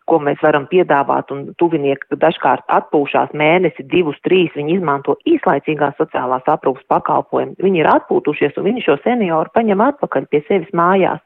ko 0.10 0.22
mēs 0.24 0.42
varam 0.44 0.68
piedāvāt, 0.72 1.34
un 1.36 1.50
tuvinieki 1.62 2.20
dažkārt 2.22 2.66
atpūšās 2.80 3.36
mēnesi, 3.38 3.88
divus, 3.92 4.20
trīs, 4.26 4.54
viņi 4.56 4.80
izmanto 4.80 5.18
īslaicīgās 5.30 5.98
sociālās 6.00 6.48
aprūpas 6.48 6.88
pakalpojumu. 6.92 7.58
Viņi 7.64 7.84
ir 7.84 7.92
atpūtušies, 7.92 8.58
un 8.58 8.70
viņi 8.72 8.88
šo 8.88 9.00
senioru 9.04 9.52
paņem 9.54 9.88
atpakaļ 9.90 10.30
pie 10.32 10.44
sevis 10.48 10.72
mājās 10.76 11.24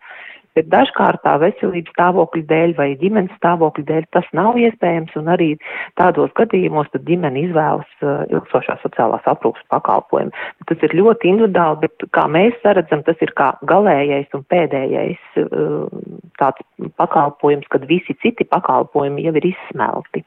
bet 0.57 0.69
dažkārt 0.73 1.23
tā 1.25 1.35
veselības 1.41 1.93
stāvokļa 1.95 2.43
dēļ 2.49 2.75
vai 2.77 2.89
ģimenes 3.01 3.33
stāvokļa 3.39 3.85
dēļ 3.89 4.07
tas 4.15 4.27
nav 4.37 4.57
iespējams, 4.61 5.15
un 5.19 5.31
arī 5.33 5.49
tādos 5.99 6.33
gadījumos 6.39 6.91
tad 6.93 7.05
ģimene 7.07 7.45
izvēlas 7.47 7.89
uh, 8.01 8.25
ilgstošās 8.31 8.83
sociālās 8.85 9.25
aprūpas 9.29 9.65
pakalpojumu. 9.73 10.33
Tas 10.69 10.85
ir 10.85 10.97
ļoti 10.99 11.31
individuāli, 11.33 11.83
bet 11.87 12.07
kā 12.15 12.27
mēs 12.31 12.57
saredzam, 12.65 13.05
tas 13.07 13.19
ir 13.25 13.33
kā 13.37 13.53
galējais 13.69 14.33
un 14.37 14.45
pēdējais 14.53 15.41
uh, 15.43 15.87
tāds 16.41 16.91
pakalpojums, 16.99 17.69
kad 17.73 17.87
visi 17.89 18.15
citi 18.21 18.47
pakalpojumi 18.49 19.25
jau 19.27 19.35
ir 19.39 19.51
izsmelti. 19.53 20.25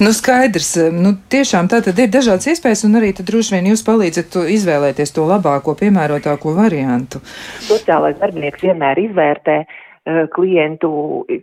Nu, 0.00 0.14
skaidrs. 0.16 0.72
Nu, 0.96 1.12
tiešām 1.32 1.68
tā 1.68 1.82
tad 1.84 1.98
ir 2.00 2.08
dažādas 2.12 2.48
iespējas, 2.54 2.86
un 2.88 2.96
arī 3.00 3.12
droši 3.16 3.56
vien 3.58 3.68
jūs 3.68 3.84
palīdzat 3.84 4.32
to 4.32 4.46
izvēlēties 4.48 5.12
to 5.12 5.26
labāko, 5.28 5.76
piemērotāko 5.76 6.54
variantu. 6.56 7.20
Sociālais 7.68 8.16
darbinieks 8.22 8.64
vienmēr 8.64 9.02
izvērtē 9.02 9.56
uh, 9.60 9.74
klientu, 10.32 10.90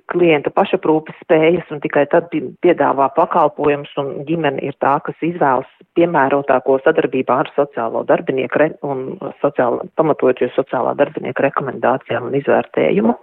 klientu 0.09 0.53
pašaprūpes 0.57 1.19
spējas 1.21 1.69
un 1.69 1.83
tikai 1.83 2.07
tad 2.09 2.33
piedāvā 2.65 3.11
pakalpojumus, 3.15 3.93
un 4.01 4.25
ģimene 4.27 4.63
ir 4.65 4.73
tā, 4.81 4.97
kas 5.05 5.21
izvēlas 5.21 5.69
piemērotāko 5.99 6.79
sadarbībā 6.85 7.43
ar 7.43 7.53
sociālo 7.55 8.01
darbinieku 8.09 8.71
un 8.89 9.05
sociālo, 9.43 9.85
pamatojoties 10.01 10.57
sociālā 10.57 10.97
darbinieka 10.97 11.45
rekomendācijām 11.51 12.31
un 12.31 12.41
izvērtējumu. 12.41 13.17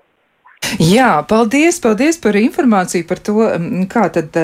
Jā, 0.81 1.23
paldies, 1.29 1.77
paldies 1.83 2.17
par 2.19 2.35
informāciju 2.39 3.07
par 3.07 3.21
to, 3.23 3.47
kā 3.91 4.09
tad 4.15 4.35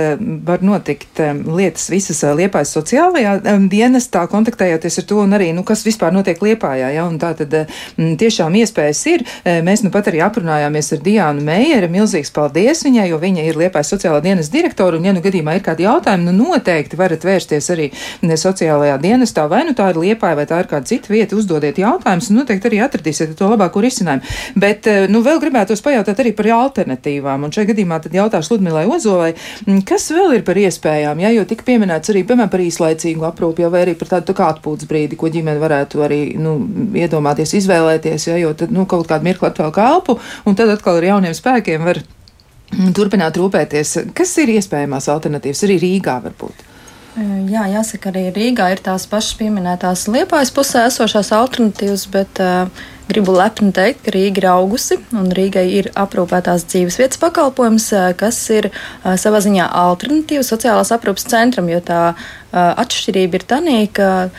var 0.47 0.63
notikt 0.63 1.19
lietas 1.47 1.89
visas 1.91 2.21
Liepājas 2.39 2.75
sociālajā 2.77 3.33
dienestā, 3.71 4.23
kontaktējoties 4.31 5.01
ar 5.03 5.07
to 5.11 5.19
un 5.25 5.35
arī, 5.35 5.51
nu, 5.57 5.65
kas 5.67 5.83
vispār 5.87 6.15
notiek 6.15 6.39
Liepājā, 6.45 6.93
ja, 6.95 7.07
un 7.09 7.19
tā 7.21 7.33
tad 7.39 7.57
tiešām 7.97 8.55
iespējas 8.61 9.01
ir. 9.11 9.25
Mēs 9.67 9.83
nu 9.83 9.91
pat 9.95 10.11
arī 10.13 10.23
aprunājāmies 10.23 10.93
ar 10.95 11.03
Diānu 11.07 11.45
Meijeri, 11.47 11.91
milzīgs 11.91 12.31
paldies 12.37 12.85
viņai, 12.87 13.09
jo 13.11 13.19
viņa 13.23 13.49
ir 13.49 13.59
Liepājas 13.65 13.91
sociālā 13.97 14.23
dienas 14.25 14.53
direktora, 14.53 15.01
un 15.01 15.09
ja 15.09 15.17
nu 15.17 15.25
gadījumā 15.25 15.57
ir 15.59 15.67
kādi 15.67 15.89
jautājumi, 15.89 16.29
nu 16.31 16.53
noteikti 16.53 17.01
varat 17.01 17.27
vērsties 17.27 17.71
arī 17.75 17.91
sociālajā 18.23 19.01
dienestā, 19.03 19.49
vai 19.51 19.65
nu 19.67 19.75
tā 19.75 19.91
ir 19.91 20.01
Liepāja, 20.05 20.39
vai 20.39 20.47
tā 20.51 20.63
ir 20.63 20.71
kāda 20.71 20.87
cita 20.93 21.11
vieta, 21.11 21.39
uzdodiet 21.39 21.83
jautājumus, 21.83 22.31
un 22.31 22.43
noteikti 22.43 22.71
arī 22.71 22.83
atradīsiet 22.87 23.35
to 23.39 23.51
labāko 23.51 23.83
risinājumu. 23.83 24.39
Bet, 24.61 24.87
nu, 25.11 25.25
vēl 25.27 25.43
gribētos 25.43 25.83
pajautāt 25.85 26.20
arī 26.23 26.33
par 26.37 26.49
alternatīvām. 26.57 27.47
Un 27.47 27.55
šajā 27.55 27.71
gadījumā 27.73 28.01
tad 28.05 28.17
jautāšu 28.17 28.55
Ludmilai 28.55 28.87
Ozolai, 28.91 29.33
mm, 29.67 29.83
kas 29.89 30.11
vēl 30.15 30.39
ir 30.39 30.45
par 30.47 30.61
iespējām, 30.61 31.23
ja, 31.25 31.33
jo 31.35 31.47
tika 31.49 31.67
pieminēts 31.67 32.13
arī, 32.13 32.25
piemēram, 32.29 32.53
par 32.53 32.65
īslaicīgu 32.65 33.27
aprūpi, 33.31 33.67
vai 33.73 33.85
arī 33.87 33.97
par 33.99 34.13
tādu 34.15 34.31
tā 34.31 34.39
kā 34.39 34.49
atpūtas 34.55 34.89
brīdi, 34.91 35.19
ko 35.21 35.33
ģimene 35.33 35.61
varētu 35.63 36.05
arī, 36.07 36.21
nu, 36.41 36.57
iedomāties, 36.99 37.57
izvēlēties, 37.61 38.31
ja, 38.31 38.39
jo 38.41 38.55
tad, 38.55 38.73
nu, 38.75 38.87
kaut 38.91 39.09
kādu 39.11 39.29
mirkli 39.29 39.51
atvēl 39.51 39.75
kalpu, 39.75 40.19
un 40.47 40.59
tad 40.59 40.73
atkal 40.73 41.01
ar 41.01 41.11
jauniem 41.13 41.37
spēkiem 41.37 41.87
var 41.91 42.03
mm, 42.03 42.91
turpināt 42.97 43.39
rūpēties. 43.41 43.97
Kas 44.17 44.37
ir 44.43 44.57
iespējamās 44.57 45.11
alternatīvas 45.13 45.65
arī 45.69 45.81
Rīgā 45.85 46.21
varbūt? 46.27 46.70
Jā, 47.19 47.65
jāsaka, 47.67 48.13
arī 48.13 48.29
Rīgā 48.31 48.69
ir 48.71 48.81
tās 48.87 49.09
pašas 49.11 49.35
pieminētās 49.41 50.05
liepājas 50.13 50.53
pusē 50.55 50.85
esošās 50.87 51.33
alternatīvas, 51.35 52.05
bet 52.13 52.39
uh, 52.39 52.85
gribu 53.11 53.35
lepni 53.35 53.73
teikt, 53.75 54.05
ka 54.05 54.15
Rīga 54.15 54.39
ir 54.39 54.47
augusi 54.53 55.01
un 55.19 55.27
Rīgai 55.35 55.65
ir 55.81 55.89
aprūpētās 55.99 56.69
dzīves 56.71 57.01
vietas 57.01 57.19
pakalpojums, 57.23 57.89
kas 58.21 58.39
ir 58.55 58.71
uh, 58.71 59.17
savā 59.19 59.43
ziņā 59.43 59.67
alternatīva 59.83 60.47
sociālās 60.47 60.95
aprūpas 60.95 61.27
centram, 61.33 61.73
jo 61.73 61.83
tā 61.83 62.05
uh, 62.13 62.23
atšķirība 62.55 63.41
ir 63.41 63.47
tanī, 63.57 63.81
ka 63.91 64.31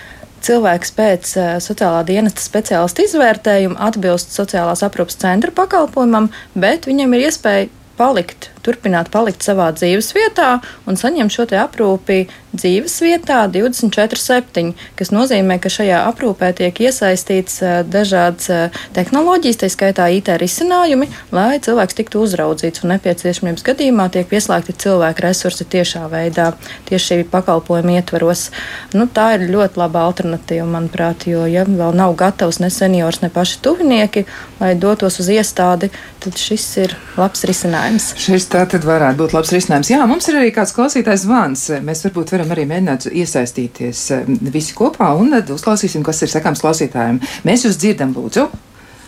cilvēks 0.48 0.96
pēc 0.96 1.36
uh, 1.36 1.52
sociālā 1.60 2.06
dienesta 2.08 2.40
speciālista 2.46 3.04
izvērtējuma 3.04 3.82
atbilst 3.92 4.32
sociālās 4.32 4.86
aprūpas 4.88 5.20
centra 5.20 5.52
pakalpojumam, 5.60 6.32
bet 6.56 6.88
viņam 6.88 7.20
ir 7.20 7.28
iespēja 7.28 7.70
palikt, 8.00 8.50
turpināt 8.66 9.12
palikt 9.14 9.46
savā 9.46 9.72
dzīves 9.76 10.14
vietā 10.18 10.60
un 10.88 11.00
saņemt 11.00 11.34
šo 11.34 11.48
aprūpi 11.62 12.26
dzīves 12.52 12.98
vietā 13.04 13.46
24-7, 13.52 14.74
kas 15.00 15.12
nozīmē, 15.14 15.58
ka 15.62 15.72
šajā 15.72 16.02
aprūpē 16.10 16.52
tiek 16.58 16.82
iesaistīts 16.84 17.62
dažādas 17.88 18.72
tehnoloģijas, 18.96 19.62
tā 19.62 19.70
skaitā 19.72 20.10
IT 20.18 20.34
risinājumi, 20.42 21.08
lai 21.36 21.62
cilvēks 21.64 21.98
tiktu 21.98 22.24
uzraudzīts 22.26 22.84
un 22.84 22.94
nepieciešamības 22.96 23.66
gadījumā 23.68 24.10
tiek 24.12 24.28
pieslēgti 24.32 24.76
cilvēku 24.84 25.26
resursi 25.26 25.68
tiešā 25.72 26.06
veidā, 26.12 26.52
tieši 26.90 27.08
šī 27.12 27.20
pakalpojuma 27.32 27.98
ietvaros. 28.00 28.50
Nu, 28.96 29.08
tā 29.08 29.32
ir 29.38 29.48
ļoti 29.52 29.80
laba 29.80 30.06
alternatīva, 30.10 30.68
manuprāt, 30.76 31.28
jo, 31.32 31.46
ja 31.50 31.64
vēl 31.68 31.96
nav 31.98 32.18
gatavs 32.20 32.60
ne 32.64 32.72
seniors, 32.74 33.22
ne 33.24 33.32
paši 33.32 33.62
tuvinieki, 33.64 34.26
lai 34.60 34.74
dotos 34.80 35.22
uz 35.24 35.32
iestādi, 35.32 35.92
tad 36.22 36.38
šis 36.40 36.68
ir 36.84 36.96
labs 37.18 37.46
risinājums. 37.48 38.12
Šis 38.22 38.51
tā 38.52 38.64
tad 38.68 38.84
varētu 38.84 39.20
būt 39.22 39.34
labs 39.36 39.52
risinājums. 39.56 39.90
Jā, 39.94 40.06
mums 40.10 40.28
ir 40.28 40.40
arī 40.40 40.50
kāds 40.56 40.74
klausītājs 40.76 41.24
zvans. 41.24 41.64
Mēs 41.86 42.04
varbūt 42.08 42.34
varam 42.36 42.52
arī 42.52 42.66
mēģināt 42.68 43.08
iesaistīties 43.08 44.02
eh, 44.16 44.28
visi 44.52 44.76
kopā 44.76 45.12
un 45.20 45.32
tad 45.36 45.54
uzklausīsim, 45.56 46.04
kas 46.04 46.20
ir 46.26 46.32
sakāms 46.34 46.64
klausītājiem. 46.64 47.22
Mēs 47.48 47.64
jūs 47.68 47.80
dzirdam, 47.80 48.12
lūdzu. 48.18 48.50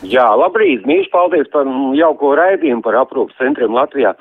Jā, 0.08 0.26
labrīt! 0.40 0.88
Mīļš 0.88 1.12
paldies 1.12 1.52
par 1.52 1.68
jauko 1.96 2.34
raidījumu 2.40 2.84
par 2.86 3.00
aprūpas 3.04 3.40
centriem 3.40 3.76
Latvijā. 3.76 4.16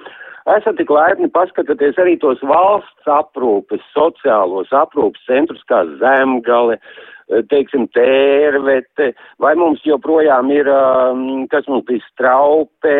Esat 0.56 0.74
tik 0.78 0.90
laipni 0.90 1.30
paskatieties 1.30 1.98
arī 2.02 2.16
tos 2.22 2.42
valsts 2.46 3.10
aprūpes, 3.10 3.82
sociālos 3.94 4.70
aprūpes 4.74 5.22
centrus 5.28 5.62
kā 5.70 5.84
Zemgale, 6.00 6.80
teiksim, 7.50 7.86
tērvete, 7.94 9.12
vai 9.42 9.54
mums 9.58 9.82
joprojām 9.86 10.50
ir, 10.54 10.68
um, 10.68 11.46
kas 11.50 11.68
mums 11.70 11.86
bija 11.88 12.02
straupē, 12.10 12.98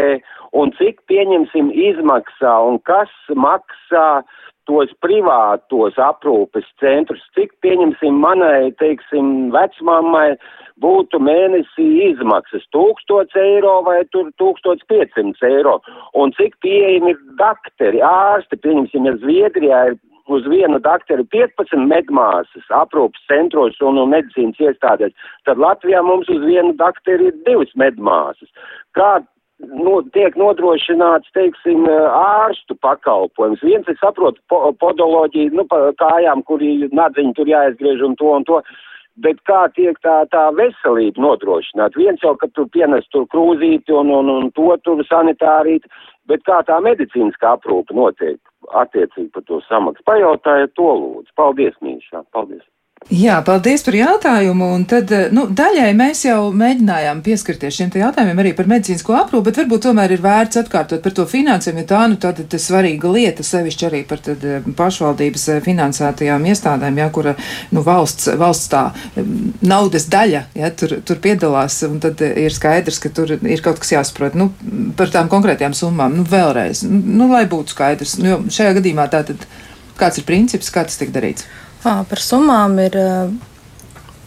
un 0.52 0.72
cik 0.78 1.00
pieņemsim 1.10 1.72
izmaksā, 1.72 2.54
un 2.68 2.78
kas 2.88 3.12
maksā 3.32 4.22
tos 4.68 4.92
privātos 5.02 5.96
aprūpes 5.98 6.68
centrus, 6.80 7.22
cik 7.36 7.54
pieņemsim 7.64 8.20
manai, 8.22 8.70
teiksim, 8.78 9.50
vecmāmai 9.54 10.36
būtu 10.82 11.18
mēnesī 11.22 11.88
izmaksas? 12.10 12.68
1000 12.76 13.34
eiro 13.42 13.80
vai 13.88 14.02
tur 14.14 14.30
1500 14.42 15.50
eiro, 15.50 15.80
un 16.14 16.34
cik 16.38 16.56
pieejami 16.62 17.16
ir 17.16 17.20
dakteri, 17.40 18.04
ārsti, 18.06 18.60
pieņemsim, 18.62 19.10
ja 19.10 19.18
Zviedrijā 19.24 19.84
ir 19.90 20.00
uz 20.30 20.46
vienu 20.46 20.78
dakteru 20.78 21.24
15 21.34 21.86
medmāsas 21.90 22.68
aprūpas 22.70 23.24
centros 23.26 23.80
un, 23.82 23.98
un 23.98 24.12
medicīnas 24.14 24.60
iestādēs, 24.62 25.14
tad 25.48 25.58
Latvijā 25.58 26.02
mums 26.06 26.30
uz 26.30 26.44
vienu 26.46 26.76
dakteru 26.78 27.30
ir 27.30 27.40
divas 27.48 27.72
medmāsas. 27.74 28.50
Kā 28.96 29.18
no, 29.70 29.98
tiek 30.14 30.36
nodrošināts, 30.38 31.30
teiksim, 31.36 31.84
ārstu 31.88 32.76
pakalpojums. 32.82 33.62
Viens, 33.64 33.88
es 33.90 34.00
saprotu, 34.02 34.40
po, 34.50 34.64
podoloģiju, 34.80 35.52
nu, 35.58 35.66
pa 35.68 35.90
kājām, 36.00 36.44
kur 36.48 36.62
nadziņi 36.62 37.36
tur 37.38 37.50
jāizgriež 37.50 38.02
un 38.06 38.16
to 38.20 38.32
un 38.38 38.48
to. 38.48 38.62
Bet 39.22 39.42
kā 39.44 39.66
tiek 39.76 39.98
tā, 40.00 40.22
tā 40.32 40.46
veselība 40.56 41.20
nodrošināta? 41.20 42.00
Viens 42.00 42.22
jau, 42.24 42.32
ka 42.40 42.48
tur 42.56 42.70
pienes 42.72 43.04
tur 43.12 43.26
krūzīti 43.28 43.92
un, 43.92 44.08
un, 44.08 44.30
un 44.32 44.48
to 44.56 44.72
tur 44.86 45.04
sanitārīt, 45.04 45.84
bet 46.32 46.40
kā 46.48 46.62
tā 46.64 46.80
medicīniskā 46.80 47.58
aprūpe 47.58 47.92
notiek 47.92 48.40
attiecīgi 48.72 49.28
par 49.34 49.44
to 49.50 49.60
samaksu? 49.68 50.06
Pajautājiet 50.08 50.72
to 50.80 50.88
lūdzu. 51.02 51.34
Paldies, 51.36 51.76
Mīšā. 51.84 52.24
Paldies. 52.32 52.64
Jā, 53.10 53.40
paldies 53.42 53.82
par 53.82 53.96
jautājumu. 53.96 54.66
Un 54.76 54.84
tad, 54.86 55.10
eh, 55.12 55.28
nu, 55.34 55.46
daļai 55.50 55.90
mēs 55.96 56.22
jau 56.24 56.52
mēģinājām 56.54 57.22
pieskarties 57.22 57.74
šiem 57.74 57.90
jautājumiem 57.90 58.38
arī 58.38 58.52
par 58.54 58.68
medicīnisko 58.70 59.16
aprūpi, 59.18 59.44
bet 59.48 59.58
varbūt 59.58 59.82
tomēr 59.86 60.12
ir 60.12 60.22
vērts 60.22 60.60
atkārtot 60.62 61.02
par 61.02 61.12
to 61.12 61.26
finansējumu, 61.26 61.82
jo 61.82 61.86
tā, 61.90 62.02
nu, 62.08 62.16
tā 62.16 62.30
ir 62.38 62.58
svarīga 62.62 63.10
lieta, 63.10 63.42
sevišķi 63.42 63.86
arī 63.88 64.02
par 64.06 64.22
tad, 64.22 64.44
eh, 64.44 64.60
pašvaldības 64.62 65.48
eh, 65.48 65.60
finansētajām 65.64 66.46
iestādēm, 66.52 67.00
jā, 67.02 67.08
kura, 67.10 67.34
nu, 67.72 67.82
valsts, 67.82 68.28
valsts 68.38 68.70
tā 68.70 68.84
naudas 69.60 70.06
daļa, 70.06 70.44
jā, 70.54 70.70
tur, 70.70 71.00
tur 71.04 71.16
piedalās, 71.16 71.82
un 71.88 71.98
tad 72.00 72.20
ir 72.20 72.54
skaidrs, 72.54 73.00
ka 73.02 73.10
tur 73.10 73.34
ir 73.34 73.64
kaut 73.64 73.82
kas 73.82 73.92
jāsaprot, 73.96 74.38
nu, 74.38 74.52
par 74.96 75.10
tām 75.10 75.28
konkrētajām 75.32 75.74
summām, 75.74 76.14
nu, 76.16 76.24
vēlreiz, 76.24 76.86
nu, 76.86 77.28
lai 77.32 77.44
būtu 77.50 77.74
skaidrs, 77.74 78.16
nu, 78.22 78.28
jo 78.30 78.40
šajā 78.48 78.78
gadījumā 78.78 79.10
tā 79.10 79.24
tad 79.26 79.48
kāds 79.98 80.22
ir 80.22 80.24
princips, 80.24 80.70
kā 80.72 80.86
tas 80.86 80.96
tiek 81.00 81.10
darīts? 81.12 81.44
Par 81.82 82.20
summām 82.22 82.78
ir 82.78 82.96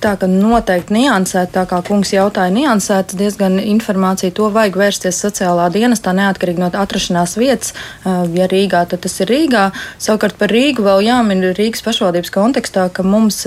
tā, 0.03 0.13
ka 0.19 0.27
noteikti 0.29 0.95
niansēt, 0.95 1.51
tā 1.55 1.65
kā 1.69 1.79
kungs 1.85 2.11
jautāja, 2.13 2.53
niansēt 2.53 3.15
diezgan 3.17 3.57
informāciju, 3.61 4.33
to 4.35 4.49
vajag 4.53 4.77
vērsties 4.79 5.19
sociālā 5.23 5.67
dienestā, 5.73 6.13
neatkarīgi 6.15 6.61
no 6.61 6.69
atrašanās 6.69 7.35
vietas. 7.39 7.73
Ja 8.05 8.47
Rīgā, 8.51 8.85
tad 8.91 9.03
tas 9.05 9.17
ir 9.23 9.31
Rīgā. 9.31 9.65
Savukārt 10.01 10.37
par 10.39 10.53
Rīgu 10.53 10.85
vēl 10.85 11.05
jāmin 11.07 11.45
Rīgas 11.57 11.83
pašvaldības 11.85 12.33
kontekstā, 12.35 12.87
ka 12.93 13.05
mums 13.05 13.43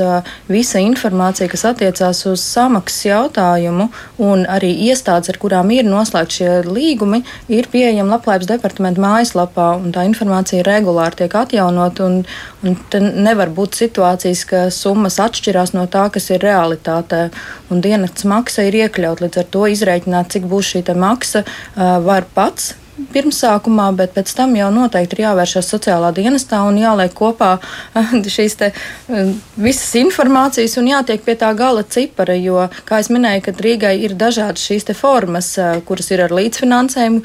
visa 0.51 0.83
informācija, 0.83 1.51
kas 1.53 1.67
attiecās 1.73 2.25
uz 2.31 2.45
samaksas 2.45 3.07
jautājumu 3.09 3.89
un 4.25 4.47
arī 4.49 4.73
iestādes, 4.89 5.33
ar 5.33 5.41
kurām 5.41 5.73
ir 5.75 5.87
noslēgti 5.89 6.41
šie 6.41 6.51
līgumi, 6.67 7.23
ir 7.53 7.71
pieejama 7.73 8.17
Labklājības 8.17 8.51
departamenta 8.51 9.03
mājaslapā, 9.05 9.69
un 9.83 9.93
tā 9.95 10.07
informācija 10.09 10.65
regulāri 10.67 11.23
tiek 11.23 11.35
atjaunot, 11.39 12.03
un, 12.05 12.23
un 12.67 12.79
nevar 13.23 13.53
būt 13.55 13.79
situācijas, 13.79 14.45
ka 14.49 14.65
summas 14.75 15.21
atšķirās 15.23 15.75
no 15.77 15.87
tā, 15.91 16.09
kas 16.15 16.31
ir 16.33 16.38
realitātē. 16.43 17.29
Un 17.71 17.83
dienas 17.85 18.25
maksa 18.29 18.67
ir 18.69 18.81
iekļauta 18.85 19.27
līdz 19.27 19.43
ar 19.43 19.49
to 19.55 19.65
izreikināt, 19.71 20.33
cik 20.35 20.49
būs 20.51 20.75
šī 20.75 20.85
maksa, 20.97 21.45
var 21.77 22.29
pats 22.35 22.75
pirmsākumā, 23.13 23.89
bet 23.97 24.15
pēc 24.17 24.33
tam 24.37 24.55
jau 24.59 24.69
noteikti 24.75 25.17
ir 25.17 25.25
jāvēršas 25.27 25.71
sociālā 25.73 26.11
dienestā 26.17 26.61
un 26.67 26.79
jāliek 26.81 27.15
kopā 27.17 27.57
šīs 28.37 28.59
te, 28.61 28.71
visas 29.57 29.95
informācijas 30.01 30.77
un 30.81 30.91
jātiek 30.91 31.23
pie 31.25 31.37
tā 31.39 31.51
gala 31.59 31.85
cipara, 31.87 32.37
jo, 32.39 32.67
kā 32.89 33.01
es 33.03 33.11
minēju, 33.13 33.45
ka 33.47 33.55
Rīgai 33.59 33.95
ir 34.05 34.15
dažādas 34.19 34.65
šīs 34.69 34.89
te 34.89 34.97
formas, 34.99 35.53
kuras 35.89 36.11
ir 36.15 36.23
ar 36.27 36.35
līdzfinansējumu, 36.37 37.23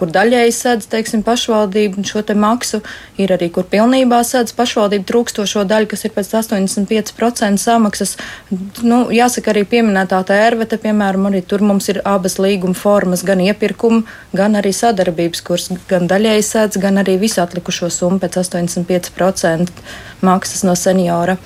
kur 0.00 0.12
daļēji 0.14 0.56
sedz, 0.56 0.88
teiksim, 0.90 1.24
pašvaldību 1.26 2.04
šo 2.10 2.24
te 2.26 2.36
maksu, 2.38 2.82
ir 3.20 3.34
arī, 3.36 3.50
kur 3.54 3.68
pilnībā 3.70 4.22
sedz 4.26 4.54
pašvaldību 4.56 5.06
trūkstošo 5.08 5.64
daļu, 5.68 5.90
kas 5.92 6.06
ir 6.06 6.14
pēc 6.16 6.32
85% 6.40 7.60
samaksas. 7.60 8.16
Nu, 8.82 9.02
jāsaka, 9.14 9.54
arī 9.54 9.64
pieminētā 9.68 10.20
tērvete, 10.28 10.80
piemēram, 10.82 11.28
arī 11.30 11.42
tur 11.46 11.64
mums 11.64 11.88
ir 11.92 12.02
abas 12.08 12.38
līguma 12.42 12.76
formas, 12.76 13.24
gan 13.26 13.42
iepirkuma, 13.44 14.02
gan 14.36 14.58
arī 14.58 14.72
sadarbības 14.76 15.09
darbības, 15.10 15.42
kuras 15.44 15.68
gan 15.90 16.06
daļēji 16.10 16.46
sēdz, 16.46 16.80
gan 16.80 17.02
arī 17.02 17.18
visu 17.20 17.42
atlikušo 17.42 17.90
summu 17.90 18.20
pēc 18.22 18.38
85% 18.40 19.70
maksas 20.22 20.64
no 20.64 20.76
seniora. 20.78 21.36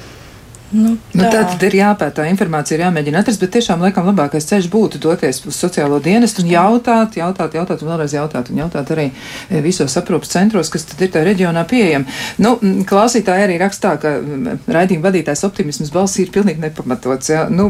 Nu, 0.71 0.97
Nu, 1.15 1.23
tā. 1.23 1.31
tā 1.31 1.43
tad 1.53 1.63
ir 1.69 1.77
jāpēta, 1.79 2.15
tā 2.17 2.25
informācija 2.27 2.75
ir 2.75 2.83
jāmēģina 2.83 3.21
atrast, 3.23 3.43
bet 3.43 3.53
tiešām 3.55 3.83
laikam 3.85 4.09
labākais 4.09 4.47
ceļš 4.49 4.67
būtu 4.73 4.99
doties 5.03 5.39
uz 5.47 5.55
sociālo 5.55 6.01
dienestu 6.03 6.43
un 6.43 6.49
jautāt, 6.51 7.15
jautāt, 7.21 7.55
jautāt 7.55 7.85
un 7.85 7.91
vēlreiz 7.93 8.15
jautāt 8.17 8.51
un 8.51 8.59
jautāt 8.65 8.91
arī 8.91 9.05
e, 9.13 9.61
visos 9.63 9.95
aprūpas 10.01 10.33
centros, 10.35 10.73
kas 10.75 10.89
tad 10.91 11.05
ir 11.07 11.13
tajā 11.15 11.29
reģionā 11.29 11.63
pieejami. 11.71 12.11
Nu, 12.43 12.57
klausītāji 12.91 13.47
arī 13.47 13.59
rakstā, 13.63 13.93
ka 14.03 14.17
raidījuma 14.75 15.07
vadītājs 15.07 15.45
optimisms 15.47 15.93
balss 15.95 16.19
ir 16.19 16.33
pilnīgi 16.35 16.65
nepamatots. 16.65 17.31
Ja? 17.31 17.45
Nu, 17.47 17.69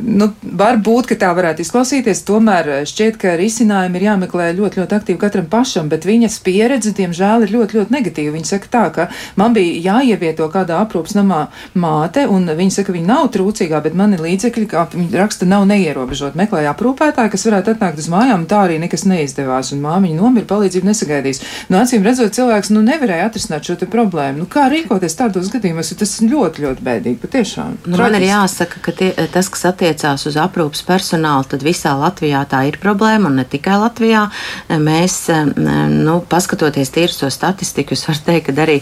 nu, 0.00 0.30
varbūt, 0.62 1.10
ka 1.12 1.20
tā 1.20 1.34
varētu 1.36 1.66
izklausīties, 1.66 2.24
tomēr 2.30 2.72
šķiet, 2.88 3.20
ka 3.20 3.36
risinājumi 3.40 4.00
ir 4.00 4.08
jāmeklē 4.08 4.48
ļoti, 4.56 4.80
ļoti 4.80 4.98
aktīvi 5.00 5.20
katram 5.20 5.50
pašam, 5.52 5.92
bet 5.92 6.08
viņas 6.08 6.40
pieredze, 6.48 6.94
diemžēl, 6.96 7.44
ir 7.44 7.54
ļoti, 7.58 7.80
ļoti 7.82 7.96
negatīva. 7.98 8.34
Viņa 8.38 8.52
saka 8.54 8.72
tā, 8.72 8.86
ka 8.96 9.08
man 9.36 9.52
bija 9.56 9.98
jāievieto 10.00 10.48
kādā 10.48 10.80
aprūpas 10.80 11.18
namā 11.20 11.44
māte, 11.76 12.29
un 12.30 12.46
viņa 12.56 12.76
saka, 12.78 12.94
viņa 12.94 13.08
nav 13.08 13.30
trūcīgā, 13.34 13.80
bet 13.84 13.96
man 13.98 14.14
ir 14.16 14.22
līdzekļi, 14.24 14.66
kā 14.70 14.86
viņa 14.94 15.20
raksta, 15.20 15.48
nav 15.50 15.66
neierobežot. 15.70 16.38
Meklēja 16.38 16.72
aprūpētāju, 16.74 17.32
kas 17.32 17.46
varētu 17.48 17.74
atnākt 17.74 18.00
uz 18.00 18.08
mājām, 18.12 18.46
tā 18.50 18.64
arī 18.66 18.78
nekas 18.82 19.06
neizdevās, 19.10 19.72
un 19.74 19.82
māmiņa 19.84 20.18
nomira, 20.20 20.48
palīdzību 20.50 20.90
nesagaidīs. 20.90 21.42
Nu, 21.70 21.80
acīm 21.80 22.06
redzot, 22.06 22.34
cilvēks 22.36 22.72
nu, 22.74 22.84
nevarēja 22.86 23.28
atrisināt 23.30 23.66
šo 23.66 23.78
problēmu. 23.90 24.44
Nu, 24.44 24.48
kā 24.50 24.68
rīkoties 24.70 25.16
tādos 25.18 25.50
gadījumos, 25.52 25.92
jo 25.92 25.98
tas 26.00 26.14
ir 26.20 26.30
ļoti, 26.32 26.64
ļoti 26.66 26.86
bēdīgi. 26.86 27.20
Patiešām. 27.20 27.78
Nu, 27.90 27.98
man 28.00 28.16
ir 28.18 28.26
jāsaka, 28.28 28.80
ka 28.84 28.94
tie, 28.96 29.10
tas, 29.32 29.50
kas 29.52 29.66
attiecās 29.70 30.26
uz 30.30 30.38
aprūpas 30.40 30.84
personālu, 30.86 31.46
tad 31.50 31.64
visā 31.66 31.92
Latvijā 31.98 32.42
tā 32.50 32.62
ir 32.70 32.78
problēma, 32.82 33.30
un 33.30 33.40
ne 33.40 33.46
tikai 33.48 33.78
Latvijā. 33.80 34.26
Mēs, 34.80 35.16
nu, 35.58 36.20
paskatoties 36.30 36.92
tīri 36.94 37.16
to 37.18 37.30
statistiku, 37.32 37.96
es 37.96 38.06
varu 38.08 38.24
teikt, 38.28 38.50
ka 38.50 38.64
arī 38.64 38.78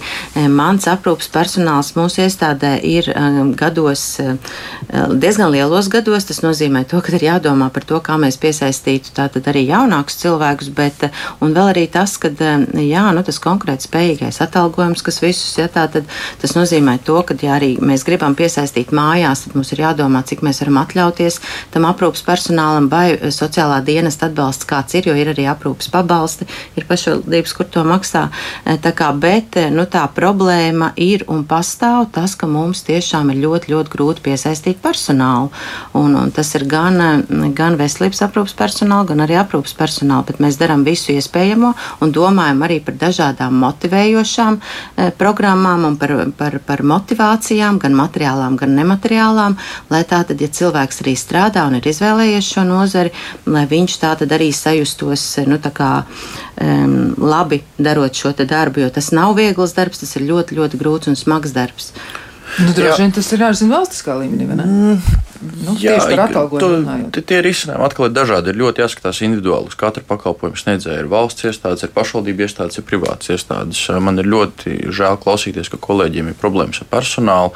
mans 0.53 0.87
aprūpas 0.91 1.31
personāls 1.35 1.95
mūsu 1.97 2.25
iestādē 2.27 2.77
ir 2.87 3.11
gados, 3.59 4.05
diezgan 4.91 5.53
lielos 5.55 5.89
gados. 5.93 6.29
Tas 6.29 6.43
nozīmē, 6.45 6.85
to, 6.89 7.01
ka 7.05 7.15
ir 7.17 7.27
jādomā 7.29 7.71
par 7.75 7.87
to, 7.89 8.01
kā 8.05 8.19
mēs 8.21 8.39
piesaistītu 8.41 9.15
tātad 9.17 9.49
arī 9.51 9.67
jaunākus 9.69 10.19
cilvēkus, 10.23 10.71
bet 10.77 11.09
un 11.45 11.55
vēl 11.57 11.73
arī 11.73 11.87
tas, 11.93 12.17
ka 12.21 12.31
jā, 12.31 13.05
nu, 13.15 13.25
tas 13.27 13.41
konkrēti 13.43 13.89
spējīgais 13.89 14.41
atalgojums, 14.45 15.03
kas 15.07 15.21
visus, 15.25 15.57
ja 15.59 15.69
tā 15.73 15.87
tad 15.93 16.09
tas 16.43 16.55
nozīmē 16.57 16.99
to, 17.07 17.19
ka 17.27 17.37
ja 17.43 17.57
arī 17.59 17.75
mēs 17.83 18.05
gribam 18.07 18.37
piesaistīt 18.39 18.93
mājās, 18.95 19.47
tad 19.47 19.57
mums 19.59 19.73
ir 19.75 19.83
jādomā, 19.85 20.23
cik 20.27 20.45
mēs 20.47 20.63
varam 20.63 20.81
atļauties 20.85 21.41
tam 21.75 21.89
aprūpas 21.89 22.25
personālam 22.27 22.89
vai 22.93 23.19
sociālā 23.35 23.81
dienesta 23.85 24.29
atbalsts 24.29 24.69
kāds 24.69 24.95
ir, 24.99 25.11
jo 25.11 25.17
ir 25.19 25.33
arī 25.33 25.49
aprūpas 25.51 25.91
pabalsti, 25.93 26.47
ir 26.79 26.87
pašvaldības, 26.89 27.55
kur 27.57 27.69
to 27.73 27.85
maksā. 27.89 28.29
Tā 28.85 28.93
kā, 28.97 29.11
bet 29.19 29.59
nu, 29.75 29.87
tā 29.91 30.05
problēma 30.15 30.93
ir 30.97 31.25
un 31.33 31.45
pastāv 31.49 32.09
tas, 32.15 32.37
ka 32.39 32.47
mums 32.51 32.85
tiešām 32.87 33.18
ir 33.33 33.41
ļoti, 33.43 33.73
ļoti 33.75 33.93
grūti 33.93 34.23
piesaistīt 34.25 34.79
personālu. 34.83 35.51
Un, 35.99 36.15
un 36.19 36.31
tas 36.35 36.51
ir 36.55 36.65
gan, 36.71 37.25
gan 37.59 37.79
veselības 37.81 38.23
aprūpas 38.29 38.55
personālu, 38.59 39.09
gan 39.11 39.25
arī 39.25 39.39
aprūpas 39.41 39.75
personālu, 39.79 40.27
bet 40.29 40.41
mēs 40.43 40.59
darām 40.61 40.85
visu 40.87 41.13
iespējamo 41.17 41.73
un 42.05 42.15
domājam 42.15 42.63
arī 42.67 42.79
par 42.85 42.97
dažādām 43.01 43.59
motivējošām 43.63 44.59
e, 44.59 45.09
programmām 45.19 45.87
un 45.89 45.99
par, 46.01 46.15
par, 46.39 46.59
par 46.65 46.85
motivācijām, 46.87 47.81
gan 47.83 47.97
materiālām, 47.99 48.57
gan 48.61 48.77
nemateriālām, 48.79 49.59
lai 49.93 50.03
tā 50.09 50.23
tad, 50.29 50.41
ja 50.41 50.51
cilvēks 50.61 51.03
arī 51.05 51.17
strādā 51.19 51.67
un 51.69 51.79
ir 51.79 51.91
izvēlējies 51.91 52.53
šo 52.55 52.65
nozari, 52.69 53.13
lai 53.47 53.65
viņš 53.71 53.99
tā 54.03 54.15
tad 54.23 54.33
arī 54.37 54.51
sajustos, 54.55 55.25
nu, 55.49 55.59
tā 55.63 55.73
kā 55.75 55.91
um, 56.05 57.15
labi 57.19 57.63
darot 57.79 58.15
šo 58.15 58.33
darbu, 58.39 58.85
jo 58.85 58.91
tas 58.95 59.13
nav 59.15 59.35
viegls 59.39 59.75
darbs, 59.77 60.03
tas 60.03 60.17
ir 60.17 60.27
ļoti, 60.29 60.59
ļoti 60.59 60.81
grūts 60.81 61.11
un 61.11 61.19
smags 61.19 61.55
darbs. 61.57 61.93
Nu, 62.59 62.73
droši 62.75 63.05
vien 63.05 63.13
tas 63.15 63.29
ir 63.35 63.43
ārzemju 63.49 63.75
valstiskā 63.75 64.17
līmenī, 64.19 64.47
vai 64.49 64.57
ne? 64.59 64.69
Mm. 64.69 65.25
Nu, 65.39 65.75
Jā, 65.79 65.95
tieši 65.95 66.17
par 66.17 66.23
atalgojumu. 66.25 67.11
Tie 67.15 67.37
ir 67.39 67.47
izcinājumi 67.47 67.85
atkal 67.87 68.09
ir 68.09 68.15
dažādi. 68.17 68.51
Ir 68.51 68.59
ļoti 68.59 68.83
jāskatās 68.83 69.21
individuāli 69.23 69.71
uz 69.71 69.77
katru 69.79 70.03
pakalpojumu 70.09 70.59
sniedzēju. 70.59 71.05
Ir 71.05 71.11
valsts 71.13 71.47
iestādes, 71.47 71.85
ir 71.87 71.93
pašvaldību 71.95 72.43
iestādes, 72.47 72.81
ir 72.81 72.87
privātas 72.89 73.31
iestādes. 73.37 73.85
Man 74.03 74.19
ir 74.19 74.27
ļoti 74.33 74.81
žēl 74.91 75.21
klausīties, 75.23 75.71
ka 75.71 75.79
kolēģiem 75.85 76.33
ir 76.33 76.41
problēmas 76.41 76.83
ar 76.83 76.91
personālu. 76.91 77.55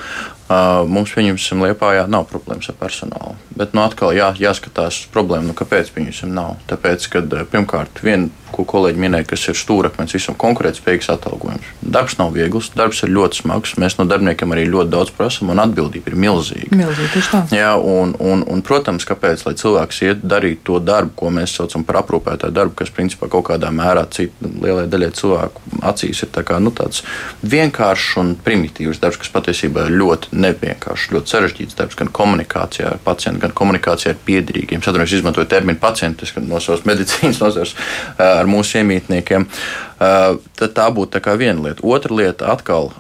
Mums, 0.51 1.13
pieņemsim, 1.15 1.63
Lietpājā 1.65 2.05
nav 2.11 2.27
problēmas 2.31 2.69
ar 2.73 2.77
personālu. 2.81 3.37
Bet, 3.57 3.77
nu, 3.77 3.85
atkal 3.87 4.13
jā, 4.17 4.33
jāskatās 4.41 5.05
problēma, 5.15 5.51
nu, 5.51 5.57
kāpēc, 5.57 5.93
pieņemsim, 5.95 6.33
nav. 6.35 6.57
Tāpēc, 6.71 7.09
ka 7.13 7.23
pirmkārt, 7.53 8.03
viena, 8.05 8.29
ko 8.53 8.65
kolēģi 8.69 9.01
minēja, 9.01 9.27
kas 9.31 9.47
ir 9.49 9.57
stūrakmens 9.57 10.13
visam 10.13 10.37
konkurētspējīgs 10.41 11.09
atalgojums. 11.15 11.69
Darbs 11.81 12.19
nav 12.19 12.35
viegls, 12.37 12.69
darbs 12.77 13.03
ir 13.07 13.13
ļoti 13.15 13.43
smags. 13.43 13.75
Mēs 13.81 13.97
no 13.99 14.07
darbiniekiem 14.09 14.53
arī 14.55 14.67
ļoti 14.69 14.93
daudz 14.93 15.13
prasām, 15.17 15.53
un 15.55 15.63
atbildība 15.63 16.13
ir 16.13 16.19
milzīga. 16.21 16.77
Milzīgi, 16.77 17.23
tā. 17.33 17.43
Jā, 17.55 17.73
un, 17.77 18.15
un, 18.21 18.45
un, 18.53 18.65
protams, 18.67 19.07
kāpēc, 19.09 19.47
lai 19.49 19.55
cilvēks 19.59 20.03
iet 20.09 20.25
darīt 20.27 20.63
to 20.69 20.79
darbu, 20.85 21.15
ko 21.23 21.33
mēs 21.35 21.57
saucam 21.57 21.87
par 21.89 22.03
aprūpētāju 22.03 22.57
darbu, 22.59 22.77
kas 22.83 22.93
principā 22.95 23.31
kaut 23.33 23.49
kādā 23.49 23.73
mērā 23.75 24.05
citu 24.13 24.53
lielai 24.63 24.85
daļai 24.93 25.13
cilvēku 25.17 25.81
acīs 25.89 26.23
ir 26.27 26.33
tā 26.35 26.45
kā, 26.47 26.61
nu, 26.63 26.75
tāds 26.77 27.03
vienkāršs 27.41 28.19
un 28.21 28.35
primitīvs 28.45 29.01
darbs, 29.03 29.21
kas 29.23 29.33
patiesībā 29.33 29.89
ir 29.89 29.97
ļoti 30.03 30.32
nevienkāršs, 30.33 31.11
ļoti 31.13 31.33
sarežģīts 31.33 31.77
darbs 31.79 31.99
gan 31.99 32.09
komunikācijā 32.15 32.95
ar 32.95 33.01
pacientu, 33.05 33.43
gan 33.45 33.55
komunikācijā 33.57 34.15
ar 34.15 34.21
piedarīgiem. 34.27 34.81
Es 34.81 34.89
atvainojos, 34.89 35.17
izmantoju 35.19 35.51
terminu 35.53 35.81
pacientus 35.83 36.33
no 36.41 36.61
savas 36.61 36.87
medicīnas 36.89 37.43
nozares 37.43 37.75
ar 38.23 38.49
mūsu 38.51 38.81
iemītniekiem. 38.81 39.47
Tad 39.99 40.77
tā 40.79 40.89
būtu 40.95 41.21
tā 41.21 41.37
viena 41.39 41.69
lieta. 41.69 41.85
Otra 41.85 42.17
lieta 42.17 42.49
atkal 42.55 42.91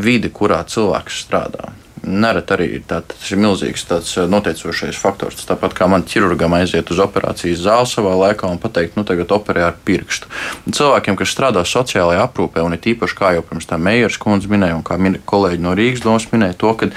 vide, 0.00 0.32
kurā 0.32 0.62
cilvēks 0.64 1.22
strādā. 1.26 1.74
Nereti 2.10 2.54
arī 2.56 2.68
tā, 2.86 3.00
tas 3.06 3.30
ir 3.30 3.40
milzīgs 3.40 3.86
noteicošais 4.30 4.98
faktors. 5.00 5.40
Tāpat 5.48 5.74
kā 5.78 5.88
man 5.90 6.04
ķirurgam 6.08 6.54
aiziet 6.58 6.90
uz 6.92 7.00
operācijas 7.02 7.64
zāli 7.64 7.90
savā 7.90 8.14
laikā 8.26 8.50
un 8.50 8.60
pateikt, 8.62 8.98
nu 8.98 9.06
tagad 9.08 9.32
operē 9.34 9.66
ar 9.70 9.76
pirkstu. 9.86 10.30
Cilvēkiem, 10.68 11.18
kas 11.20 11.34
strādā 11.34 11.64
sociālajā 11.66 12.26
aprūpē, 12.28 12.64
un 12.66 12.76
ir 12.76 12.92
īpaši, 12.94 13.18
kā 13.18 13.34
jau 13.36 13.44
pirms 13.46 13.68
tam 13.70 13.84
Meijers 13.86 14.20
kundze 14.20 14.50
minēja, 14.50 14.78
un 14.78 14.86
kā 14.86 14.98
kolēģi 15.30 15.64
no 15.64 15.76
Rīgas 15.78 16.04
domas 16.04 16.28
minēja, 16.32 16.58
to, 16.60 16.74
ka 16.78 16.90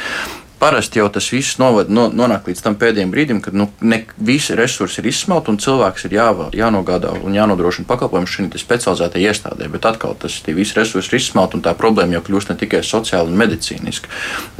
parasti 0.63 0.99
jau 0.99 1.09
tas 1.11 1.25
viss 1.27 1.57
novad, 1.59 1.89
no, 1.91 2.05
nonāk 2.07 2.45
līdz 2.47 2.61
tam 2.63 2.75
pēdējiem 2.79 3.09
brīdim, 3.11 3.39
kad 3.43 3.55
nu, 3.57 3.65
ne 3.83 3.97
visi 4.15 4.55
resursi 4.55 5.01
ir 5.01 5.09
izsmelti 5.09 5.51
un 5.51 5.57
cilvēks 5.59 6.05
ir 6.07 6.13
jā, 6.15 6.27
jānogādā 6.55 7.11
un 7.19 7.35
jānodrošina 7.35 7.87
pakalpojums 7.89 8.31
šī 8.31 8.45
specializētajai 8.61 9.27
iestādē. 9.27 9.67
Bet 9.73 9.83
atkal 9.89 10.15
tas 10.21 10.37
visi 10.47 10.77
resursi 10.77 11.11
ir 11.11 11.19
izsmelti 11.19 11.59
un 11.59 11.65
tā 11.65 11.73
problēma 11.75 12.15
jau 12.15 12.21
kļūst 12.29 12.53
ne 12.53 12.55
tikai 12.61 12.79
sociāla 12.87 13.27
un 13.27 13.35
medicīniska. 13.41 14.11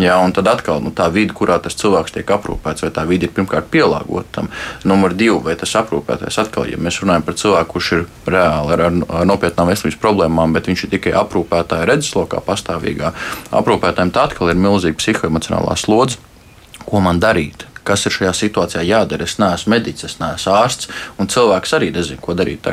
Jā, 0.04 0.18
un 0.20 0.36
tad 0.36 0.50
atkal 0.52 0.84
nu, 0.84 0.92
tā 0.92 1.08
vide, 1.14 1.32
kurā 1.38 1.56
tas 1.64 1.80
cilvēks 1.80 2.18
tiek 2.18 2.36
aprūpēts, 2.36 2.84
vai 2.84 2.92
tā 2.92 3.08
vide 3.08 3.30
ir 3.30 3.36
pirmkārt 3.38 3.72
pielāgota 3.72 4.42
tam. 4.42 4.52
Numur 4.84 5.16
divi, 5.16 5.40
vai 5.48 5.56
tas 5.56 5.72
aprūpētājs 5.80 6.42
atkal, 6.44 6.68
ja 6.68 6.82
mēs 6.84 7.00
runājam 7.00 7.24
par 7.30 7.40
cilvēku, 7.40 7.78
kurš 7.78 7.94
ir 7.96 8.06
reāli 8.28 8.76
ar, 8.76 8.86
ar 8.90 9.32
nopietnām 9.32 9.72
veselības 9.72 10.02
problēmām, 10.04 10.52
bet 10.60 10.68
viņš 10.68 10.84
ir 10.84 10.94
tikai 10.98 11.16
aprūpētāja 11.24 11.88
redzeslokā 11.94 12.44
pastāvīgā 12.44 13.16
aprūpētājiem, 13.56 14.12
tā 14.12 14.28
atkal 14.28 14.52
ir 14.52 14.60
milzīga 14.60 15.00
psihoemocionālā 15.00 15.80
slodze 15.80 15.93
slodzi, 15.94 16.18
ko 16.90 17.02
man 17.06 17.22
darīt 17.22 17.68
kas 17.88 18.06
ir 18.08 18.16
šajā 18.16 18.34
situācijā 18.38 18.84
jādara. 18.88 19.28
Es 19.28 19.38
neesmu 19.42 19.74
mediķis, 19.76 20.08
es 20.10 20.18
neesmu 20.22 20.54
ārsts, 20.56 20.90
un 21.20 21.30
cilvēks 21.32 21.76
arī 21.78 21.92
nezina, 21.96 22.22
ko 22.24 22.36
darīt. 22.38 22.64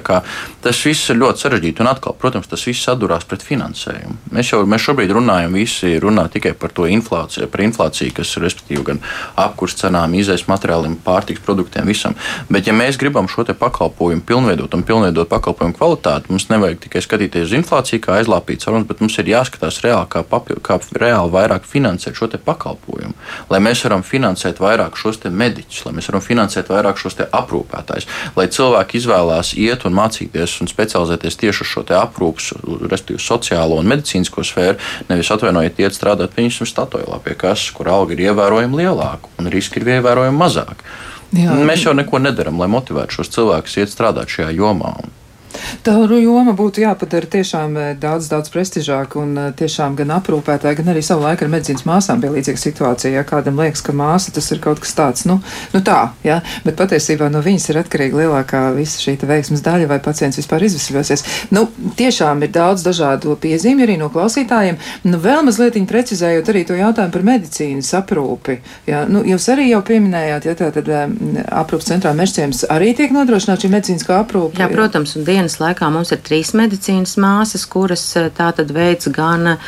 Tas 0.62 0.80
viss 0.86 1.10
ir 1.10 1.18
ļoti 1.20 1.44
sarežģīti, 1.44 1.82
un 1.82 1.90
atkal, 1.90 2.14
protams, 2.18 2.48
tas 2.50 2.64
viss 2.68 2.84
sadurās 2.86 3.26
pret 3.28 3.44
finansējumu. 3.46 4.16
Mēs 4.34 4.52
jau 4.52 4.62
mēs 4.68 4.84
šobrīd 4.86 5.12
runājam, 5.16 5.56
visi 5.58 5.96
runā 6.02 6.26
tikai 6.32 6.52
par 6.58 6.74
to 6.76 6.86
inflāciju, 6.90 7.48
par 7.50 7.64
inflāciju, 7.64 8.14
kas 8.16 8.34
ir 8.36 8.46
respektīvi 8.46 8.86
gan 8.92 9.02
apkurss 9.40 9.80
cenām, 9.80 10.14
izējas 10.18 10.46
materiāliem, 10.50 10.98
pārtiks 11.04 11.42
produktiem, 11.44 11.88
visam. 11.90 12.16
Bet, 12.50 12.68
ja 12.68 12.76
mēs 12.76 12.98
gribam 13.00 13.28
šo 13.30 13.44
pakalpojumu 13.50 14.22
pilnveidot 14.26 14.74
un 14.76 14.84
pilnveidot 14.86 15.30
pakalpojumu 15.30 15.76
kvalitāti, 15.78 16.30
mums 16.30 16.48
nevajag 16.52 16.84
tikai 16.84 17.02
skatīties 17.04 17.48
uz 17.48 17.56
inflāciju, 17.58 18.02
kā 18.04 18.20
aizlāpīt 18.20 18.64
sarunas, 18.64 18.86
bet 18.88 19.02
mums 19.02 19.16
ir 19.18 19.32
jāskatās 19.32 19.80
reāli, 19.84 20.08
kā, 20.12 20.22
papil, 20.26 20.60
kā 20.64 20.78
reāli 21.00 21.34
vairāk 21.34 21.66
finansēt 21.68 22.18
šo 22.18 22.30
pakalpojumu, 22.44 23.16
lai 23.50 23.60
mēs 23.64 23.82
varam 23.86 24.04
finansēt 24.06 24.60
vairāk 24.62 24.99
šos 25.00 25.20
mediķus, 25.24 25.84
lai 25.86 25.94
mēs 25.96 26.10
varam 26.10 26.24
finansēt 26.24 26.70
vairāk 26.72 27.00
šos 27.00 27.18
aprūpētājus, 27.26 28.08
lai 28.36 28.46
cilvēki 28.52 29.00
izvēlās 29.00 29.52
iet 29.58 29.86
un 29.88 29.96
mācīties 29.96 30.58
un 30.62 30.70
specializēties 30.70 31.40
tieši 31.40 31.64
uz 31.64 31.72
šo 31.74 31.84
aprūpes, 32.00 32.52
respektīvi 32.86 33.22
sociālo 33.24 33.80
un 33.80 33.90
medicīnisko 33.90 34.44
sfēru, 34.46 34.78
nevis 35.10 35.30
atvainojiet, 35.34 35.80
iet 35.80 35.96
strādāt 35.96 36.36
piemēram 36.36 36.68
statojā 36.68 37.20
pie 37.24 37.36
kases, 37.38 37.70
kur 37.76 37.90
alga 37.92 38.16
ir 38.16 38.26
ievērojami 38.30 38.82
lielāka 38.82 39.30
un 39.38 39.50
riski 39.52 39.80
ir 39.80 39.96
ievērojami 39.98 40.38
mazāki. 40.40 40.92
Jā. 41.36 41.54
Mēs 41.54 41.84
jau 41.86 41.94
neko 41.94 42.18
nedarām, 42.18 42.58
lai 42.58 42.66
motivētu 42.70 43.20
šos 43.20 43.30
cilvēkus 43.36 43.76
iet 43.78 43.92
strādāt 43.92 44.32
šajā 44.32 44.50
jomā. 44.56 44.96
Tā 45.86 45.94
joma 46.20 46.54
būtu 46.56 46.84
jāpadara 46.84 47.28
tiešām 47.30 47.76
eh, 47.76 47.90
daudz, 48.00 48.28
daudz 48.32 48.52
prestižāk 48.52 49.16
un 49.20 49.36
eh, 49.38 49.50
tiešām 49.56 49.96
gan 49.98 50.14
aprūpētāji, 50.18 50.80
gan 50.80 50.92
arī 50.94 51.02
savu 51.04 51.24
laiku 51.26 51.46
ar 51.46 51.52
medicīnas 51.54 51.86
māsām 51.88 52.22
bija 52.22 52.34
līdzīga 52.36 52.62
situācija. 52.64 53.14
Ja 53.18 53.24
kādam 53.28 53.60
liekas, 53.60 53.82
ka 53.86 53.94
māsa 53.96 54.34
tas 54.34 54.50
ir 54.54 54.62
kaut 54.64 54.82
kas 54.82 54.94
tāds, 54.96 55.26
nu, 55.28 55.40
nu 55.74 55.82
tā, 55.86 56.00
jā, 56.26 56.40
ja? 56.40 56.58
bet 56.64 56.78
patiesībā 56.80 57.30
no 57.32 57.42
viņas 57.44 57.70
ir 57.72 57.80
atkarīga 57.82 58.22
lielākā 58.22 58.62
visa 58.76 59.00
šī 59.02 59.16
veiksmes 59.20 59.64
daļa, 59.64 59.88
vai 59.90 60.00
pacients 60.02 60.38
vispār 60.40 60.64
izvesaļosies. 60.68 61.24
Nu, 61.54 61.66
tiešām 61.98 62.44
ir 62.46 62.52
daudz 62.54 62.84
dažādu 62.86 63.36
piezīmju 63.40 63.86
arī 63.86 63.96
no 64.00 64.10
klausītājiem. 64.12 64.78
Nu, 65.08 65.20
vēl 65.22 65.44
mazliet 65.46 65.78
precizējot 65.90 66.48
arī 66.52 66.64
to 66.68 66.76
jautājumu 66.78 67.14
par 67.14 67.24
medicīnas 67.26 67.90
aprūpi. 67.98 68.58
Ja? 68.88 69.04
Nu, 69.10 69.22
jūs 69.26 69.48
arī 69.52 69.70
jau 69.70 69.80
pieminējāt, 69.86 70.48
ja 70.48 70.56
tā 70.58 70.70
tad 70.74 70.90
aprūpas 70.90 71.88
centrā 71.90 72.12
mežciems 72.16 72.64
arī 72.72 72.92
tiek 72.96 73.14
nodrošināta 73.14 73.64
šī 73.64 73.72
medicīniskā 73.74 74.20
aprūpe. 74.24 74.60
Jā, 74.60 74.68
protams, 74.72 75.16
un 75.18 75.26
dienas 75.26 75.49
laikā 75.60 75.88
mums 75.90 76.12
ir 76.14 76.20
trīs 76.24 76.52
medicīnas 76.54 77.16
māsas, 77.20 77.64
kuras 77.70 78.04
eh, 78.18 78.28
tātad 78.36 78.70
veids 78.74 79.08
gan 79.14 79.54
eh, 79.54 79.58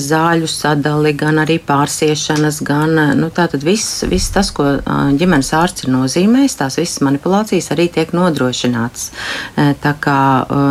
zāļu 0.00 0.48
sadali, 0.50 1.12
gan 1.18 1.42
arī 1.42 1.58
pārsiešanas, 1.60 2.62
gan 2.66 2.94
eh, 2.98 3.12
nu, 3.18 3.28
tātad 3.34 3.64
viss, 3.66 4.04
viss 4.08 4.32
tas, 4.34 4.50
ko 4.54 4.78
ģimenes 5.18 5.50
ārsts 5.56 5.84
ir 5.84 5.92
nozīmējis, 5.92 6.56
tās 6.60 6.78
visas 6.80 7.02
manipulācijas 7.04 7.70
arī 7.74 7.88
tiek 7.92 8.12
nodrošināts. 8.16 9.08
Tā 9.82 9.92
kā, 10.02 10.18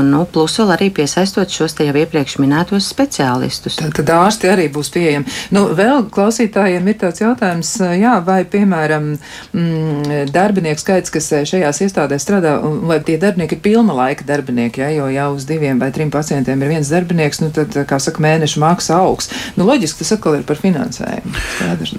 nu, 0.06 0.22
plus 0.32 0.58
vēl 0.60 0.74
arī 0.76 0.88
piesaistot 0.96 1.52
šos 1.54 1.76
te 1.78 1.88
jau 1.88 1.96
iepriekš 1.98 2.38
minētos 2.42 2.88
speciālistus. 2.92 3.78
Tad, 3.80 3.94
tad 3.98 4.12
ārsti 4.14 4.52
arī 4.52 4.68
būs 4.74 4.92
pieejami. 4.94 5.30
Nu, 5.56 5.68
vēl 5.78 6.06
klausītājiem 6.14 6.90
ir 6.92 7.00
tāds 7.02 7.24
jautājums, 7.24 7.74
jā, 8.00 8.16
vai, 8.26 8.40
piemēram, 8.50 9.10
mm, 9.52 10.32
darbinieku 10.34 10.84
skaits, 10.84 11.14
kas 11.14 11.30
šajās 11.52 11.84
iestādēs 11.86 12.26
strādā, 12.28 12.58
vai 12.88 13.00
tie 13.06 13.18
darbinieki 13.22 13.58
ir 13.58 13.64
pilna 13.64 13.96
laika 13.98 14.28
darbinieki, 14.48 14.82
ja, 14.82 14.90
jo 14.90 15.08
jau 15.12 15.36
uz 15.36 15.46
diviem 15.46 15.80
vai 15.80 15.92
trim 15.92 16.10
pacientiem 16.12 16.62
ir 16.62 16.72
viens 16.72 16.90
darbinieks, 16.90 17.42
nu 17.42 17.52
tad, 17.52 17.76
kā 17.88 18.00
saka, 18.00 18.22
mēneša 18.24 18.62
maksa 18.64 19.00
augs. 19.04 19.30
Nu, 19.58 19.66
loģiski 19.68 20.04
tas 20.04 20.14
atkal 20.16 20.38
ir 20.40 20.46
par 20.48 20.60
finansējumu. 20.62 21.34
Skaidrs. 21.58 21.94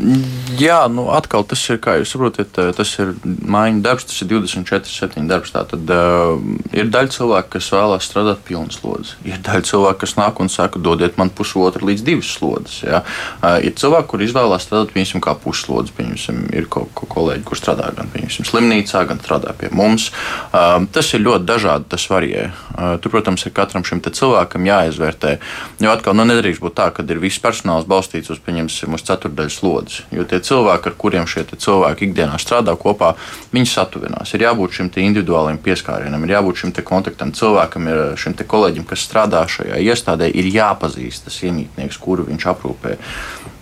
Jā, 0.59 0.81
nu 0.93 1.09
atkal 1.15 1.45
tas 1.49 1.63
ir, 1.69 1.79
kā 1.83 1.99
jūs 1.99 2.15
saprotat, 2.15 2.57
tas 2.77 2.95
ir 2.99 3.13
mājiņu 3.25 3.83
darbs, 3.85 4.09
tas 4.09 4.23
ir 4.25 4.31
24, 4.33 4.89
7 4.89 5.29
darbs. 5.29 5.53
Tātad 5.55 5.93
uh, 5.93 6.41
ir 6.73 6.89
daļa 6.93 7.13
cilvēku, 7.15 7.53
kas 7.57 7.71
vēlās 7.75 8.09
strādāt 8.09 8.43
pilnas 8.49 8.81
slodzes. 8.81 9.17
Ir 9.29 9.43
daļa 9.45 9.67
cilvēku, 9.69 10.03
kas 10.05 10.17
nāk 10.19 10.41
un 10.43 10.53
saka, 10.53 10.81
dodiet 10.83 11.19
man 11.21 11.33
pusotru 11.35 11.91
līdz 11.91 12.05
divas 12.07 12.33
slodzes. 12.39 12.81
Ja? 12.87 13.03
Uh, 13.43 13.59
ir 13.65 13.77
cilvēki, 13.79 14.11
kur 14.13 14.25
izvēlās 14.25 14.67
strādāt, 14.69 14.95
piemēram, 14.95 15.25
kā 15.25 15.37
pusslodzes. 15.43 15.95
Pieņemsim, 15.99 16.45
ir 16.57 16.69
ko, 16.73 16.87
ko 16.97 17.09
kolēģi, 17.11 17.45
kur 17.49 17.61
strādā 17.61 17.91
gan, 17.97 18.11
pieņemsim, 18.13 18.49
slimnīcā, 18.49 19.05
gan 19.09 19.23
strādā 19.23 19.55
pie 19.59 19.71
mums. 19.75 20.11
Uh, 20.49 20.87
tas 20.95 21.13
ir 21.15 21.25
ļoti 21.27 21.49
dažādi, 21.49 21.89
tas 21.93 22.09
varijē. 22.39 22.99
Tur, 23.01 23.11
protams, 23.11 23.45
ir 23.47 23.53
katram 23.53 23.85
šim 23.85 24.01
cilvēkam 24.03 24.67
jāizvērtē. 24.67 25.39
Jo 25.81 25.93
atkal 25.93 26.15
nu, 26.15 26.25
nedrīkst 26.29 26.63
būt 26.63 26.75
tā, 26.79 26.91
ka 26.95 27.03
ir 27.03 27.19
viss 27.19 27.41
personāls 27.43 27.87
balstīts 27.87 28.31
uz, 28.31 28.39
uz 28.41 29.03
ceturdaļas 29.03 29.59
slodzes. 29.59 30.03
Jo 30.13 30.25
tie 30.25 30.41
cilvēki, 30.41 30.89
ar 30.89 30.97
kuriem 30.99 31.27
šie 31.27 31.45
cilvēki 31.51 32.09
ikdienā 32.09 32.39
strādā 32.39 32.75
kopā, 32.79 33.15
viņi 33.53 33.67
satuvinās. 33.67 34.35
Ir 34.35 34.47
jābūt 34.47 34.79
šim 34.79 34.91
individuālim 34.97 35.59
pieskārienam, 35.59 36.25
ir 36.25 36.37
jābūt 36.37 36.63
šim 36.63 36.75
kontaktam. 36.85 37.33
Cilvēkam, 37.33 37.89
ir 37.89 38.17
šim 38.17 38.37
kolēģim, 38.39 38.87
kas 38.89 39.05
strādā 39.07 39.45
šajā 39.49 39.81
iestādē, 39.83 40.31
ir 40.31 40.51
jāpazīst 40.55 41.27
tas 41.29 41.43
iemītnieks, 41.43 41.99
kuru 42.01 42.29
viņš 42.29 42.49
aprūpē. 42.55 42.97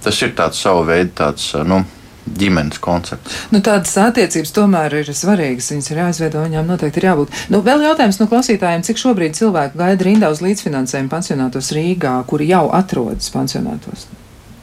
Tas 0.04 0.22
ir 0.22 0.36
tāds 0.38 0.60
sava 0.60 0.84
veida 0.86 1.10
tāds. 1.24 1.50
Nu, 1.66 1.82
ģimenes 2.26 2.80
koncepts. 2.82 3.38
Nu, 3.52 3.60
tādas 3.64 3.94
attiecības 4.00 4.52
tomēr 4.56 4.98
ir 5.00 5.10
svarīgas. 5.14 5.70
Viņas 5.72 5.90
ir 5.92 6.00
jāizveido, 6.02 6.42
viņām 6.46 6.68
noteikti 6.70 7.00
ir 7.02 7.08
jābūt. 7.10 7.34
Nu, 7.52 7.62
vēl 7.66 7.84
jautājums 7.86 8.18
no 8.20 8.26
klausītājiem, 8.30 8.84
cik 8.86 9.00
šobrīd 9.00 9.38
cilvēku 9.38 9.78
gaida 9.78 10.08
rindā 10.08 10.30
uz 10.34 10.42
līdzfinansējumu 10.44 11.12
pansionātos 11.12 11.70
Rīgā, 11.76 12.16
kuri 12.30 12.50
jau 12.50 12.66
atrodas 12.74 13.30
pansionātos? 13.34 14.08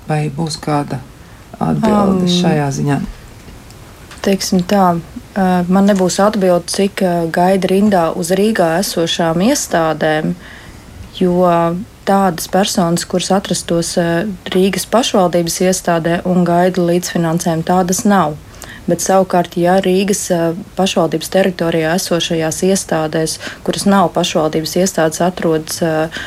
Vai 0.10 0.26
būs 0.34 0.60
kāda 0.64 1.00
atbilde 1.60 2.28
um, 2.28 2.32
šajā 2.32 2.68
ziņā? 2.80 3.00
Teiksim 4.24 4.64
tā, 4.68 4.94
man 5.36 5.90
nebūs 5.90 6.20
atbilde, 6.24 6.72
cik 6.72 7.04
gaida 7.36 7.72
rindā 7.72 8.04
uz 8.20 8.32
Rīgā 8.36 8.78
esošām 8.80 9.44
iestādēm, 9.50 10.36
jo 11.20 11.48
tādas 12.08 12.48
personas, 12.52 13.06
kuras 13.08 13.32
atrastos 13.36 13.96
eh, 14.00 14.26
Rīgas 14.54 14.86
pašvaldības 14.92 15.60
iestādē 15.68 16.20
un 16.30 16.44
gaida 16.48 16.84
līdzfinansējumu, 16.90 17.66
tādas 17.68 18.04
nav. 18.08 18.38
Bet 18.88 19.00
savukārt, 19.04 19.56
ja 19.60 19.80
Rīgas 19.84 20.26
eh, 20.34 20.46
pašvaldības 20.78 21.34
teritorijā 21.34 21.96
esošajās 22.00 22.64
iestādēs, 22.70 23.38
kuras 23.64 23.88
nav 23.90 24.12
pašvaldības 24.16 24.78
iestādes, 24.84 25.22
atrodas 25.24 25.80
eh, 25.84 26.24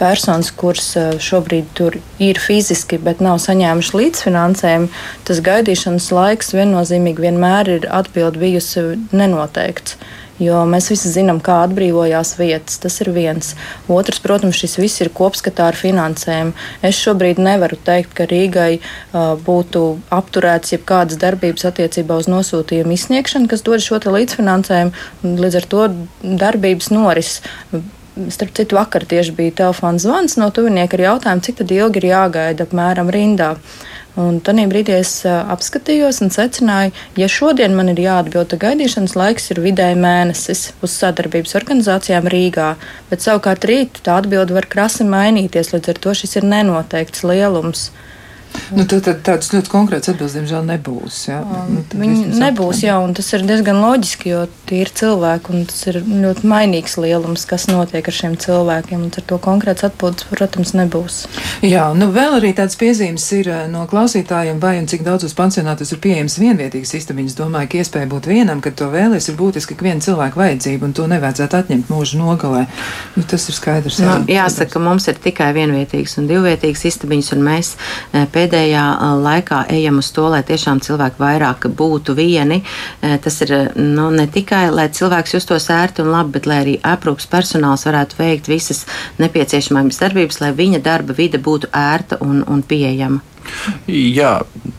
personas, 0.00 0.48
kuras 0.56 0.94
šobrīd 1.20 1.74
tur 1.76 1.98
ir 2.22 2.38
fiziski, 2.40 2.96
bet 3.04 3.20
nav 3.20 3.36
saņēmuši 3.44 3.98
līdzfinansējumu, 3.98 4.88
tas 5.28 5.42
gaidīšanas 5.44 6.06
laiks 6.16 6.54
viennozīmīgi 6.56 7.26
vienmēr 7.26 7.74
ir 7.76 7.86
atbildi 8.00 8.40
bijusi 8.46 8.86
nenoteikts. 9.12 9.98
Jo 10.40 10.62
mēs 10.68 10.88
visi 10.88 11.10
zinām, 11.12 11.38
kā 11.44 11.58
atbrīvojās 11.66 12.32
vietas. 12.38 12.78
Tas 12.80 12.96
ir 13.04 13.10
viens. 13.12 13.52
Otrs, 13.92 14.22
protams, 14.24 14.56
šis 14.56 14.78
viss 14.80 15.02
ir 15.04 15.12
kopskatā 15.12 15.68
ar 15.68 15.76
finansējumu. 15.76 16.54
Es 16.86 16.96
šobrīd 16.96 17.42
nevaru 17.42 17.76
teikt, 17.84 18.14
ka 18.16 18.24
Rīgai 18.30 18.80
uh, 18.80 19.36
būtu 19.44 19.84
apturēts 20.16 20.72
jebkādas 20.72 21.20
darbības 21.20 21.68
attiecībā 21.68 22.16
uz 22.22 22.30
nosūtījumu 22.32 22.96
izsniegšanu, 22.96 23.50
kas 23.52 23.64
dod 23.66 23.84
šo 23.84 24.00
līdzfinansējumu. 24.00 25.06
Līdz 25.44 25.60
ar 25.60 25.70
to 25.74 25.86
darbības 26.24 26.92
noris. 26.94 27.36
Starp 28.32 28.56
citu, 28.56 28.76
vakar 28.76 29.04
tieši 29.08 29.36
bija 29.36 29.58
telefons 29.62 30.02
zvans 30.04 30.34
no 30.40 30.48
tuvinieka 30.52 30.96
ar 30.96 31.06
jautājumu, 31.10 31.44
cik 31.46 31.62
ilgi 31.68 32.00
ir 32.00 32.10
jāgaida 32.10 32.66
apmēram 32.66 33.12
rindā. 33.12 33.54
Uh, 33.54 33.99
Un 34.20 34.40
tajā 34.44 34.66
brīdī 34.68 34.94
es 34.98 35.12
apskatījos 35.28 36.20
un 36.24 36.32
secināju, 36.34 36.92
ja 37.20 37.28
šodien 37.30 37.76
man 37.78 37.92
ir 37.92 38.02
jāatbild, 38.02 38.50
tad 38.50 38.60
gaidīšanas 38.64 39.16
laiks 39.16 39.50
ir 39.54 39.62
vidēji 39.64 39.98
mēnesis 40.02 40.64
uz 40.84 40.96
sadarbības 41.00 41.56
organizācijām 41.60 42.28
Rīgā, 42.34 42.74
bet 43.10 43.24
savukārt 43.24 43.64
rīt 43.70 44.02
tā 44.04 44.18
atbilde 44.20 44.56
var 44.56 44.68
krasi 44.70 45.06
mainīties, 45.08 45.72
līdz 45.74 45.94
ar 45.94 46.02
to 46.04 46.16
šis 46.22 46.40
ir 46.40 46.48
nenoteikts 46.52 47.24
lielums. 47.30 47.88
Nu, 48.70 48.84
tad, 48.86 49.02
tad 49.06 49.22
tādas 49.26 49.50
ļoti 49.50 49.70
konkrētas 49.72 50.12
atbildes, 50.12 50.36
diemžēl, 50.38 50.62
nebūs. 50.68 51.16
Um, 51.34 51.72
nu, 51.74 51.82
Viņi 52.00 52.38
nebūs, 52.38 52.84
jā, 52.84 52.96
un 53.02 53.14
tas 53.18 53.26
ir 53.34 53.42
diezgan 53.46 53.80
loģiski, 53.82 54.30
jo 54.30 54.44
tie 54.68 54.84
ir 54.84 54.92
cilvēki, 54.94 55.54
un 55.54 55.64
tas 55.70 55.80
ir 55.90 55.98
ļoti 56.06 56.46
mainīgs 56.50 56.94
lielums, 57.02 57.46
kas 57.50 57.66
notiek 57.70 58.06
ar 58.06 58.14
šiem 58.14 58.36
cilvēkiem. 58.40 59.08
Ar 59.10 59.26
to 59.26 59.38
konkrēts 59.42 59.86
atbildes, 59.86 60.28
protams, 60.30 60.74
nebūs. 60.78 61.24
Jā, 61.66 61.88
nu 61.98 62.10
vēl 62.14 62.38
arī 62.38 62.52
tāds 62.56 62.78
piezīmes 62.80 63.26
ir 63.40 63.50
eh, 63.50 63.64
no 63.70 63.82
klausītājiem, 63.90 64.60
vai 64.62 64.76
un 64.78 64.86
cik 64.90 65.02
daudz 65.06 65.26
uz 65.26 65.34
pansionātus 65.38 65.90
ir 65.94 66.02
pieejams 66.04 66.38
vienvietīgas 66.40 66.94
istabiņas. 67.00 67.36
Domāju, 67.40 67.72
ka 67.72 67.82
iespēja 67.82 68.10
būt 68.10 68.30
vienam, 68.30 68.62
kad 68.64 68.78
to 68.78 68.90
vēlies, 68.92 69.28
ir 69.30 69.38
būtiski 69.40 69.74
ikviena 69.76 70.04
cilvēka 70.04 70.38
vajadzība, 70.40 70.86
un 70.86 70.96
to 70.96 71.08
nevajadzētu 71.10 71.58
atņemt 71.60 71.90
mūža 71.90 72.22
nogalē. 72.22 72.64
Nu, 73.16 73.26
tas 73.26 73.48
ir 73.50 73.58
skaidrs. 73.58 74.00
Jā, 74.00 74.20
nu, 74.22 74.30
jāsaka, 74.30 74.76
ka 74.76 74.84
mums 74.84 75.10
ir 75.10 75.18
tikai 75.22 75.50
vienvietīgas 75.58 76.16
un 76.22 76.30
divvietīgas 76.30 76.86
istabiņas, 76.92 77.32
un 77.36 77.44
mēs 77.50 77.74
eh, 77.74 78.26
pēdējā 78.40 78.84
laikā 79.20 79.64
ejam 79.74 80.00
uz 80.00 80.10
to, 80.16 80.26
lai 80.32 80.40
tiešām 80.46 80.80
cilvēki 80.84 81.20
vairāk 81.20 81.68
būtu 81.76 82.16
vieni. 82.16 82.62
Tas 83.00 83.40
ir 83.44 83.54
nu, 83.76 84.08
ne 84.14 84.26
tikai, 84.32 84.66
lai 84.72 84.88
cilvēks 84.88 85.36
justos 85.36 85.68
ērti 85.72 86.04
un 86.04 86.12
labi, 86.14 86.38
bet 86.38 86.48
lai 86.48 86.60
arī 86.64 86.76
aprūpas 86.80 87.28
personāls 87.30 87.84
varētu 87.88 88.20
veikt 88.20 88.48
visas 88.50 88.86
nepieciešamības 89.20 90.00
darbības, 90.00 90.40
lai 90.44 90.54
viņa 90.56 90.82
darba 90.84 91.16
vide 91.16 91.40
būtu 91.42 91.72
ērta 91.76 92.20
un, 92.24 92.40
un 92.48 92.64
pieejama. 92.64 93.20
Jā, 93.90 94.32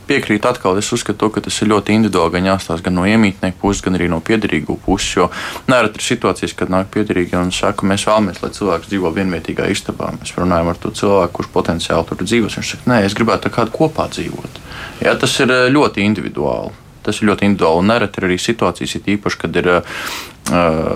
piekrītu 0.09 0.49
atkal. 0.49 0.77
Es 0.79 0.91
uzskatu, 0.93 1.29
ka 1.33 1.43
tas 1.45 1.57
ir 1.61 1.71
ļoti 1.71 1.95
individuāli. 1.97 2.35
Gan 2.37 2.49
jāstāsta 2.51 2.87
gan 2.87 2.97
no 2.97 3.05
iemītnieku 3.09 3.59
puses, 3.61 3.83
gan 3.85 3.97
arī 3.97 4.09
no 4.11 4.21
piederīgu 4.25 4.77
puses. 4.85 5.15
Jo 5.17 5.29
nereti 5.71 6.01
ir 6.01 6.07
situācijas, 6.07 6.55
kad 6.57 6.73
nāk 6.73 6.91
piederīgi 6.93 7.37
un 7.39 7.53
saka, 7.55 7.87
mēs 7.87 8.07
vēlamies, 8.09 8.41
lai 8.43 8.51
cilvēks 8.57 8.91
dzīvo 8.91 9.13
vienvietīgā 9.17 9.69
istabā. 9.73 10.11
Mēs 10.19 10.35
runājam 10.37 10.71
ar 10.71 10.81
to 10.81 10.93
cilvēku, 11.01 11.35
kurš 11.39 11.51
potenciāli 11.55 12.07
tur 12.09 12.23
dzīvos. 12.23 12.59
Viņš 12.59 12.75
saka, 12.75 12.89
nē, 12.93 13.01
es 13.07 13.17
gribētu 13.17 13.53
kādu 13.53 13.75
kopā 13.75 14.07
dzīvot. 14.13 14.61
Jā, 15.05 15.17
tas 15.19 15.37
ir 15.43 15.53
eh, 15.53 15.67
ļoti 15.73 16.07
individuāli. 16.07 16.77
Tas 17.05 17.21
ir 17.21 17.29
ļoti 17.31 17.47
individuāli. 17.49 17.87
Nereti 17.89 18.21
ir 18.21 18.27
arī 18.27 18.37
situācijas, 18.41 18.95
ir 18.99 19.09
īpaši, 19.15 19.39
kad 19.41 19.57
ir 19.57 19.69
uh, 19.73 20.01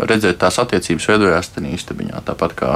redzēt 0.09 0.37
tās 0.41 0.59
attiecības 0.61 1.07
veidojās 1.09 1.51
tajā 1.55 1.71
istabiņā. 1.77 2.21
Tāpat 2.27 2.55
kā 2.59 2.71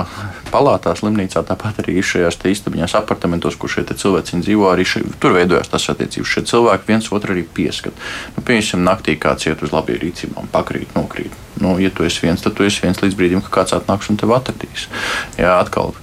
palātā, 0.50 0.96
slimnīcā, 0.98 1.44
tāpat 1.48 1.84
arī 1.84 2.00
šajās 2.06 2.40
istabiņās, 2.54 2.98
apartamentos, 3.00 3.58
kur 3.60 3.72
šie 3.72 3.86
cilvēki 3.90 4.42
dzīvo, 4.46 4.70
arī 4.72 4.88
še, 4.88 5.04
tur 5.22 5.38
veidojās 5.38 5.72
tās 5.72 5.90
attiecības. 5.94 6.34
Šie 6.34 6.46
cilvēki 6.50 6.90
viens 6.92 7.12
otru 7.14 7.36
arī 7.36 7.46
pieskat. 7.46 7.94
Nu, 8.36 8.46
Piemēram, 8.46 8.86
naktī 8.86 9.18
kāds 9.22 9.50
iet 9.50 9.64
uz 9.66 9.74
labiem 9.76 10.02
rīcībām, 10.02 10.50
pakrīt, 10.54 10.94
nokrīt. 10.98 11.36
Nu, 11.60 11.76
ja 11.82 11.92
tu 11.94 12.06
esi 12.08 12.24
viens, 12.26 12.42
tad 12.42 12.56
tu 12.58 12.66
esi 12.66 12.86
viens 12.86 13.02
līdz 13.04 13.18
brīdim, 13.20 13.44
kad 13.46 13.60
kāds 13.60 13.76
atnāks 13.78 14.10
un 14.12 14.20
tevi 14.20 14.36
atradīs. 14.38 14.88
Jā, 15.38 15.58
atkal 15.60 15.94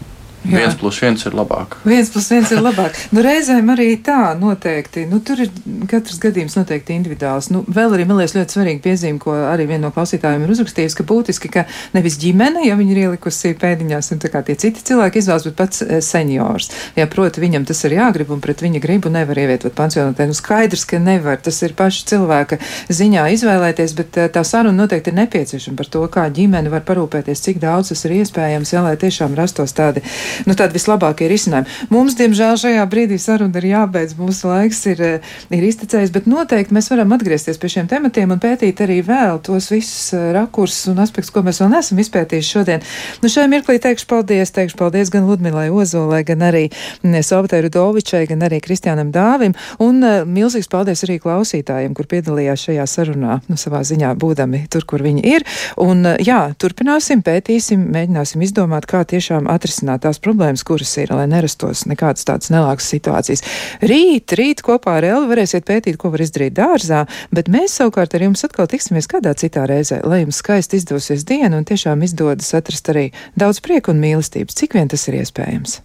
Jā. 0.46 0.60
viens 0.62 0.76
plus 0.78 0.98
viens 1.02 1.24
ir 1.26 1.34
labāk. 1.34 1.76
Viens 1.86 2.10
plus 2.12 2.28
viens 2.30 2.50
ir 2.54 2.60
labāk. 2.62 2.94
nu, 3.14 3.22
reizēm 3.24 3.70
arī 3.72 3.88
tā 4.04 4.34
noteikti. 4.38 5.06
Nu, 5.10 5.18
tur 5.24 5.40
ir 5.42 5.50
katrs 5.90 6.20
gadījums 6.22 6.54
noteikti 6.58 6.94
individuāls. 6.94 7.48
Nu, 7.50 7.64
vēl 7.66 7.96
arī, 7.96 8.06
man 8.06 8.20
liekas, 8.20 8.36
ļoti 8.36 8.56
svarīgi 8.56 8.82
piezīme, 8.84 9.18
ko 9.22 9.34
arī 9.34 9.66
viena 9.70 9.88
no 9.88 9.92
klausītājiem 9.94 10.44
ir 10.46 10.52
uzrakstījusi, 10.54 10.98
ka 11.00 11.06
būtiski, 11.08 11.50
ka 11.52 11.64
nevis 11.96 12.18
ģimene, 12.22 12.62
ja 12.68 12.76
viņi 12.78 12.94
ir 12.94 13.00
ielikusi 13.06 13.54
pēdiņās, 13.58 14.12
un 14.14 14.22
tā 14.22 14.30
kā 14.32 14.44
tie 14.46 14.56
citi 14.60 14.84
cilvēki 14.86 15.22
izvēlas, 15.22 15.48
bet 15.48 15.58
pats 15.58 15.82
eh, 15.82 15.98
seniors. 16.04 16.70
Ja, 16.98 17.08
proti, 17.10 17.42
viņam 17.42 17.66
tas 17.66 17.82
ir 17.88 17.96
jāgrib 17.98 18.30
un 18.34 18.44
pret 18.44 18.62
viņa 18.62 18.82
gribu 18.82 19.12
nevar 19.12 19.40
ievietot 19.42 19.74
pansionātē. 19.76 20.28
Nu, 20.30 20.36
skaidrs, 20.36 20.86
ka 20.86 21.02
nevar. 21.02 21.40
Tas 21.42 21.58
ir 21.66 21.74
paša 21.78 22.06
cilvēka 22.12 22.60
ziņā 22.92 23.26
izvēlēties, 23.34 23.96
bet 23.98 24.20
eh, 24.22 24.30
tā 24.32 24.46
saruna 24.46 24.84
noteikti 24.84 25.10
ir 25.10 25.18
nepieciešama 25.22 25.82
par 25.82 25.90
to, 25.90 26.06
kā 26.12 26.28
ģimene 26.38 26.70
var 26.72 26.86
parūpēties, 26.86 27.42
cik 27.48 27.60
daudz 27.62 27.92
tas 27.92 28.06
ir 28.06 28.18
iespējams, 28.20 28.72
ja, 28.74 28.82
lai 28.86 28.96
tiešām 29.00 29.34
rastos 29.38 29.74
tādi 29.76 30.02
nu, 30.46 30.56
tādi 30.58 30.76
vislabākie 30.76 31.28
risinājumi. 31.30 31.88
Mums, 31.92 32.16
diemžēl, 32.18 32.58
šajā 32.60 32.84
brīdī 32.90 33.18
saruna 33.22 33.60
ir 33.60 33.68
jābeidz, 33.70 34.16
mūsu 34.18 34.50
laiks 34.50 34.82
ir, 34.92 35.02
eh, 35.02 35.34
ir 35.54 35.66
iztecējis, 35.66 36.12
bet 36.14 36.28
noteikti 36.30 36.74
mēs 36.76 36.90
varam 36.92 37.14
atgriezties 37.16 37.60
pie 37.62 37.70
šiem 37.72 37.88
tematiem 37.90 38.34
un 38.34 38.42
pētīt 38.42 38.82
arī 38.84 39.00
vēl 39.06 39.40
tos 39.46 39.70
visus 39.72 40.12
eh, 40.14 40.32
rakursus 40.36 40.90
un 40.92 41.00
aspektus, 41.04 41.32
ko 41.34 41.44
mēs 41.46 41.62
vēl 41.62 41.72
neesam 41.72 42.00
izpētījuši 42.02 42.52
šodien. 42.58 42.84
Nu, 43.22 43.30
šai 43.32 43.46
mirklī 43.52 43.78
teikšu 43.82 44.08
paldies, 44.10 44.52
teikšu 44.56 44.78
paldies 44.80 45.12
gan 45.14 45.26
Ludmilai 45.30 45.68
Ozolai, 45.70 46.22
gan 46.26 46.44
arī 46.46 46.66
mm, 46.68 47.22
Sovatai 47.26 47.62
Rudovičai, 47.66 48.26
gan 48.30 48.44
arī 48.46 48.60
Kristiānam 48.64 49.12
Dāvim, 49.14 49.56
un 49.82 50.02
uh, 50.04 50.22
milzīgs 50.28 50.70
paldies 50.70 51.04
arī 51.06 51.18
klausītājiem, 51.22 51.94
kur 51.96 52.08
piedalījās 52.10 52.66
šajā 52.68 52.86
sarunā, 52.90 53.40
nu, 53.50 53.58
savā 53.60 53.82
ziņā 53.86 54.12
būdami 54.18 54.64
tur, 54.72 54.86
kur 54.88 55.04
viņi 55.04 55.24
ir. 55.26 55.46
Un, 55.82 56.04
jā, 56.22 56.40
turpināsim, 56.60 57.22
pētīsim, 57.26 57.86
mēģināsim 57.94 58.44
izdomāt, 58.46 58.88
kā 58.90 59.02
tiešām 59.08 59.48
atrisināt 59.50 60.04
tās 60.06 60.15
problēmas, 60.22 60.64
kuras 60.66 60.92
ir, 61.00 61.12
lai 61.16 61.26
nerastos 61.30 61.84
nekādas 61.90 62.26
tādas 62.28 62.52
nelākas 62.54 62.88
situācijas. 62.92 63.44
Rīt, 63.84 64.36
rīt 64.38 64.62
kopā 64.66 64.98
ar 65.00 65.08
Elvi 65.10 65.32
varēsiet 65.34 65.66
pētīt, 65.68 65.98
ko 66.00 66.12
var 66.14 66.24
izdarīt 66.24 66.56
dārzā, 66.56 67.04
bet 67.34 67.50
mēs 67.52 67.76
savukārt 67.80 68.16
ar 68.16 68.26
jums 68.28 68.46
atkal 68.46 68.70
tiksimies 68.70 69.10
kādā 69.10 69.34
citā 69.38 69.66
reizē, 69.68 70.00
lai 70.06 70.22
jums 70.24 70.40
skaisti 70.42 70.80
izdosies 70.80 71.26
diena 71.28 71.58
un 71.58 71.68
tiešām 71.68 72.06
izdodas 72.06 72.54
atrast 72.56 72.90
arī 72.94 73.10
daudz 73.38 73.62
prieku 73.64 73.94
un 73.94 74.02
mīlestības, 74.02 74.56
cik 74.56 74.78
vien 74.78 74.90
tas 74.92 75.08
ir 75.10 75.20
iespējams. 75.22 75.80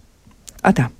Atā! 0.62 0.90